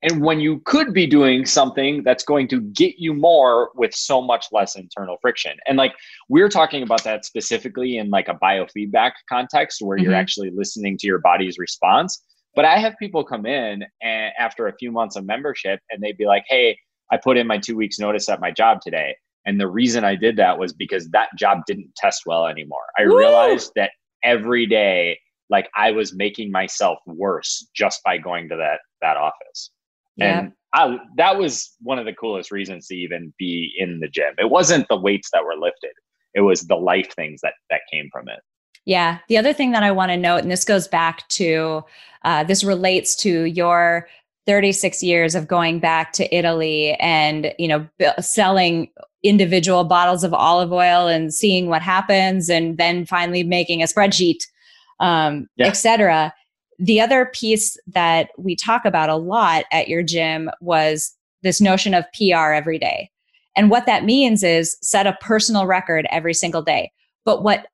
And 0.02 0.22
when 0.22 0.40
you 0.40 0.60
could 0.60 0.94
be 0.94 1.06
doing 1.06 1.44
something 1.44 2.02
that's 2.04 2.24
going 2.24 2.48
to 2.48 2.60
get 2.60 2.94
you 2.98 3.12
more 3.12 3.70
with 3.74 3.94
so 3.94 4.22
much 4.22 4.46
less 4.50 4.76
internal 4.76 5.18
friction. 5.20 5.58
And 5.66 5.76
like 5.76 5.92
we're 6.28 6.48
talking 6.48 6.82
about 6.82 7.04
that 7.04 7.24
specifically 7.24 7.98
in 7.98 8.08
like 8.08 8.28
a 8.28 8.34
biofeedback 8.34 9.12
context 9.28 9.82
where 9.82 9.98
mm-hmm. 9.98 10.06
you're 10.06 10.14
actually 10.14 10.50
listening 10.54 10.96
to 10.98 11.06
your 11.06 11.18
body's 11.18 11.58
response. 11.58 12.22
But 12.54 12.64
I 12.64 12.78
have 12.78 12.94
people 12.98 13.24
come 13.24 13.46
in 13.46 13.84
and 14.02 14.32
after 14.38 14.66
a 14.66 14.76
few 14.76 14.90
months 14.90 15.16
of 15.16 15.24
membership 15.24 15.80
and 15.90 16.02
they'd 16.02 16.16
be 16.16 16.26
like, 16.26 16.44
hey, 16.48 16.76
I 17.12 17.16
put 17.16 17.36
in 17.36 17.46
my 17.46 17.58
two 17.58 17.76
weeks 17.76 17.98
notice 17.98 18.28
at 18.28 18.40
my 18.40 18.50
job 18.50 18.80
today. 18.80 19.14
And 19.46 19.60
the 19.60 19.68
reason 19.68 20.04
I 20.04 20.16
did 20.16 20.36
that 20.36 20.58
was 20.58 20.72
because 20.72 21.08
that 21.10 21.28
job 21.38 21.60
didn't 21.66 21.94
test 21.96 22.22
well 22.26 22.46
anymore. 22.46 22.84
I 22.98 23.06
Woo! 23.06 23.18
realized 23.18 23.72
that 23.76 23.90
every 24.22 24.66
day, 24.66 25.18
like 25.48 25.68
I 25.76 25.90
was 25.92 26.14
making 26.14 26.50
myself 26.50 26.98
worse 27.06 27.66
just 27.74 28.00
by 28.04 28.18
going 28.18 28.48
to 28.50 28.56
that 28.56 28.80
that 29.00 29.16
office. 29.16 29.70
Yeah. 30.16 30.40
And 30.40 30.52
I, 30.74 30.98
that 31.16 31.38
was 31.38 31.74
one 31.80 31.98
of 31.98 32.04
the 32.04 32.12
coolest 32.12 32.50
reasons 32.50 32.86
to 32.88 32.94
even 32.94 33.32
be 33.38 33.72
in 33.78 33.98
the 33.98 34.08
gym. 34.08 34.34
It 34.38 34.50
wasn't 34.50 34.86
the 34.88 34.96
weights 34.96 35.30
that 35.32 35.44
were 35.44 35.56
lifted; 35.56 35.92
it 36.34 36.42
was 36.42 36.62
the 36.62 36.76
life 36.76 37.12
things 37.14 37.40
that 37.42 37.54
that 37.70 37.80
came 37.90 38.08
from 38.12 38.28
it. 38.28 38.40
Yeah. 38.90 39.18
The 39.28 39.38
other 39.38 39.52
thing 39.52 39.70
that 39.70 39.84
I 39.84 39.92
want 39.92 40.10
to 40.10 40.16
note, 40.16 40.38
and 40.38 40.50
this 40.50 40.64
goes 40.64 40.88
back 40.88 41.28
to, 41.28 41.84
uh, 42.24 42.42
this 42.42 42.64
relates 42.64 43.14
to 43.16 43.44
your 43.44 44.08
36 44.46 45.00
years 45.00 45.36
of 45.36 45.46
going 45.46 45.78
back 45.78 46.12
to 46.14 46.34
Italy 46.34 46.94
and, 46.94 47.54
you 47.56 47.68
know, 47.68 47.86
b- 47.98 48.10
selling 48.18 48.90
individual 49.22 49.84
bottles 49.84 50.24
of 50.24 50.34
olive 50.34 50.72
oil 50.72 51.06
and 51.06 51.32
seeing 51.32 51.68
what 51.68 51.82
happens 51.82 52.50
and 52.50 52.78
then 52.78 53.06
finally 53.06 53.44
making 53.44 53.80
a 53.80 53.86
spreadsheet, 53.86 54.40
um, 54.98 55.46
yeah. 55.54 55.68
etc. 55.68 56.34
The 56.80 57.00
other 57.00 57.26
piece 57.26 57.78
that 57.86 58.30
we 58.38 58.56
talk 58.56 58.84
about 58.84 59.08
a 59.08 59.14
lot 59.14 59.66
at 59.70 59.86
your 59.86 60.02
gym 60.02 60.50
was 60.60 61.14
this 61.44 61.60
notion 61.60 61.94
of 61.94 62.06
PR 62.12 62.50
every 62.50 62.80
day. 62.80 63.08
And 63.54 63.70
what 63.70 63.86
that 63.86 64.04
means 64.04 64.42
is 64.42 64.76
set 64.82 65.06
a 65.06 65.16
personal 65.20 65.68
record 65.68 66.08
every 66.10 66.34
single 66.34 66.62
day. 66.62 66.90
But 67.24 67.44
what 67.44 67.68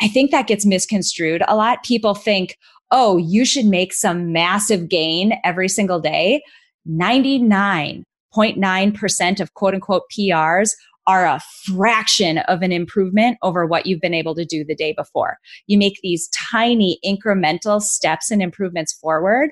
I 0.00 0.08
think 0.08 0.30
that 0.30 0.46
gets 0.46 0.66
misconstrued 0.66 1.42
a 1.46 1.56
lot. 1.56 1.84
People 1.84 2.14
think, 2.14 2.56
oh, 2.90 3.16
you 3.16 3.44
should 3.44 3.66
make 3.66 3.92
some 3.92 4.32
massive 4.32 4.88
gain 4.88 5.34
every 5.44 5.68
single 5.68 6.00
day. 6.00 6.42
99.9% 6.88 9.40
of 9.40 9.54
quote 9.54 9.74
unquote 9.74 10.02
PRs 10.16 10.72
are 11.06 11.26
a 11.26 11.40
fraction 11.64 12.38
of 12.38 12.62
an 12.62 12.72
improvement 12.72 13.38
over 13.42 13.66
what 13.66 13.86
you've 13.86 14.00
been 14.00 14.14
able 14.14 14.34
to 14.34 14.44
do 14.44 14.64
the 14.64 14.74
day 14.74 14.92
before. 14.92 15.38
You 15.66 15.78
make 15.78 15.98
these 16.02 16.28
tiny 16.50 16.98
incremental 17.04 17.80
steps 17.80 18.30
and 18.30 18.42
improvements 18.42 18.92
forward 18.92 19.50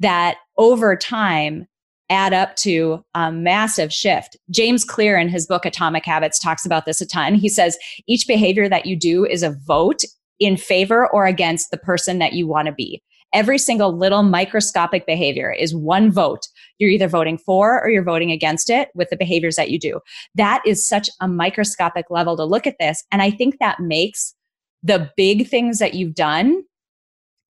that 0.00 0.36
over 0.56 0.96
time 0.96 1.66
add 2.10 2.32
up 2.32 2.56
to 2.56 3.04
a 3.14 3.30
massive 3.30 3.92
shift. 3.92 4.36
James 4.50 4.84
Clear 4.84 5.18
in 5.18 5.28
his 5.28 5.46
book 5.46 5.64
Atomic 5.64 6.04
Habits 6.04 6.38
talks 6.38 6.64
about 6.64 6.86
this 6.86 7.00
a 7.00 7.06
ton. 7.06 7.34
He 7.34 7.48
says 7.48 7.76
each 8.06 8.26
behavior 8.26 8.68
that 8.68 8.86
you 8.86 8.96
do 8.96 9.24
is 9.24 9.42
a 9.42 9.56
vote 9.66 10.02
in 10.40 10.56
favor 10.56 11.08
or 11.08 11.26
against 11.26 11.70
the 11.70 11.78
person 11.78 12.18
that 12.18 12.32
you 12.32 12.46
want 12.46 12.66
to 12.66 12.72
be. 12.72 13.02
Every 13.34 13.58
single 13.58 13.94
little 13.94 14.22
microscopic 14.22 15.04
behavior 15.04 15.52
is 15.52 15.74
one 15.74 16.10
vote. 16.10 16.48
You're 16.78 16.90
either 16.90 17.08
voting 17.08 17.36
for 17.36 17.82
or 17.82 17.90
you're 17.90 18.02
voting 18.02 18.32
against 18.32 18.70
it 18.70 18.88
with 18.94 19.10
the 19.10 19.16
behaviors 19.16 19.56
that 19.56 19.70
you 19.70 19.78
do. 19.78 20.00
That 20.34 20.62
is 20.64 20.86
such 20.86 21.10
a 21.20 21.28
microscopic 21.28 22.06
level 22.08 22.36
to 22.36 22.44
look 22.44 22.66
at 22.66 22.76
this. 22.80 23.04
And 23.12 23.20
I 23.20 23.30
think 23.30 23.58
that 23.58 23.80
makes 23.80 24.34
the 24.82 25.10
big 25.16 25.46
things 25.46 25.78
that 25.78 25.94
you've 25.94 26.14
done 26.14 26.62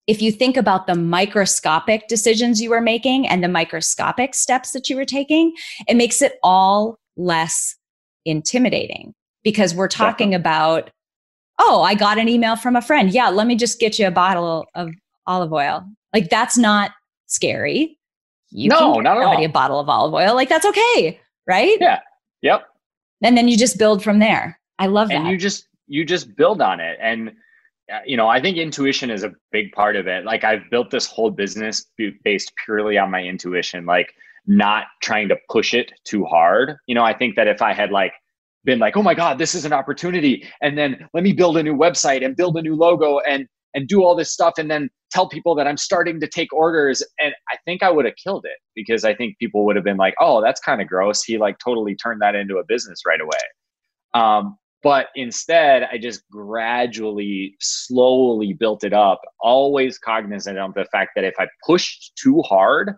if 0.08 0.22
you 0.22 0.32
think 0.32 0.56
about 0.56 0.86
the 0.86 0.94
microscopic 0.94 2.08
decisions 2.08 2.60
you 2.62 2.70
were 2.70 2.80
making 2.80 3.28
and 3.28 3.44
the 3.44 3.48
microscopic 3.48 4.34
steps 4.34 4.72
that 4.72 4.88
you 4.88 4.96
were 4.96 5.04
taking, 5.04 5.52
it 5.86 5.96
makes 5.96 6.22
it 6.22 6.38
all 6.42 6.98
less 7.18 7.76
intimidating 8.24 9.14
because 9.44 9.74
we're 9.74 9.86
talking 9.86 10.30
Definitely. 10.30 10.80
about, 10.86 10.90
oh, 11.58 11.82
I 11.82 11.94
got 11.94 12.18
an 12.18 12.26
email 12.26 12.56
from 12.56 12.74
a 12.74 12.80
friend. 12.80 13.10
Yeah, 13.12 13.28
let 13.28 13.46
me 13.46 13.54
just 13.54 13.78
get 13.78 13.98
you 13.98 14.06
a 14.06 14.10
bottle 14.10 14.66
of 14.74 14.90
olive 15.26 15.52
oil. 15.52 15.84
Like 16.14 16.30
that's 16.30 16.56
not 16.56 16.92
scary. 17.26 17.98
You 18.50 18.70
no, 18.70 18.94
can 18.94 19.02
not 19.04 19.18
at 19.18 19.24
all. 19.24 19.44
a 19.44 19.46
bottle 19.48 19.78
of 19.78 19.90
olive 19.90 20.14
oil. 20.14 20.34
Like 20.34 20.48
that's 20.48 20.64
okay, 20.64 21.20
right? 21.46 21.76
Yeah. 21.80 22.00
Yep. 22.40 22.66
And 23.22 23.36
then 23.36 23.46
you 23.46 23.58
just 23.58 23.78
build 23.78 24.02
from 24.02 24.20
there. 24.20 24.58
I 24.78 24.86
love 24.86 25.08
that. 25.08 25.16
And 25.18 25.28
you 25.28 25.36
just 25.36 25.68
you 25.86 26.06
just 26.06 26.34
build 26.34 26.62
on 26.62 26.80
it. 26.80 26.98
And 26.98 27.32
you 28.06 28.16
know, 28.16 28.28
I 28.28 28.40
think 28.40 28.56
intuition 28.56 29.10
is 29.10 29.24
a 29.24 29.32
big 29.52 29.72
part 29.72 29.96
of 29.96 30.06
it. 30.06 30.24
Like 30.24 30.44
I've 30.44 30.62
built 30.70 30.90
this 30.90 31.06
whole 31.06 31.30
business 31.30 31.86
based 32.24 32.52
purely 32.64 32.98
on 32.98 33.10
my 33.10 33.22
intuition, 33.22 33.86
like 33.86 34.12
not 34.46 34.86
trying 35.02 35.28
to 35.28 35.36
push 35.48 35.74
it 35.74 35.92
too 36.04 36.24
hard. 36.24 36.76
You 36.86 36.94
know, 36.94 37.04
I 37.04 37.16
think 37.16 37.36
that 37.36 37.48
if 37.48 37.62
I 37.62 37.72
had 37.72 37.90
like 37.90 38.12
been 38.64 38.78
like, 38.78 38.96
"Oh 38.96 39.02
my 39.02 39.14
god, 39.14 39.38
this 39.38 39.54
is 39.54 39.64
an 39.64 39.72
opportunity," 39.72 40.46
and 40.62 40.76
then 40.76 41.08
let 41.14 41.22
me 41.22 41.32
build 41.32 41.56
a 41.56 41.62
new 41.62 41.74
website 41.74 42.24
and 42.24 42.36
build 42.36 42.56
a 42.56 42.62
new 42.62 42.74
logo 42.74 43.20
and 43.20 43.46
and 43.74 43.86
do 43.86 44.02
all 44.02 44.16
this 44.16 44.32
stuff 44.32 44.54
and 44.58 44.70
then 44.70 44.88
tell 45.10 45.28
people 45.28 45.54
that 45.54 45.66
I'm 45.66 45.76
starting 45.76 46.20
to 46.20 46.26
take 46.26 46.52
orders 46.52 47.02
and 47.20 47.34
I 47.50 47.56
think 47.64 47.82
I 47.82 47.90
would 47.90 48.04
have 48.06 48.14
killed 48.22 48.44
it 48.46 48.58
because 48.74 49.04
I 49.04 49.14
think 49.14 49.38
people 49.38 49.64
would 49.66 49.76
have 49.76 49.84
been 49.84 49.96
like, 49.96 50.14
"Oh, 50.20 50.42
that's 50.42 50.60
kind 50.60 50.80
of 50.82 50.88
gross." 50.88 51.22
He 51.22 51.38
like 51.38 51.58
totally 51.58 51.94
turned 51.96 52.20
that 52.22 52.34
into 52.34 52.58
a 52.58 52.64
business 52.64 53.02
right 53.06 53.20
away. 53.20 53.38
Um, 54.14 54.58
but 54.82 55.08
instead, 55.16 55.88
I 55.90 55.98
just 55.98 56.28
gradually, 56.30 57.56
slowly 57.60 58.52
built 58.52 58.84
it 58.84 58.92
up, 58.92 59.20
always 59.40 59.98
cognizant 59.98 60.58
of 60.58 60.74
the 60.74 60.84
fact 60.86 61.12
that 61.16 61.24
if 61.24 61.34
I 61.38 61.48
pushed 61.66 62.12
too 62.16 62.42
hard, 62.42 62.94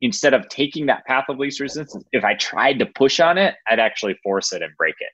instead 0.00 0.32
of 0.32 0.48
taking 0.48 0.86
that 0.86 1.04
path 1.06 1.24
of 1.28 1.38
least 1.38 1.58
resistance, 1.58 2.04
if 2.12 2.24
I 2.24 2.34
tried 2.34 2.78
to 2.78 2.86
push 2.86 3.18
on 3.18 3.36
it, 3.36 3.56
I'd 3.68 3.80
actually 3.80 4.14
force 4.22 4.52
it 4.52 4.62
and 4.62 4.72
break 4.76 4.94
it. 5.00 5.10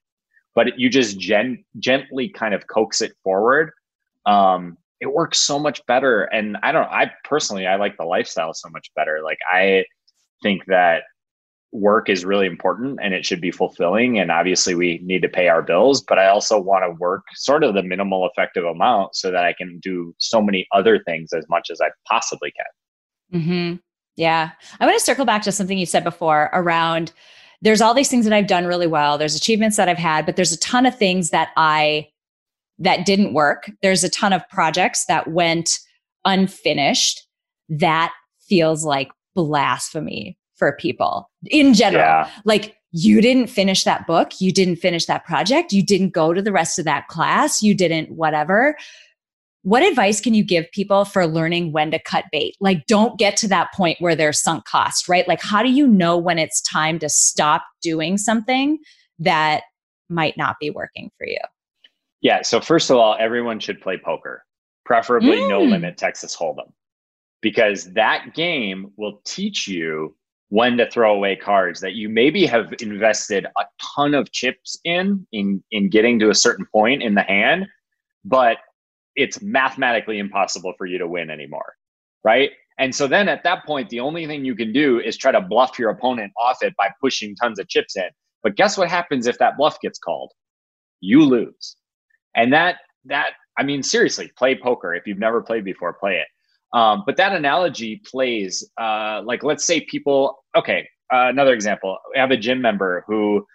But 0.54 0.78
you 0.78 0.90
just 0.90 1.18
gen- 1.18 1.64
gently 1.78 2.28
kind 2.28 2.54
of 2.54 2.66
coax 2.66 3.00
it 3.00 3.12
forward. 3.24 3.72
Um, 4.26 4.76
it 5.00 5.12
works 5.12 5.40
so 5.40 5.58
much 5.58 5.84
better. 5.86 6.24
And 6.24 6.58
I 6.62 6.70
don't, 6.72 6.86
I 6.86 7.10
personally, 7.24 7.66
I 7.66 7.76
like 7.76 7.96
the 7.96 8.04
lifestyle 8.04 8.52
so 8.52 8.68
much 8.68 8.90
better. 8.94 9.20
Like, 9.24 9.38
I 9.50 9.84
think 10.42 10.64
that 10.66 11.04
work 11.74 12.08
is 12.08 12.24
really 12.24 12.46
important 12.46 12.98
and 13.02 13.12
it 13.12 13.26
should 13.26 13.40
be 13.40 13.50
fulfilling 13.50 14.18
and 14.18 14.30
obviously 14.30 14.74
we 14.74 15.00
need 15.02 15.20
to 15.20 15.28
pay 15.28 15.48
our 15.48 15.60
bills 15.60 16.00
but 16.00 16.18
i 16.18 16.28
also 16.28 16.58
want 16.58 16.84
to 16.84 16.96
work 17.00 17.24
sort 17.34 17.64
of 17.64 17.74
the 17.74 17.82
minimal 17.82 18.28
effective 18.28 18.64
amount 18.64 19.14
so 19.14 19.30
that 19.30 19.44
i 19.44 19.52
can 19.52 19.78
do 19.80 20.14
so 20.18 20.40
many 20.40 20.66
other 20.72 21.02
things 21.04 21.32
as 21.32 21.44
much 21.48 21.70
as 21.70 21.80
i 21.80 21.90
possibly 22.08 22.52
can. 22.52 23.40
Mm-hmm. 23.40 23.76
yeah. 24.16 24.50
I 24.78 24.86
want 24.86 24.96
to 24.96 25.04
circle 25.04 25.24
back 25.24 25.42
to 25.42 25.52
something 25.52 25.76
you 25.76 25.86
said 25.86 26.04
before 26.04 26.48
around 26.52 27.12
there's 27.60 27.80
all 27.80 27.94
these 27.94 28.08
things 28.08 28.24
that 28.24 28.32
i've 28.34 28.46
done 28.46 28.66
really 28.66 28.86
well 28.86 29.18
there's 29.18 29.34
achievements 29.34 29.76
that 29.76 29.88
i've 29.88 29.98
had 29.98 30.26
but 30.26 30.36
there's 30.36 30.52
a 30.52 30.58
ton 30.58 30.86
of 30.86 30.96
things 30.96 31.30
that 31.30 31.50
i 31.56 32.06
that 32.78 33.06
didn't 33.06 33.34
work. 33.34 33.70
There's 33.82 34.04
a 34.04 34.10
ton 34.10 34.32
of 34.32 34.48
projects 34.48 35.06
that 35.06 35.28
went 35.28 35.78
unfinished 36.24 37.26
that 37.68 38.12
feels 38.48 38.84
like 38.84 39.10
blasphemy 39.34 40.36
for 40.56 40.76
people 40.76 41.30
in 41.46 41.74
general. 41.74 42.04
Yeah. 42.04 42.30
Like 42.44 42.76
you 42.92 43.20
didn't 43.20 43.48
finish 43.48 43.84
that 43.84 44.06
book, 44.06 44.40
you 44.40 44.52
didn't 44.52 44.76
finish 44.76 45.06
that 45.06 45.24
project, 45.24 45.72
you 45.72 45.84
didn't 45.84 46.10
go 46.10 46.32
to 46.32 46.40
the 46.40 46.52
rest 46.52 46.78
of 46.78 46.84
that 46.84 47.08
class, 47.08 47.62
you 47.62 47.74
didn't 47.74 48.10
whatever. 48.12 48.76
what 49.64 49.82
advice 49.82 50.20
can 50.20 50.34
you 50.34 50.44
give 50.44 50.70
people 50.72 51.06
for 51.06 51.26
learning 51.26 51.72
when 51.72 51.90
to 51.90 51.98
cut 51.98 52.26
bait? 52.30 52.54
Like, 52.60 52.86
don't 52.86 53.18
get 53.18 53.34
to 53.38 53.48
that 53.48 53.72
point 53.72 53.96
where 53.98 54.14
there's 54.14 54.40
sunk 54.40 54.66
cost, 54.66 55.08
right? 55.08 55.26
Like, 55.26 55.40
how 55.40 55.62
do 55.62 55.70
you 55.70 55.86
know 55.86 56.18
when 56.18 56.38
it's 56.38 56.60
time 56.60 56.98
to 56.98 57.08
stop 57.08 57.64
doing 57.80 58.18
something 58.18 58.78
that 59.18 59.62
might 60.10 60.36
not 60.36 60.56
be 60.60 60.68
working 60.68 61.10
for 61.16 61.26
you? 61.26 61.40
Yeah. 62.20 62.42
So, 62.42 62.60
first 62.60 62.90
of 62.90 62.98
all, 62.98 63.16
everyone 63.18 63.58
should 63.58 63.80
play 63.80 63.96
poker, 63.96 64.44
preferably 64.84 65.38
mm. 65.38 65.48
no 65.48 65.62
limit 65.62 65.96
Texas 65.96 66.36
Hold'em, 66.36 66.70
because 67.40 67.90
that 67.94 68.34
game 68.34 68.92
will 68.98 69.22
teach 69.24 69.66
you 69.66 70.14
when 70.50 70.76
to 70.76 70.88
throw 70.90 71.14
away 71.14 71.34
cards 71.34 71.80
that 71.80 71.94
you 71.94 72.08
maybe 72.08 72.46
have 72.46 72.72
invested 72.80 73.46
a 73.46 73.64
ton 73.96 74.14
of 74.14 74.30
chips 74.32 74.78
in 74.84 75.26
in 75.32 75.62
in 75.70 75.88
getting 75.88 76.18
to 76.18 76.30
a 76.30 76.34
certain 76.34 76.66
point 76.72 77.02
in 77.02 77.14
the 77.14 77.22
hand 77.22 77.66
but 78.24 78.58
it's 79.16 79.40
mathematically 79.42 80.18
impossible 80.18 80.74
for 80.76 80.86
you 80.86 80.98
to 80.98 81.06
win 81.06 81.30
anymore. 81.30 81.74
Right. 82.24 82.50
And 82.78 82.94
so 82.94 83.06
then 83.06 83.28
at 83.28 83.44
that 83.44 83.64
point, 83.64 83.88
the 83.90 84.00
only 84.00 84.26
thing 84.26 84.44
you 84.44 84.56
can 84.56 84.72
do 84.72 84.98
is 84.98 85.16
try 85.16 85.30
to 85.30 85.40
bluff 85.40 85.78
your 85.78 85.90
opponent 85.90 86.32
off 86.40 86.62
it 86.62 86.74
by 86.76 86.88
pushing 87.00 87.36
tons 87.36 87.58
of 87.58 87.68
chips 87.68 87.96
in. 87.96 88.08
But 88.42 88.56
guess 88.56 88.76
what 88.76 88.90
happens 88.90 89.26
if 89.26 89.38
that 89.38 89.56
bluff 89.56 89.80
gets 89.80 89.98
called? 89.98 90.32
You 91.00 91.24
lose. 91.24 91.76
And 92.34 92.52
that, 92.52 92.78
that, 93.04 93.34
I 93.56 93.62
mean, 93.62 93.82
seriously, 93.82 94.32
play 94.36 94.56
poker. 94.56 94.94
If 94.94 95.06
you've 95.06 95.18
never 95.18 95.40
played 95.40 95.64
before, 95.64 95.92
play 95.92 96.16
it. 96.16 96.26
Um, 96.74 97.04
but 97.06 97.16
that 97.16 97.32
analogy 97.32 98.02
plays 98.04 98.68
uh, 98.80 99.22
like, 99.24 99.44
let's 99.44 99.64
say 99.64 99.80
people, 99.82 100.44
okay, 100.56 100.88
uh, 101.12 101.28
another 101.28 101.54
example. 101.54 101.98
I 102.14 102.18
have 102.18 102.32
a 102.32 102.36
gym 102.36 102.60
member 102.60 103.04
who 103.06 103.46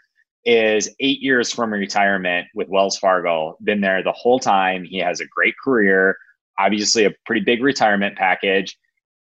is 0.45 0.89
eight 1.01 1.19
years 1.19 1.51
from 1.53 1.73
retirement 1.73 2.47
with 2.55 2.69
Wells 2.69 2.97
Fargo, 2.97 3.57
been 3.61 3.81
there 3.81 4.01
the 4.01 4.13
whole 4.13 4.39
time. 4.39 4.85
He 4.85 4.99
has 4.99 5.19
a 5.19 5.25
great 5.25 5.53
career, 5.61 6.15
obviously, 6.57 7.03
a 7.03 7.11
pretty 7.25 7.41
big 7.41 7.61
retirement 7.61 8.17
package. 8.17 8.77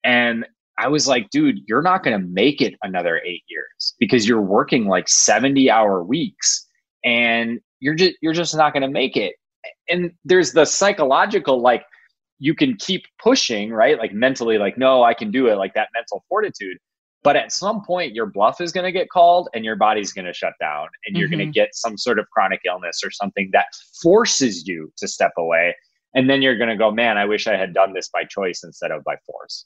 And 0.03 0.45
I 0.79 0.87
was 0.87 1.07
like, 1.07 1.29
dude, 1.29 1.59
you're 1.67 1.83
not 1.83 2.03
going 2.03 2.19
to 2.19 2.27
make 2.27 2.61
it 2.61 2.73
another 2.81 3.21
eight 3.23 3.43
years 3.47 3.93
because 3.99 4.27
you're 4.27 4.41
working 4.41 4.87
like 4.87 5.07
70 5.07 5.69
hour 5.69 6.03
weeks 6.03 6.65
and 7.05 7.59
you're 7.79 7.93
just, 7.93 8.15
you're 8.21 8.33
just 8.33 8.55
not 8.55 8.73
going 8.73 8.81
to 8.81 8.89
make 8.89 9.15
it. 9.15 9.35
And 9.87 10.11
there's 10.25 10.53
the 10.53 10.65
psychological, 10.65 11.61
like, 11.61 11.83
you 12.43 12.53
can 12.53 12.75
keep 12.75 13.05
pushing, 13.23 13.71
right? 13.71 13.97
Like 13.97 14.13
mentally, 14.13 14.57
like, 14.57 14.77
no, 14.77 15.01
I 15.01 15.13
can 15.13 15.31
do 15.31 15.47
it, 15.47 15.55
like 15.55 15.73
that 15.75 15.87
mental 15.95 16.25
fortitude. 16.27 16.77
But 17.23 17.37
at 17.37 17.53
some 17.53 17.85
point, 17.85 18.13
your 18.13 18.25
bluff 18.25 18.59
is 18.59 18.73
going 18.73 18.83
to 18.83 18.91
get 18.91 19.09
called 19.09 19.47
and 19.53 19.63
your 19.63 19.77
body's 19.77 20.11
going 20.11 20.25
to 20.25 20.33
shut 20.33 20.51
down 20.59 20.89
and 21.05 21.15
you're 21.15 21.29
mm-hmm. 21.29 21.37
going 21.37 21.53
to 21.53 21.57
get 21.57 21.69
some 21.73 21.97
sort 21.97 22.19
of 22.19 22.29
chronic 22.31 22.59
illness 22.67 22.99
or 23.01 23.11
something 23.11 23.49
that 23.53 23.67
forces 24.01 24.67
you 24.67 24.91
to 24.97 25.07
step 25.07 25.31
away. 25.37 25.73
And 26.15 26.29
then 26.29 26.41
you're 26.41 26.57
going 26.57 26.69
to 26.69 26.75
go, 26.75 26.91
man, 26.91 27.17
I 27.17 27.23
wish 27.23 27.47
I 27.47 27.55
had 27.55 27.73
done 27.73 27.93
this 27.93 28.09
by 28.09 28.25
choice 28.25 28.61
instead 28.65 28.91
of 28.91 29.05
by 29.05 29.15
force. 29.25 29.65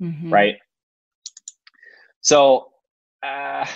Mm-hmm. 0.00 0.32
Right. 0.32 0.56
So 2.22 2.70
uh, 3.22 3.66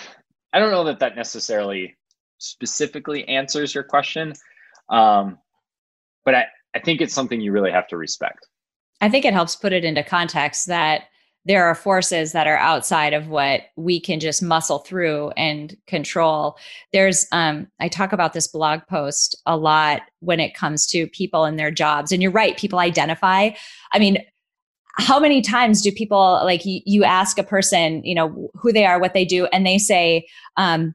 I 0.55 0.59
don't 0.59 0.71
know 0.71 0.85
that 0.85 1.01
that 1.01 1.17
necessarily 1.17 1.99
specifically 2.39 3.29
answers 3.29 3.75
your 3.75 3.85
question. 3.85 4.33
Um, 4.89 5.37
but 6.25 6.35
I, 6.35 6.47
I 6.83 6.85
think 6.85 7.01
it's 7.01 7.15
something 7.15 7.41
you 7.41 7.53
really 7.53 7.71
have 7.71 7.89
to 7.89 7.97
respect. 7.97 8.47
I 9.01 9.09
think 9.09 9.25
it 9.25 9.35
helps 9.35 9.57
put 9.57 9.73
it 9.73 9.85
into 9.85 10.03
context 10.03 10.67
that 10.67 11.05
there 11.45 11.65
are 11.65 11.75
forces 11.75 12.33
that 12.33 12.47
are 12.47 12.59
outside 12.59 13.15
of 13.15 13.29
what 13.29 13.63
we 13.77 13.99
can 14.01 14.21
just 14.21 14.43
muscle 14.43 14.81
through 14.81 15.31
and 15.31 15.77
control. 15.87 16.59
There's, 16.93 17.27
um, 17.33 17.69
I 17.81 17.89
talk 17.89 18.13
about 18.13 18.35
this 18.35 18.49
blog 18.49 18.81
post 18.89 19.41
a 19.47 19.57
lot 19.57 20.03
when 20.21 20.41
it 20.41 20.55
comes 20.55 20.87
to 20.89 21.07
people 21.07 21.45
and 21.45 21.59
their 21.59 21.71
jobs. 21.71 22.13
And 22.13 22.23
you're 22.23 22.33
right, 22.33 22.59
people 22.59 22.81
identify. 22.81 23.51
I 23.93 23.99
mean, 23.99 24.19
how 24.99 25.19
many 25.21 25.41
times 25.41 25.81
do 25.81 25.93
people 25.93 26.41
like 26.45 26.67
you, 26.67 26.81
you 26.85 27.05
ask 27.05 27.39
a 27.39 27.45
person, 27.45 28.05
you 28.05 28.15
know, 28.15 28.51
who 28.55 28.73
they 28.73 28.85
are, 28.85 29.01
what 29.01 29.15
they 29.15 29.25
do, 29.25 29.47
and 29.47 29.65
they 29.65 29.79
say, 29.79 30.27
um, 30.57 30.93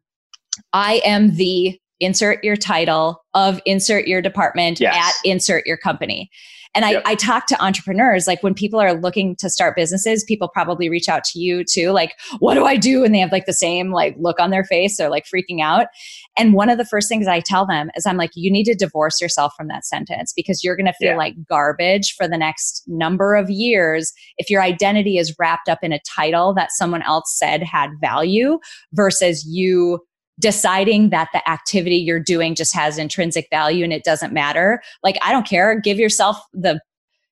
I 0.73 1.01
am 1.05 1.35
the 1.35 1.79
insert 1.99 2.43
your 2.43 2.57
title 2.57 3.22
of 3.33 3.61
insert 3.65 4.07
your 4.07 4.21
department 4.21 4.79
yes. 4.79 4.95
at 4.95 5.29
insert 5.29 5.65
your 5.65 5.77
company. 5.77 6.29
And 6.75 6.85
yep. 6.85 7.03
I, 7.05 7.11
I 7.11 7.15
talk 7.15 7.45
to 7.47 7.63
entrepreneurs, 7.63 8.25
like 8.25 8.41
when 8.41 8.55
people 8.55 8.79
are 8.79 8.93
looking 8.93 9.35
to 9.37 9.49
start 9.49 9.75
businesses, 9.75 10.23
people 10.23 10.47
probably 10.47 10.89
reach 10.89 11.07
out 11.07 11.23
to 11.25 11.39
you 11.39 11.63
too, 11.63 11.91
like, 11.91 12.15
what 12.39 12.55
do 12.55 12.65
I 12.65 12.77
do? 12.77 13.03
And 13.03 13.13
they 13.13 13.19
have 13.19 13.31
like 13.31 13.45
the 13.45 13.53
same 13.53 13.91
like 13.91 14.15
look 14.17 14.39
on 14.39 14.49
their 14.49 14.63
face. 14.63 14.97
They're 14.97 15.09
like 15.09 15.25
freaking 15.25 15.61
out. 15.61 15.87
And 16.35 16.53
one 16.53 16.69
of 16.69 16.79
the 16.79 16.85
first 16.85 17.09
things 17.09 17.27
I 17.27 17.41
tell 17.41 17.67
them 17.67 17.91
is 17.95 18.07
I'm 18.07 18.17
like, 18.17 18.31
you 18.33 18.51
need 18.51 18.63
to 18.65 18.75
divorce 18.75 19.21
yourself 19.21 19.53
from 19.55 19.67
that 19.67 19.85
sentence 19.85 20.33
because 20.35 20.63
you're 20.63 20.75
going 20.75 20.87
to 20.87 20.93
feel 20.93 21.11
yeah. 21.11 21.17
like 21.17 21.35
garbage 21.47 22.15
for 22.15 22.27
the 22.27 22.37
next 22.37 22.83
number 22.87 23.35
of 23.35 23.51
years 23.51 24.11
if 24.37 24.49
your 24.49 24.63
identity 24.63 25.17
is 25.17 25.35
wrapped 25.37 25.69
up 25.69 25.79
in 25.83 25.93
a 25.93 25.99
title 26.15 26.55
that 26.55 26.71
someone 26.71 27.03
else 27.03 27.37
said 27.37 27.61
had 27.61 27.91
value 28.01 28.57
versus 28.93 29.45
you 29.45 29.99
deciding 30.43 31.09
that 31.09 31.29
the 31.33 31.49
activity 31.49 31.95
you're 31.95 32.19
doing 32.19 32.53
just 32.53 32.75
has 32.75 32.97
intrinsic 32.97 33.47
value 33.49 33.83
and 33.83 33.93
it 33.93 34.03
doesn't 34.03 34.33
matter. 34.33 34.83
Like, 35.01 35.17
I 35.23 35.31
don't 35.31 35.47
care. 35.47 35.79
Give 35.79 35.97
yourself 35.97 36.37
the 36.53 36.79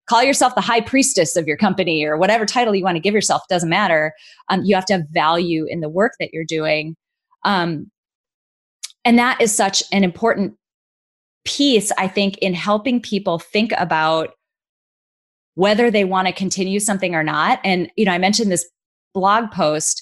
call 0.08 0.24
yourself 0.24 0.56
the 0.56 0.62
high 0.62 0.82
priestess 0.82 1.36
of 1.36 1.48
your 1.48 1.58
company 1.58 2.04
or 2.04 2.18
whatever 2.18 2.46
title 2.46 2.74
you 2.74 2.84
want 2.84 2.96
to 2.96 3.02
give 3.02 3.14
yourself 3.14 3.44
doesn't 3.50 3.70
matter 3.70 4.14
um, 4.50 4.62
you 4.64 4.76
have 4.76 4.84
to 4.84 4.94
have 4.94 5.04
value 5.12 5.66
in 5.70 5.80
the 5.80 5.88
work 5.88 6.14
that 6.20 6.32
you're 6.34 6.44
doing 6.44 6.96
um, 7.46 7.90
and 9.06 9.18
that 9.20 9.40
is 9.40 9.56
such 9.56 9.84
an 9.94 10.04
important 10.04 10.54
piece 11.46 11.92
i 11.98 12.08
think 12.08 12.38
in 12.40 12.54
helping 12.54 13.00
people 13.00 13.38
think 13.38 13.72
about 13.78 14.32
whether 15.54 15.92
they 15.92 16.04
want 16.04 16.28
to 16.28 16.34
continue 16.34 16.80
something 16.80 17.16
or 17.16 17.24
not 17.24 17.60
and 17.64 17.90
you 17.96 18.04
know 18.04 18.12
i 18.12 18.18
mentioned 18.18 18.52
this 18.52 18.68
blog 19.14 19.50
post 19.52 20.02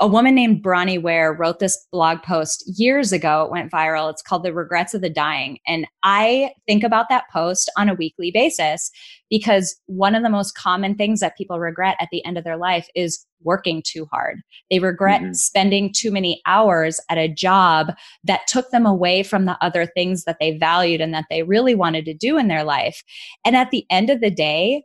a 0.00 0.08
woman 0.08 0.34
named 0.34 0.62
Bronnie 0.62 1.00
Ware 1.00 1.32
wrote 1.32 1.60
this 1.60 1.86
blog 1.92 2.22
post 2.22 2.64
years 2.78 3.12
ago. 3.12 3.44
It 3.44 3.50
went 3.50 3.70
viral. 3.70 4.10
It's 4.10 4.22
called 4.22 4.42
The 4.42 4.52
Regrets 4.52 4.92
of 4.92 5.02
the 5.02 5.10
Dying. 5.10 5.58
And 5.68 5.86
I 6.02 6.50
think 6.66 6.82
about 6.82 7.08
that 7.10 7.24
post 7.32 7.70
on 7.78 7.88
a 7.88 7.94
weekly 7.94 8.32
basis 8.32 8.90
because 9.30 9.76
one 9.86 10.16
of 10.16 10.24
the 10.24 10.30
most 10.30 10.56
common 10.56 10.96
things 10.96 11.20
that 11.20 11.36
people 11.36 11.60
regret 11.60 11.96
at 12.00 12.08
the 12.10 12.24
end 12.24 12.36
of 12.36 12.44
their 12.44 12.56
life 12.56 12.88
is 12.96 13.24
working 13.42 13.82
too 13.86 14.06
hard. 14.06 14.40
They 14.68 14.80
regret 14.80 15.20
mm-hmm. 15.20 15.32
spending 15.34 15.92
too 15.92 16.10
many 16.10 16.42
hours 16.46 16.98
at 17.08 17.18
a 17.18 17.32
job 17.32 17.92
that 18.24 18.48
took 18.48 18.70
them 18.70 18.86
away 18.86 19.22
from 19.22 19.44
the 19.44 19.56
other 19.60 19.86
things 19.86 20.24
that 20.24 20.38
they 20.40 20.58
valued 20.58 21.00
and 21.00 21.14
that 21.14 21.26
they 21.30 21.44
really 21.44 21.74
wanted 21.74 22.04
to 22.06 22.14
do 22.14 22.36
in 22.36 22.48
their 22.48 22.64
life. 22.64 23.02
And 23.44 23.54
at 23.54 23.70
the 23.70 23.86
end 23.90 24.10
of 24.10 24.20
the 24.20 24.30
day, 24.30 24.82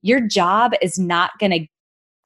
your 0.00 0.20
job 0.20 0.72
is 0.80 0.98
not 0.98 1.32
going 1.38 1.52
to 1.52 1.66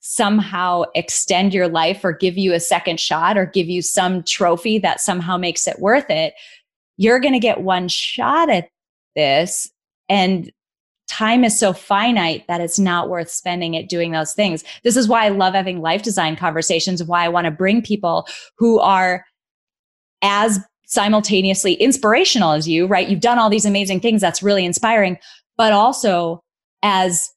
somehow 0.09 0.85
extend 0.95 1.53
your 1.53 1.67
life 1.67 2.05
or 2.05 2.13
give 2.13 2.39
you 2.39 2.53
a 2.53 2.61
second 2.61 3.01
shot 3.01 3.37
or 3.37 3.45
give 3.45 3.69
you 3.69 3.83
some 3.83 4.23
trophy 4.23 4.79
that 4.79 5.01
somehow 5.01 5.37
makes 5.37 5.67
it 5.67 5.81
worth 5.81 6.09
it, 6.11 6.33
you're 6.97 7.19
going 7.19 7.35
to 7.35 7.41
get 7.41 7.63
one 7.63 7.89
shot 7.89 8.49
at 8.49 8.69
this. 9.17 9.69
And 10.09 10.53
time 11.09 11.43
is 11.43 11.59
so 11.59 11.73
finite 11.73 12.47
that 12.47 12.61
it's 12.61 12.79
not 12.79 13.09
worth 13.09 13.29
spending 13.29 13.75
it 13.75 13.89
doing 13.89 14.13
those 14.13 14.33
things. 14.33 14.63
This 14.85 14.97
is 14.97 15.09
why 15.09 15.27
I 15.27 15.31
love 15.31 15.55
having 15.55 15.81
life 15.81 16.05
design 16.05 16.37
conversations, 16.37 17.03
why 17.03 17.25
I 17.25 17.29
want 17.29 17.47
to 17.47 17.51
bring 17.51 17.83
people 17.83 18.29
who 18.59 18.79
are 18.79 19.25
as 20.23 20.61
simultaneously 20.87 21.75
inspirational 21.75 22.53
as 22.53 22.69
you, 22.69 22.87
right? 22.87 23.09
You've 23.09 23.19
done 23.19 23.41
all 23.41 23.51
these 23.51 23.67
amazing 23.67 23.99
things. 23.99 24.21
That's 24.21 24.43
really 24.43 24.65
inspiring, 24.65 25.19
but 25.57 25.73
also 25.73 26.45
as 26.83 27.29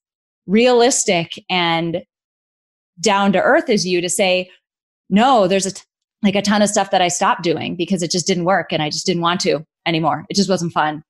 realistic 0.45 1.33
and 1.49 2.03
down 2.99 3.31
to 3.33 3.41
earth 3.41 3.69
as 3.69 3.85
you 3.85 4.01
to 4.01 4.09
say, 4.09 4.49
no, 5.09 5.47
there's 5.47 5.65
a 5.65 5.73
t- 5.73 5.83
like 6.21 6.35
a 6.35 6.41
ton 6.41 6.61
of 6.61 6.69
stuff 6.69 6.91
that 6.91 7.01
I 7.01 7.07
stopped 7.07 7.43
doing 7.43 7.75
because 7.75 8.03
it 8.03 8.11
just 8.11 8.27
didn't 8.27 8.45
work 8.45 8.71
and 8.71 8.83
I 8.83 8.89
just 8.89 9.05
didn't 9.05 9.21
want 9.21 9.39
to 9.41 9.65
anymore. 9.85 10.25
It 10.29 10.35
just 10.35 10.49
wasn't 10.49 10.73
fun. 10.73 11.03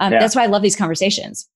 Um, 0.00 0.12
yeah. 0.12 0.20
That's 0.20 0.36
why 0.36 0.44
I 0.44 0.46
love 0.46 0.62
these 0.62 0.76
conversations. 0.76 1.48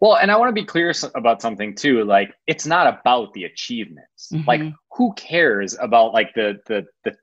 Well, 0.00 0.16
and 0.16 0.30
I 0.30 0.36
want 0.36 0.50
to 0.50 0.60
be 0.60 0.64
clear 0.64 0.92
about 1.14 1.42
something 1.42 1.74
too. 1.74 2.04
Like, 2.04 2.32
it's 2.46 2.66
not 2.66 2.86
about 3.00 3.32
the 3.32 3.44
achievements. 3.44 4.28
Mm-hmm. 4.32 4.48
Like, 4.48 4.62
who 4.92 5.12
cares 5.14 5.76
about 5.80 6.12
like 6.12 6.34
the 6.34 6.60
the 6.66 6.86
the 7.04 7.16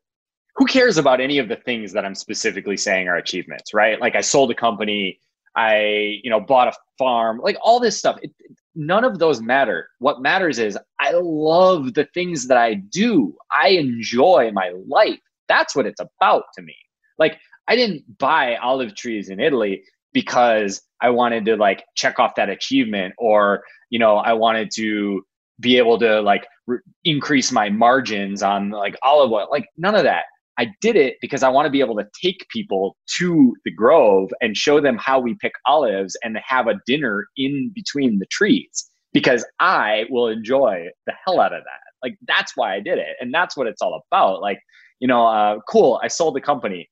who 0.56 0.66
cares 0.66 0.98
about 0.98 1.22
any 1.22 1.38
of 1.38 1.48
the 1.48 1.56
things 1.56 1.94
that 1.94 2.06
I'm 2.06 2.16
specifically 2.16 2.78
saying 2.78 3.08
are 3.08 3.16
achievements, 3.16 3.74
right? 3.74 4.00
Like, 4.00 4.16
I 4.16 4.22
sold 4.22 4.52
a 4.52 4.56
company, 4.56 5.20
I 5.56 6.20
you 6.22 6.30
know 6.30 6.42
bought 6.42 6.68
a 6.68 6.74
farm, 6.98 7.40
like 7.42 7.58
all 7.62 7.80
this 7.80 7.98
stuff. 7.98 8.18
It, 8.22 8.32
none 8.76 9.04
of 9.04 9.20
those 9.20 9.42
matter. 9.42 9.88
What 10.00 10.22
matters 10.22 10.60
is 10.60 10.78
I 11.00 11.12
love 11.14 11.94
the 11.94 12.08
things 12.14 12.48
that 12.48 12.58
I 12.58 12.76
do. 12.76 13.36
I 13.52 13.70
enjoy 13.70 14.52
my 14.54 14.74
life. 14.88 15.20
That's 15.48 15.76
what 15.76 15.86
it's 15.86 16.02
about 16.02 16.44
to 16.56 16.62
me. 16.62 16.76
Like 17.18 17.40
I 17.68 17.76
didn't 17.76 18.18
buy 18.18 18.56
olive 18.58 18.96
trees 18.96 19.30
in 19.30 19.40
Italy 19.40 19.84
because 20.14 20.82
I 21.02 21.10
wanted 21.10 21.46
to 21.46 21.56
like 21.56 21.84
check 21.96 22.20
off 22.20 22.36
that 22.36 22.50
achievement 22.50 23.14
or, 23.18 23.64
you 23.90 24.00
know, 24.00 24.18
I 24.18 24.34
wanted 24.34 24.70
to 24.76 25.24
be 25.60 25.78
able 25.78 26.00
to 26.00 26.22
like 26.22 26.46
re- 26.68 26.80
increase 27.04 27.52
my 27.52 27.70
margins 27.70 28.44
on 28.44 28.70
like 28.70 28.96
olive 29.04 29.32
oil. 29.32 29.48
Like 29.52 29.68
none 29.78 29.96
of 29.96 30.04
that. 30.04 30.26
I 30.58 30.68
did 30.82 30.96
it 30.96 31.18
because 31.22 31.44
I 31.44 31.50
want 31.50 31.66
to 31.66 31.70
be 31.70 31.82
able 31.82 31.96
to 31.98 32.06
take 32.22 32.48
people 32.50 32.96
to 33.18 33.54
the 33.66 33.72
grove 33.72 34.30
and 34.42 34.56
show 34.56 34.80
them 34.80 34.98
how 34.98 35.20
we 35.20 35.36
pick 35.42 35.54
olives 35.66 36.16
and 36.24 36.38
have 36.46 36.68
a 36.68 36.80
dinner 36.86 37.28
in 37.38 37.72
between 37.76 38.20
the 38.20 38.26
trees 38.28 38.90
because 39.14 39.46
I 39.60 40.06
will 40.10 40.28
enjoy 40.28 40.88
the 41.06 41.14
hell 41.26 41.40
out 41.40 41.54
of 41.54 41.64
that. 41.64 41.80
Like 42.04 42.18
that's 42.28 42.54
why 42.56 42.76
I 42.76 42.80
did 42.80 42.98
it. 42.98 43.16
And 43.20 43.34
that's 43.34 43.58
what 43.58 43.68
it's 43.68 43.82
all 43.82 44.02
about. 44.12 44.42
Like, 44.42 44.60
you 45.00 45.08
know, 45.08 45.26
uh, 45.26 45.60
cool, 45.70 46.00
I 46.04 46.08
sold 46.08 46.36
the 46.36 46.42
company. 46.42 46.90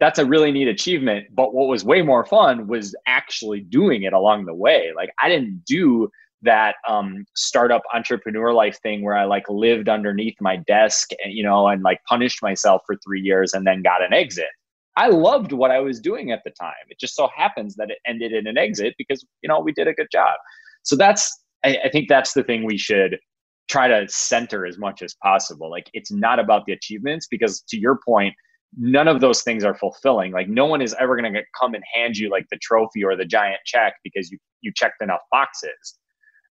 That's 0.00 0.18
a 0.18 0.24
really 0.24 0.50
neat 0.50 0.68
achievement. 0.68 1.26
But 1.32 1.54
what 1.54 1.68
was 1.68 1.84
way 1.84 2.02
more 2.02 2.24
fun 2.24 2.66
was 2.66 2.94
actually 3.06 3.60
doing 3.60 4.04
it 4.04 4.12
along 4.12 4.46
the 4.46 4.54
way. 4.54 4.92
Like 4.96 5.10
I 5.22 5.28
didn't 5.28 5.62
do 5.66 6.08
that 6.42 6.76
um, 6.88 7.24
startup 7.34 7.82
entrepreneur 7.94 8.52
life 8.52 8.78
thing 8.82 9.04
where 9.04 9.16
I 9.16 9.24
like 9.24 9.44
lived 9.48 9.88
underneath 9.88 10.36
my 10.40 10.56
desk, 10.56 11.10
and, 11.22 11.32
you 11.32 11.42
know, 11.42 11.68
and 11.68 11.82
like 11.82 12.00
punished 12.08 12.42
myself 12.42 12.82
for 12.86 12.96
three 13.04 13.20
years 13.20 13.52
and 13.52 13.66
then 13.66 13.82
got 13.82 14.02
an 14.02 14.12
exit. 14.12 14.48
I 14.96 15.08
loved 15.08 15.52
what 15.52 15.70
I 15.70 15.80
was 15.80 16.00
doing 16.00 16.32
at 16.32 16.42
the 16.44 16.50
time. 16.50 16.72
It 16.88 16.98
just 16.98 17.14
so 17.14 17.28
happens 17.34 17.76
that 17.76 17.90
it 17.90 17.98
ended 18.06 18.32
in 18.32 18.46
an 18.46 18.58
exit 18.58 18.94
because 18.98 19.24
you 19.42 19.48
know 19.48 19.60
we 19.60 19.72
did 19.72 19.86
a 19.86 19.94
good 19.94 20.08
job. 20.10 20.34
So 20.82 20.96
that's 20.96 21.42
I, 21.64 21.78
I 21.84 21.88
think 21.90 22.08
that's 22.08 22.32
the 22.32 22.42
thing 22.42 22.64
we 22.64 22.78
should 22.78 23.18
try 23.68 23.86
to 23.86 24.06
center 24.08 24.66
as 24.66 24.78
much 24.78 25.00
as 25.00 25.14
possible. 25.22 25.70
Like 25.70 25.88
it's 25.92 26.10
not 26.10 26.40
about 26.40 26.66
the 26.66 26.72
achievements 26.72 27.28
because 27.30 27.62
to 27.68 27.78
your 27.78 28.00
point, 28.04 28.34
none 28.76 29.06
of 29.06 29.20
those 29.20 29.42
things 29.42 29.62
are 29.64 29.74
fulfilling. 29.74 30.32
Like 30.32 30.48
no 30.48 30.66
one 30.66 30.82
is 30.82 30.94
ever 30.98 31.16
going 31.16 31.32
to 31.32 31.42
come 31.58 31.74
and 31.74 31.84
hand 31.94 32.16
you 32.16 32.28
like 32.30 32.46
the 32.50 32.58
trophy 32.60 33.04
or 33.04 33.14
the 33.14 33.24
giant 33.24 33.60
check 33.64 33.94
because 34.02 34.30
you 34.30 34.38
you 34.60 34.72
checked 34.74 35.02
enough 35.02 35.20
boxes 35.30 35.99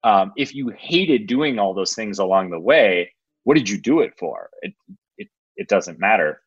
um, 0.04 0.32
if 0.36 0.54
you 0.54 0.68
hated 0.78 1.26
doing 1.26 1.58
all 1.58 1.74
those 1.74 1.94
things 1.94 2.18
along 2.18 2.50
the 2.50 2.60
way, 2.60 3.12
what 3.44 3.56
did 3.56 3.68
you 3.68 3.78
do 3.78 4.00
it 4.00 4.12
for? 4.18 4.50
It 4.62 4.74
it, 5.18 5.28
it 5.56 5.68
doesn't 5.68 5.98
matter. 5.98 6.40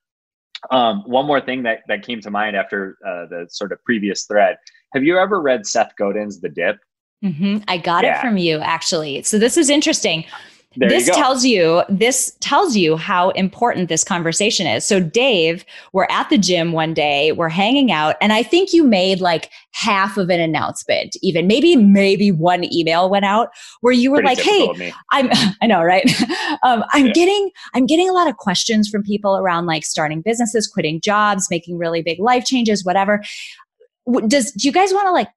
Um, 0.72 1.04
one 1.06 1.26
more 1.26 1.42
thing 1.42 1.64
that, 1.64 1.82
that 1.88 2.06
came 2.06 2.20
to 2.22 2.32
mind 2.32 2.56
after 2.56 2.98
uh, 3.06 3.26
the 3.28 3.48
sort 3.50 3.72
of 3.72 3.84
previous 3.84 4.24
thread. 4.24 4.58
Have 4.94 5.04
you 5.04 5.18
ever 5.18 5.40
read 5.40 5.68
Seth 5.68 5.92
Godin's 6.00 6.40
The 6.40 6.50
Dip? 6.50 6.80
Mm-hmm. 7.24 7.58
I 7.68 7.78
got 7.78 8.04
yeah. 8.04 8.18
it 8.18 8.22
from 8.22 8.38
you 8.38 8.60
actually. 8.60 9.24
So 9.24 9.38
this 9.40 9.58
is 9.58 9.70
interesting. 9.70 10.26
There 10.78 10.90
this 10.90 11.08
tells 11.08 11.44
you 11.44 11.84
this 11.90 12.36
tells 12.40 12.76
you 12.76 12.98
how 12.98 13.32
important 13.32 13.90
this 13.90 14.04
conversation 14.04 14.68
is. 14.68 14.86
So 14.86 15.00
Dave, 15.00 15.66
we're 15.92 16.08
at 16.10 16.30
the 16.30 16.38
gym 16.38 16.72
one 16.72 16.94
day, 16.94 17.32
we're 17.32 17.50
hanging 17.50 17.92
out, 17.92 18.16
and 18.22 18.32
I 18.32 18.44
think 18.44 18.74
you 18.74 18.84
made 18.84 19.20
like 19.20 19.50
half 19.72 20.18
of 20.18 20.30
an 20.30 20.40
announcement, 20.40 21.16
even 21.22 21.48
maybe 21.48 21.76
maybe 21.76 22.32
one 22.32 22.72
email 22.72 23.10
went 23.10 23.26
out 23.26 23.50
where 23.82 23.94
you 23.94 24.12
were 24.12 24.22
Pretty 24.22 24.36
like, 24.36 24.40
"Hey, 24.40 24.94
I'm 25.12 25.30
I 25.62 25.68
know, 25.68 25.84
right? 25.84 26.06
um, 26.64 26.84
I'm 26.94 27.08
yeah. 27.08 27.14
getting 27.14 27.50
I'm 27.74 27.88
getting 27.88 28.10
a 28.10 28.14
lot 28.14 28.28
of 28.28 28.38
questions 28.38 28.88
from 28.88 29.02
people 29.02 29.38
around 29.38 29.66
like 29.66 29.84
starting 29.84 30.22
businesses, 30.22 30.68
quitting 30.68 31.02
jobs, 31.02 31.48
making 31.50 31.78
really 31.78 32.04
big 32.04 32.20
life 32.20 32.46
changes, 32.46 32.86
whatever. 32.86 33.24
Does 34.28 34.52
do 34.52 34.68
you 34.68 34.72
guys 34.72 34.94
want 34.94 35.08
to 35.08 35.12
like 35.12 35.30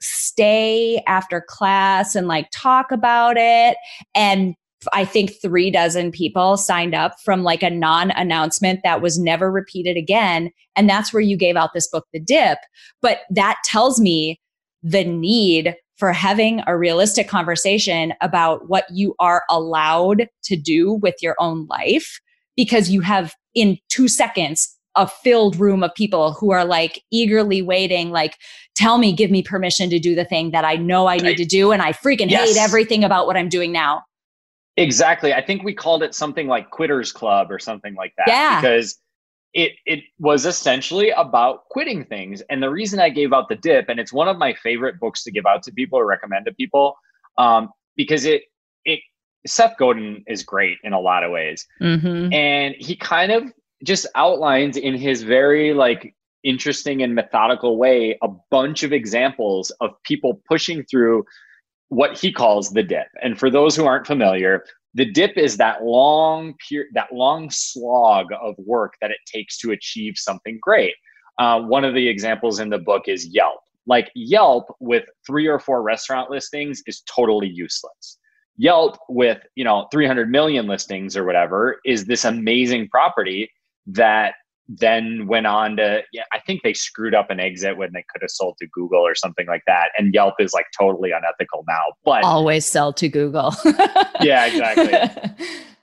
stay 0.00 1.02
after 1.06 1.40
class 1.40 2.14
and 2.14 2.28
like 2.28 2.48
talk 2.52 2.92
about 2.92 3.36
it 3.38 3.76
and 4.14 4.54
I 4.92 5.04
think 5.04 5.32
three 5.40 5.70
dozen 5.70 6.10
people 6.10 6.56
signed 6.56 6.94
up 6.94 7.14
from 7.24 7.42
like 7.42 7.62
a 7.62 7.70
non 7.70 8.10
announcement 8.12 8.80
that 8.84 9.00
was 9.00 9.18
never 9.18 9.50
repeated 9.50 9.96
again. 9.96 10.50
And 10.76 10.88
that's 10.88 11.12
where 11.12 11.20
you 11.20 11.36
gave 11.36 11.56
out 11.56 11.70
this 11.74 11.88
book, 11.88 12.06
The 12.12 12.20
Dip. 12.20 12.58
But 13.00 13.20
that 13.30 13.56
tells 13.64 14.00
me 14.00 14.40
the 14.82 15.04
need 15.04 15.76
for 15.96 16.12
having 16.12 16.62
a 16.66 16.76
realistic 16.76 17.28
conversation 17.28 18.12
about 18.20 18.68
what 18.68 18.84
you 18.90 19.14
are 19.20 19.44
allowed 19.48 20.28
to 20.44 20.56
do 20.56 20.94
with 20.94 21.14
your 21.22 21.36
own 21.38 21.66
life 21.66 22.20
because 22.56 22.90
you 22.90 23.00
have 23.00 23.34
in 23.54 23.78
two 23.88 24.08
seconds 24.08 24.76
a 24.96 25.08
filled 25.08 25.56
room 25.56 25.82
of 25.82 25.92
people 25.94 26.32
who 26.32 26.52
are 26.52 26.64
like 26.64 27.02
eagerly 27.10 27.62
waiting 27.62 28.10
like 28.10 28.36
tell 28.76 28.98
me 28.98 29.12
give 29.12 29.30
me 29.30 29.42
permission 29.42 29.90
to 29.90 29.98
do 29.98 30.14
the 30.14 30.24
thing 30.24 30.50
that 30.52 30.64
i 30.64 30.76
know 30.76 31.06
i 31.06 31.16
need 31.16 31.36
to 31.36 31.44
do 31.44 31.72
and 31.72 31.82
i 31.82 31.92
freaking 31.92 32.30
yes. 32.30 32.48
hate 32.48 32.60
everything 32.60 33.02
about 33.02 33.26
what 33.26 33.36
i'm 33.36 33.48
doing 33.48 33.72
now 33.72 34.02
Exactly. 34.76 35.32
I 35.32 35.44
think 35.44 35.62
we 35.62 35.74
called 35.74 36.02
it 36.02 36.14
something 36.14 36.48
like 36.48 36.70
Quitters 36.70 37.12
Club 37.12 37.50
or 37.50 37.58
something 37.58 37.94
like 37.94 38.12
that. 38.16 38.26
Yeah. 38.28 38.60
Because 38.60 38.98
it 39.52 39.72
it 39.86 40.00
was 40.18 40.46
essentially 40.46 41.10
about 41.10 41.68
quitting 41.68 42.04
things. 42.04 42.42
And 42.50 42.62
the 42.62 42.70
reason 42.70 42.98
I 42.98 43.08
gave 43.08 43.32
out 43.32 43.48
the 43.48 43.54
dip, 43.54 43.88
and 43.88 44.00
it's 44.00 44.12
one 44.12 44.28
of 44.28 44.36
my 44.36 44.52
favorite 44.54 44.98
books 44.98 45.22
to 45.24 45.30
give 45.30 45.46
out 45.46 45.62
to 45.64 45.72
people 45.72 45.98
or 45.98 46.06
recommend 46.06 46.46
to 46.46 46.52
people, 46.52 46.96
um, 47.38 47.70
because 47.96 48.24
it 48.24 48.42
it 48.84 49.00
Seth 49.46 49.76
Godin 49.78 50.24
is 50.26 50.42
great 50.42 50.78
in 50.82 50.92
a 50.92 51.00
lot 51.00 51.22
of 51.22 51.30
ways. 51.30 51.66
Mm-hmm. 51.80 52.32
And 52.32 52.74
he 52.78 52.96
kind 52.96 53.30
of 53.30 53.44
just 53.84 54.06
outlines 54.14 54.76
in 54.76 54.94
his 54.96 55.22
very 55.22 55.72
like 55.72 56.14
interesting 56.42 57.02
and 57.02 57.14
methodical 57.14 57.78
way 57.78 58.18
a 58.22 58.28
bunch 58.50 58.82
of 58.82 58.92
examples 58.92 59.70
of 59.80 59.90
people 60.02 60.42
pushing 60.48 60.82
through 60.84 61.24
what 61.88 62.18
he 62.18 62.32
calls 62.32 62.70
the 62.70 62.82
dip. 62.82 63.06
And 63.22 63.38
for 63.38 63.50
those 63.50 63.76
who 63.76 63.86
aren't 63.86 64.06
familiar, 64.06 64.64
the 64.94 65.10
dip 65.10 65.36
is 65.36 65.56
that 65.56 65.84
long 65.84 66.54
that 66.94 67.12
long 67.12 67.50
slog 67.50 68.26
of 68.40 68.54
work 68.58 68.94
that 69.00 69.10
it 69.10 69.18
takes 69.26 69.58
to 69.58 69.72
achieve 69.72 70.14
something 70.16 70.58
great. 70.62 70.94
Uh, 71.38 71.60
one 71.60 71.84
of 71.84 71.94
the 71.94 72.08
examples 72.08 72.60
in 72.60 72.70
the 72.70 72.78
book 72.78 73.02
is 73.08 73.26
Yelp. 73.26 73.60
Like 73.86 74.10
Yelp 74.14 74.66
with 74.80 75.04
three 75.26 75.46
or 75.46 75.58
four 75.58 75.82
restaurant 75.82 76.30
listings 76.30 76.82
is 76.86 77.02
totally 77.12 77.48
useless. 77.48 78.18
Yelp 78.56 78.96
with 79.08 79.38
you 79.56 79.64
know 79.64 79.88
300 79.90 80.30
million 80.30 80.66
listings 80.66 81.16
or 81.16 81.24
whatever 81.24 81.80
is 81.84 82.04
this 82.04 82.24
amazing 82.24 82.88
property 82.88 83.50
that 83.86 84.34
then 84.66 85.26
went 85.26 85.46
on 85.46 85.76
to 85.76 86.02
yeah 86.12 86.22
i 86.32 86.38
think 86.40 86.62
they 86.62 86.72
screwed 86.72 87.14
up 87.14 87.28
an 87.30 87.38
exit 87.38 87.76
when 87.76 87.90
they 87.92 88.04
could 88.10 88.22
have 88.22 88.30
sold 88.30 88.56
to 88.58 88.66
google 88.68 89.00
or 89.00 89.14
something 89.14 89.46
like 89.46 89.62
that. 89.66 89.90
And 89.98 90.14
yelp 90.14 90.34
is 90.38 90.52
like 90.54 90.66
totally 90.78 91.10
unethical 91.10 91.64
now 91.68 91.82
but 92.04 92.24
always 92.24 92.64
sell 92.64 92.92
to 92.94 93.08
google. 93.08 93.54
Yeah 94.20 94.46
exactly. 94.46 95.36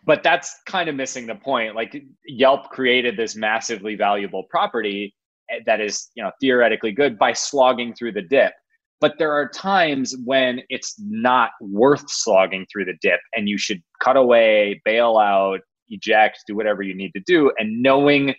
But 0.04 0.24
that's 0.24 0.60
kind 0.66 0.90
of 0.90 0.96
missing 0.96 1.28
the 1.28 1.36
point. 1.36 1.76
Like 1.76 2.04
yelp 2.26 2.70
created 2.70 3.18
this 3.18 3.36
massively 3.36 3.96
valuable 3.96 4.44
property 4.50 5.14
eh, 5.50 5.60
that 5.66 5.80
is 5.80 6.10
you 6.16 6.24
know 6.24 6.32
theoretically 6.42 6.92
good 6.92 7.20
by 7.20 7.34
slogging 7.34 7.94
through 7.94 8.14
the 8.14 8.22
dip. 8.22 8.54
But 9.00 9.18
there 9.18 9.32
are 9.32 9.48
times 9.50 10.16
when 10.26 10.62
it's 10.70 10.96
not 11.00 11.52
worth 11.60 12.10
slogging 12.10 12.66
through 12.72 12.86
the 12.86 12.96
dip 13.02 13.20
and 13.36 13.48
you 13.48 13.58
should 13.58 13.82
cut 14.00 14.18
away 14.18 14.82
bail 14.86 15.18
out 15.18 15.60
eject 15.90 16.40
do 16.48 16.56
whatever 16.56 16.82
you 16.82 16.96
need 16.96 17.12
to 17.14 17.22
do. 17.26 17.52
And 17.60 17.82
knowing 17.82 18.34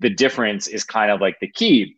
the 0.00 0.10
difference 0.10 0.66
is 0.66 0.84
kind 0.84 1.10
of 1.10 1.20
like 1.20 1.38
the 1.40 1.50
key. 1.50 1.96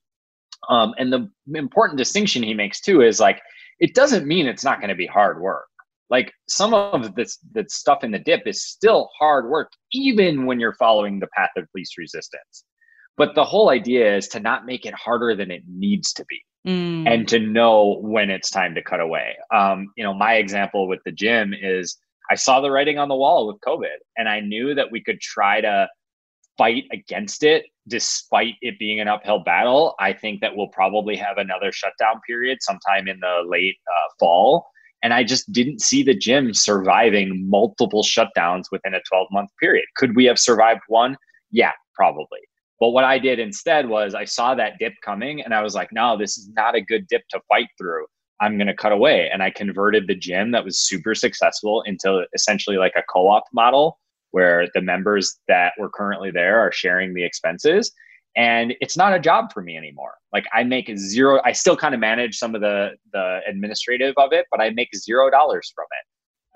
Um, 0.68 0.94
and 0.98 1.12
the 1.12 1.28
important 1.54 1.98
distinction 1.98 2.42
he 2.42 2.54
makes 2.54 2.80
too 2.80 3.02
is 3.02 3.20
like 3.20 3.40
it 3.78 3.94
doesn't 3.94 4.26
mean 4.26 4.46
it's 4.46 4.64
not 4.64 4.78
going 4.78 4.90
to 4.90 4.94
be 4.94 5.06
hard 5.06 5.40
work. 5.40 5.66
Like 6.10 6.32
some 6.48 6.74
of 6.74 7.14
this 7.14 7.38
the 7.52 7.64
stuff 7.68 8.04
in 8.04 8.10
the 8.10 8.18
dip 8.18 8.46
is 8.46 8.64
still 8.64 9.08
hard 9.18 9.48
work, 9.48 9.72
even 9.92 10.44
when 10.44 10.60
you're 10.60 10.74
following 10.74 11.18
the 11.18 11.28
path 11.36 11.50
of 11.56 11.66
least 11.74 11.96
resistance. 11.96 12.64
But 13.16 13.34
the 13.34 13.44
whole 13.44 13.70
idea 13.70 14.16
is 14.16 14.28
to 14.28 14.40
not 14.40 14.66
make 14.66 14.86
it 14.86 14.94
harder 14.94 15.34
than 15.36 15.50
it 15.50 15.62
needs 15.68 16.12
to 16.14 16.24
be. 16.28 16.40
Mm. 16.66 17.08
And 17.08 17.28
to 17.28 17.38
know 17.38 18.00
when 18.02 18.28
it's 18.28 18.50
time 18.50 18.74
to 18.74 18.82
cut 18.82 19.00
away. 19.00 19.36
Um, 19.54 19.92
you 19.96 20.04
know, 20.04 20.12
my 20.12 20.34
example 20.34 20.88
with 20.88 21.00
the 21.06 21.12
gym 21.12 21.54
is 21.58 21.96
I 22.30 22.34
saw 22.34 22.60
the 22.60 22.70
writing 22.70 22.98
on 22.98 23.08
the 23.08 23.16
wall 23.16 23.46
with 23.46 23.60
COVID, 23.66 23.96
and 24.18 24.28
I 24.28 24.40
knew 24.40 24.74
that 24.74 24.90
we 24.90 25.02
could 25.02 25.20
try 25.20 25.62
to 25.62 25.88
fight 26.60 26.84
against 26.92 27.42
it 27.42 27.64
despite 27.88 28.54
it 28.60 28.78
being 28.78 29.00
an 29.00 29.08
uphill 29.08 29.38
battle. 29.38 29.94
I 29.98 30.12
think 30.12 30.42
that 30.42 30.54
we'll 30.54 30.68
probably 30.68 31.16
have 31.16 31.38
another 31.38 31.72
shutdown 31.72 32.20
period 32.26 32.58
sometime 32.60 33.08
in 33.08 33.18
the 33.18 33.42
late 33.48 33.76
uh, 33.88 34.08
fall. 34.18 34.66
And 35.02 35.14
I 35.14 35.24
just 35.24 35.50
didn't 35.50 35.80
see 35.80 36.02
the 36.02 36.14
gym 36.14 36.52
surviving 36.52 37.48
multiple 37.48 38.02
shutdowns 38.02 38.64
within 38.70 38.92
a 38.92 39.00
12 39.08 39.28
month 39.32 39.48
period. 39.58 39.86
Could 39.96 40.14
we 40.14 40.26
have 40.26 40.38
survived 40.38 40.82
one? 40.88 41.16
Yeah, 41.50 41.72
probably. 41.94 42.40
But 42.78 42.90
what 42.90 43.04
I 43.04 43.18
did 43.18 43.38
instead 43.38 43.88
was 43.88 44.14
I 44.14 44.26
saw 44.26 44.54
that 44.54 44.74
dip 44.78 44.92
coming 45.02 45.40
and 45.40 45.54
I 45.54 45.62
was 45.62 45.74
like, 45.74 45.88
no, 45.92 46.18
this 46.18 46.36
is 46.36 46.50
not 46.50 46.74
a 46.74 46.82
good 46.82 47.06
dip 47.08 47.22
to 47.30 47.40
fight 47.48 47.68
through. 47.78 48.04
I'm 48.42 48.58
going 48.58 48.66
to 48.66 48.76
cut 48.76 48.92
away. 48.92 49.30
And 49.32 49.42
I 49.42 49.48
converted 49.50 50.06
the 50.06 50.14
gym 50.14 50.50
that 50.50 50.64
was 50.64 50.78
super 50.78 51.14
successful 51.14 51.82
into 51.86 52.26
essentially 52.34 52.76
like 52.76 52.94
a 52.98 53.02
co 53.10 53.28
op 53.28 53.44
model 53.54 53.98
where 54.30 54.68
the 54.74 54.80
members 54.80 55.38
that 55.48 55.72
were 55.78 55.90
currently 55.90 56.30
there 56.30 56.60
are 56.60 56.72
sharing 56.72 57.14
the 57.14 57.24
expenses. 57.24 57.92
And 58.36 58.74
it's 58.80 58.96
not 58.96 59.14
a 59.14 59.18
job 59.18 59.52
for 59.52 59.62
me 59.62 59.76
anymore. 59.76 60.14
Like 60.32 60.46
i 60.52 60.62
make 60.62 60.90
zero 60.96 61.40
i 61.44 61.52
still 61.52 61.76
kind 61.76 61.94
of 61.94 62.00
manage 62.00 62.36
some 62.38 62.54
of 62.54 62.60
the 62.60 62.90
the 63.12 63.40
administrative 63.48 64.14
of 64.16 64.32
it 64.32 64.46
but 64.50 64.60
i 64.60 64.70
make 64.70 64.88
zero 64.94 65.30
dollars 65.30 65.72
from 65.74 65.86
it. 65.98 66.06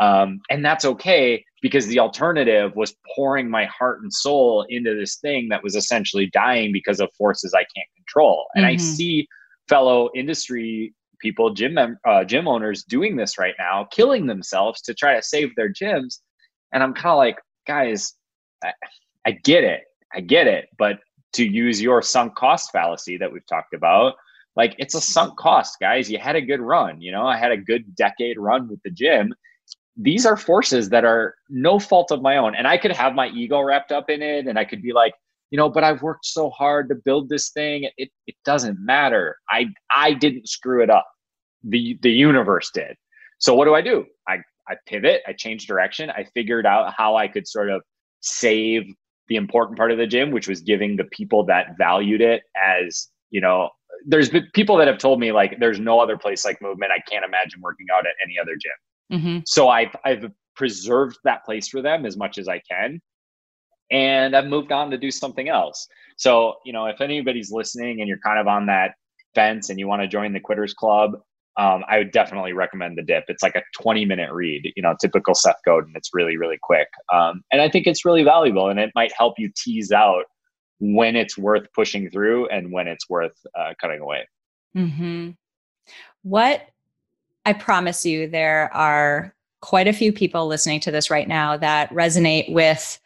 Um, 0.05 0.41
and 0.51 0.65
that's 0.65 0.85
okay 0.85 1.45
because 1.63 1.87
the 1.87 2.01
alternative 2.01 2.75
was 2.75 2.97
pouring 3.15 3.49
my 3.49 3.65
heart 3.67 4.03
and 4.03 4.13
soul 4.13 4.67
into 4.69 4.95
this 4.95 5.17
thing 5.17 5.49
that 5.51 5.63
was 5.63 5.77
essentially 5.77 6.27
dying 6.27 6.73
because 6.73 7.01
of 7.01 7.11
forces 7.19 7.55
i 7.55 7.65
can't 7.75 7.89
control. 7.97 8.47
And 8.55 8.65
mm-hmm. 8.65 8.75
i 8.75 8.77
see 8.77 9.27
fellow 9.69 10.11
industry 10.15 10.95
people 11.21 11.55
gym 11.55 11.75
mem- 11.75 11.99
uh, 12.07 12.23
gym 12.23 12.47
owners 12.47 12.85
doing 12.85 13.17
this 13.17 13.39
right 13.39 13.55
now 13.59 13.89
killing 13.91 14.27
themselves 14.27 14.81
to 14.83 14.95
try 14.95 15.17
to 15.17 15.23
save 15.23 15.55
their 15.57 15.73
gyms. 15.73 16.21
And 16.73 16.83
i'm 16.85 16.95
kind 16.95 17.13
of 17.13 17.19
like 17.19 17.39
guys, 17.67 18.15
I, 18.63 18.73
I 19.27 19.31
get 19.33 19.65
it. 19.65 19.83
I 20.15 20.21
get 20.21 20.47
it. 20.47 20.69
But 20.79 21.01
to 21.35 21.45
use 21.45 21.81
your 21.81 22.03
sunk 22.03 22.35
cost 22.35 22.71
fallacy 22.73 23.17
that 23.19 23.33
we've 23.33 23.47
talked 23.47 23.75
about, 23.75 24.15
like 24.57 24.75
it's 24.79 24.95
a 24.95 25.01
sunk 25.01 25.37
cost, 25.37 25.79
guys. 25.81 26.11
You 26.11 26.19
had 26.19 26.37
a 26.37 26.41
good 26.41 26.61
run. 26.61 27.01
You 27.01 27.13
know, 27.13 27.27
I 27.27 27.37
had 27.37 27.53
a 27.53 27.57
good 27.57 27.95
decade 27.97 28.39
run 28.39 28.69
with 28.69 28.81
the 28.85 28.91
gym. 28.91 29.35
These 29.97 30.27
are 30.27 30.37
forces 30.37 30.89
that 30.91 31.05
are 31.05 31.35
no 31.49 31.79
fault 31.79 32.11
of 32.11 32.23
my 32.23 32.37
own. 32.37 32.55
And 32.55 32.67
I 32.67 32.77
could 32.79 32.93
have 32.93 33.15
my 33.15 33.29
ego 33.29 33.61
wrapped 33.61 33.93
up 33.93 34.11
in 34.11 34.23
it 34.23 34.47
and 34.47 34.59
I 34.59 34.65
could 34.65 34.83
be 34.83 34.93
like, 34.93 35.15
you 35.51 35.57
know, 35.57 35.69
but 35.69 35.85
I've 35.85 36.03
worked 36.03 36.27
so 36.27 36.51
hard 36.51 36.89
to 36.89 36.97
build 36.97 37.29
this 37.29 37.51
thing. 37.51 37.89
It, 37.97 38.11
it 38.27 38.35
doesn't 38.45 38.79
matter. 38.81 39.37
I 39.51 39.67
I 39.95 40.13
didn't 40.13 40.49
screw 40.49 40.83
it 40.83 40.91
up. 40.91 41.07
The 41.63 41.99
the 42.03 42.11
universe 42.11 42.71
did. 42.73 42.97
So 43.39 43.55
what 43.55 43.67
do 43.67 43.75
I 43.75 43.81
do? 43.81 44.07
I 44.27 44.39
I 44.69 44.77
pivot, 44.87 45.23
I 45.27 45.33
change 45.33 45.67
direction. 45.67 46.11
I 46.11 46.27
figured 46.35 46.67
out 46.67 46.95
how 46.97 47.17
I 47.17 47.29
could 47.29 47.47
sort 47.47 47.71
of 47.71 47.83
save 48.21 48.85
the 49.29 49.37
important 49.37 49.79
part 49.79 49.91
of 49.91 49.99
the 49.99 50.07
gym, 50.07 50.31
which 50.31 50.49
was 50.49 50.61
giving 50.61 50.97
the 50.97 51.05
people 51.05 51.45
that 51.47 51.77
valued 51.79 52.21
it 52.21 52.43
as, 52.57 53.09
you 53.31 53.41
know, 53.41 53.71
there's 54.07 54.29
been 54.29 54.47
people 54.55 54.77
that 54.77 54.89
have 54.89 54.99
told 54.99 55.21
me 55.21 55.33
like 55.33 55.59
there's 55.61 55.81
no 55.81 56.01
other 56.01 56.17
place 56.17 56.45
like 56.45 56.61
movement. 56.61 56.93
I 56.93 57.01
can't 57.11 57.25
imagine 57.25 57.61
working 57.63 57.87
out 57.95 58.07
at 58.07 58.13
any 58.25 58.39
other 58.39 58.53
gym. 58.53 59.19
Mm-hmm. 59.19 59.39
So 59.47 59.69
I've 59.69 59.95
I've 60.05 60.31
preserved 60.57 61.19
that 61.25 61.45
place 61.45 61.69
for 61.69 61.83
them 61.83 62.07
as 62.07 62.17
much 62.17 62.39
as 62.39 62.49
I 62.49 62.61
can. 62.71 63.01
And 63.91 64.35
I've 64.35 64.47
moved 64.47 64.73
on 64.73 64.91
to 64.91 64.99
do 64.99 65.11
something 65.11 65.49
else. 65.49 65.87
So, 66.17 66.55
you 66.65 66.73
know, 66.73 66.87
if 66.87 67.01
anybody's 67.01 67.51
listening 67.53 68.01
and 68.01 68.09
you're 68.09 68.19
kind 68.25 68.39
of 68.39 68.47
on 68.47 68.67
that 68.67 68.93
fence 69.35 69.69
and 69.69 69.79
you 69.79 69.87
want 69.89 70.03
to 70.03 70.09
join 70.09 70.33
the 70.33 70.41
quitters 70.41 70.75
club, 70.75 71.13
um, 71.57 71.85
I 71.89 71.99
would 71.99 72.11
definitely 72.11 72.53
recommend 72.53 72.99
the 72.99 73.03
dip. 73.03 73.25
It's 73.29 73.43
like 73.43 73.55
a 73.55 73.63
20 73.81 74.05
minute 74.05 74.33
read, 74.33 74.73
you 74.75 74.83
know, 74.83 74.95
typical 75.01 75.35
Seth 75.35 75.61
Godin. 75.65 75.93
It's 75.95 76.11
really, 76.13 76.37
really 76.37 76.59
quick. 76.61 76.89
Um, 77.13 77.43
and 77.53 77.63
I 77.63 77.69
think 77.69 77.87
it's 77.87 78.05
really 78.05 78.25
valuable 78.25 78.69
and 78.69 78.81
it 78.81 78.91
might 78.95 79.13
help 79.17 79.35
you 79.39 79.51
tease 79.57 79.93
out 79.93 80.25
when 80.81 81.15
it's 81.15 81.39
worth 81.39 81.67
pushing 81.73 82.11
through 82.11 82.49
and 82.49 82.73
when 82.73 82.89
it's 82.89 83.09
worth 83.09 83.37
uh, 83.59 83.73
cutting 83.81 84.01
away. 84.01 84.27
Mm-hmm. 84.77 85.31
What 86.23 86.69
I 87.47 87.53
promise 87.53 88.05
you, 88.05 88.29
there 88.29 88.71
are 88.75 89.35
quite 89.61 89.87
a 89.87 89.93
few 89.93 90.13
people 90.13 90.47
listening 90.47 90.81
to 90.81 90.91
this 90.91 91.11
right 91.11 91.29
now 91.29 91.57
that 91.57 91.91
resonate 91.91 92.53
with 92.53 93.01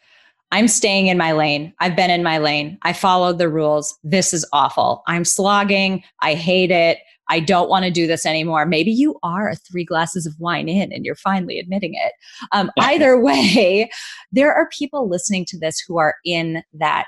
I'm 0.51 0.67
staying 0.67 1.07
in 1.07 1.17
my 1.17 1.31
lane. 1.31 1.73
I've 1.79 1.95
been 1.95 2.09
in 2.09 2.23
my 2.23 2.39
lane. 2.39 2.79
I 2.81 2.91
followed 2.91 3.37
the 3.37 3.49
rules. 3.49 3.97
This 4.03 4.33
is 4.33 4.45
awful. 4.51 5.03
I'm 5.05 5.23
slogging. 5.23 6.03
I 6.21 6.33
hate 6.33 6.71
it. 6.71 6.97
I 7.29 7.39
don't 7.39 7.69
want 7.69 7.85
to 7.85 7.91
do 7.91 8.07
this 8.07 8.25
anymore. 8.25 8.65
Maybe 8.65 8.91
you 8.91 9.17
are 9.23 9.55
three 9.55 9.85
glasses 9.85 10.25
of 10.25 10.39
wine 10.39 10.67
in 10.67 10.91
and 10.91 11.05
you're 11.05 11.15
finally 11.15 11.59
admitting 11.59 11.93
it. 11.93 12.13
Um, 12.51 12.71
either 12.79 13.19
way, 13.19 13.89
there 14.31 14.53
are 14.53 14.69
people 14.69 15.07
listening 15.07 15.45
to 15.45 15.59
this 15.59 15.79
who 15.79 15.97
are 15.97 16.15
in 16.25 16.63
that 16.73 17.05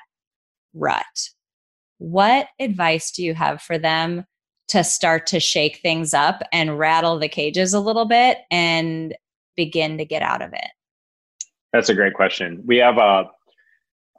rut. 0.74 1.06
What 1.98 2.48
advice 2.60 3.12
do 3.12 3.24
you 3.24 3.34
have 3.34 3.62
for 3.62 3.78
them 3.78 4.26
to 4.70 4.84
start 4.84 5.28
to 5.28 5.40
shake 5.40 5.80
things 5.82 6.14
up 6.14 6.42
and 6.54 6.80
rattle 6.80 7.20
the 7.20 7.28
cages 7.28 7.74
a 7.74 7.80
little 7.80 8.06
bit 8.06 8.40
and 8.50 9.16
begin 9.56 9.98
to 9.98 10.06
get 10.06 10.22
out 10.22 10.42
of 10.42 10.54
it? 10.54 10.70
That's 11.74 11.90
a 11.90 11.94
great 11.94 12.14
question. 12.14 12.64
We 12.66 12.78
have 12.78 12.98
a, 12.98 13.26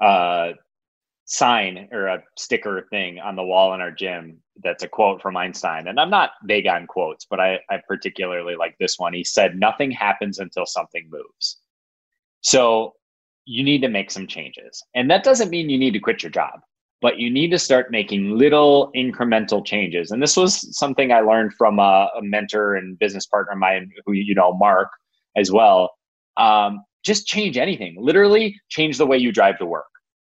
a 0.00 0.52
sign 1.24 1.88
or 1.92 2.06
a 2.06 2.22
sticker 2.36 2.86
thing 2.90 3.18
on 3.18 3.36
the 3.36 3.42
wall 3.42 3.74
in 3.74 3.80
our 3.80 3.90
gym 3.90 4.38
that's 4.62 4.82
a 4.82 4.88
quote 4.88 5.22
from 5.22 5.36
Einstein. 5.36 5.88
And 5.88 5.98
I'm 5.98 6.10
not 6.10 6.32
big 6.46 6.66
on 6.66 6.86
quotes, 6.86 7.26
but 7.28 7.40
I, 7.40 7.58
I 7.70 7.80
particularly 7.88 8.56
like 8.56 8.76
this 8.78 8.98
one. 8.98 9.14
He 9.14 9.24
said, 9.24 9.58
Nothing 9.58 9.90
happens 9.90 10.38
until 10.38 10.66
something 10.66 11.08
moves. 11.10 11.58
So 12.42 12.94
you 13.44 13.64
need 13.64 13.82
to 13.82 13.88
make 13.88 14.10
some 14.10 14.26
changes. 14.26 14.82
And 14.94 15.10
that 15.10 15.24
doesn't 15.24 15.50
mean 15.50 15.70
you 15.70 15.78
need 15.78 15.92
to 15.92 15.98
quit 15.98 16.22
your 16.22 16.30
job, 16.30 16.60
but 17.00 17.18
you 17.18 17.30
need 17.30 17.50
to 17.50 17.58
start 17.58 17.90
making 17.90 18.36
little 18.36 18.90
incremental 18.94 19.64
changes. 19.64 20.10
And 20.10 20.22
this 20.22 20.36
was 20.36 20.76
something 20.76 21.12
I 21.12 21.20
learned 21.20 21.54
from 21.54 21.78
a, 21.78 22.08
a 22.16 22.22
mentor 22.22 22.76
and 22.76 22.98
business 22.98 23.26
partner 23.26 23.52
of 23.52 23.58
mine 23.58 23.90
who, 24.06 24.12
you 24.12 24.34
know, 24.34 24.52
Mark 24.54 24.88
as 25.36 25.50
well. 25.50 25.90
Um, 26.36 26.84
just 27.04 27.26
change 27.26 27.56
anything, 27.56 27.96
literally 27.98 28.60
change 28.68 28.96
the 28.98 29.06
way 29.06 29.18
you 29.18 29.32
drive 29.32 29.58
to 29.58 29.66
work. 29.66 29.86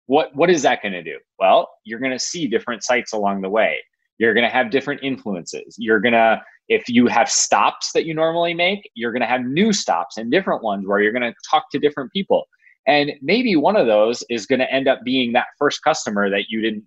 What, 0.07 0.35
what 0.35 0.49
is 0.49 0.63
that 0.63 0.81
going 0.81 0.93
to 0.93 1.03
do? 1.03 1.17
Well, 1.39 1.69
you're 1.83 1.99
going 1.99 2.11
to 2.11 2.19
see 2.19 2.47
different 2.47 2.83
sights 2.83 3.13
along 3.13 3.41
the 3.41 3.49
way. 3.49 3.79
You're 4.17 4.33
going 4.33 4.45
to 4.45 4.53
have 4.53 4.71
different 4.71 5.01
influences. 5.03 5.75
You're 5.77 5.99
going 5.99 6.13
to, 6.13 6.41
if 6.69 6.87
you 6.87 7.07
have 7.07 7.29
stops 7.29 7.91
that 7.93 8.05
you 8.05 8.13
normally 8.13 8.53
make, 8.53 8.89
you're 8.95 9.11
going 9.11 9.21
to 9.21 9.27
have 9.27 9.41
new 9.41 9.73
stops 9.73 10.17
and 10.17 10.31
different 10.31 10.63
ones 10.63 10.87
where 10.87 11.01
you're 11.01 11.11
going 11.11 11.21
to 11.21 11.33
talk 11.51 11.65
to 11.71 11.79
different 11.79 12.11
people 12.11 12.47
and 12.87 13.13
maybe 13.21 13.55
one 13.55 13.75
of 13.75 13.87
those 13.87 14.23
is 14.29 14.45
going 14.45 14.59
to 14.59 14.71
end 14.71 14.87
up 14.87 14.99
being 15.03 15.33
that 15.33 15.47
first 15.57 15.83
customer 15.83 16.29
that 16.29 16.45
you 16.49 16.61
didn't 16.61 16.83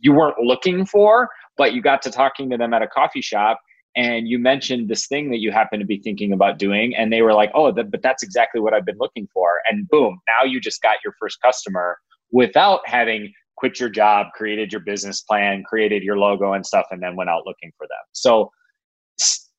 you 0.00 0.12
weren't 0.12 0.38
looking 0.38 0.86
for 0.86 1.28
but 1.58 1.74
you 1.74 1.82
got 1.82 2.02
to 2.02 2.10
talking 2.10 2.48
to 2.50 2.56
them 2.56 2.72
at 2.72 2.82
a 2.82 2.86
coffee 2.86 3.20
shop 3.20 3.60
and 3.96 4.28
you 4.28 4.38
mentioned 4.38 4.88
this 4.88 5.06
thing 5.06 5.30
that 5.30 5.38
you 5.38 5.50
happen 5.50 5.78
to 5.78 5.84
be 5.84 5.98
thinking 5.98 6.32
about 6.32 6.58
doing 6.58 6.94
and 6.96 7.12
they 7.12 7.22
were 7.22 7.34
like 7.34 7.50
oh 7.54 7.72
but 7.72 8.02
that's 8.02 8.22
exactly 8.22 8.60
what 8.60 8.72
i've 8.72 8.86
been 8.86 8.98
looking 8.98 9.28
for 9.32 9.60
and 9.68 9.88
boom 9.88 10.18
now 10.28 10.44
you 10.44 10.60
just 10.60 10.80
got 10.82 10.96
your 11.04 11.14
first 11.18 11.40
customer 11.42 11.98
without 12.32 12.80
having 12.86 13.32
quit 13.60 13.78
your 13.78 13.88
job 13.88 14.26
created 14.34 14.72
your 14.72 14.80
business 14.80 15.20
plan 15.22 15.62
created 15.62 16.02
your 16.02 16.18
logo 16.18 16.54
and 16.54 16.66
stuff 16.66 16.86
and 16.90 17.00
then 17.02 17.14
went 17.14 17.30
out 17.30 17.46
looking 17.46 17.70
for 17.76 17.86
them 17.86 18.04
so 18.12 18.50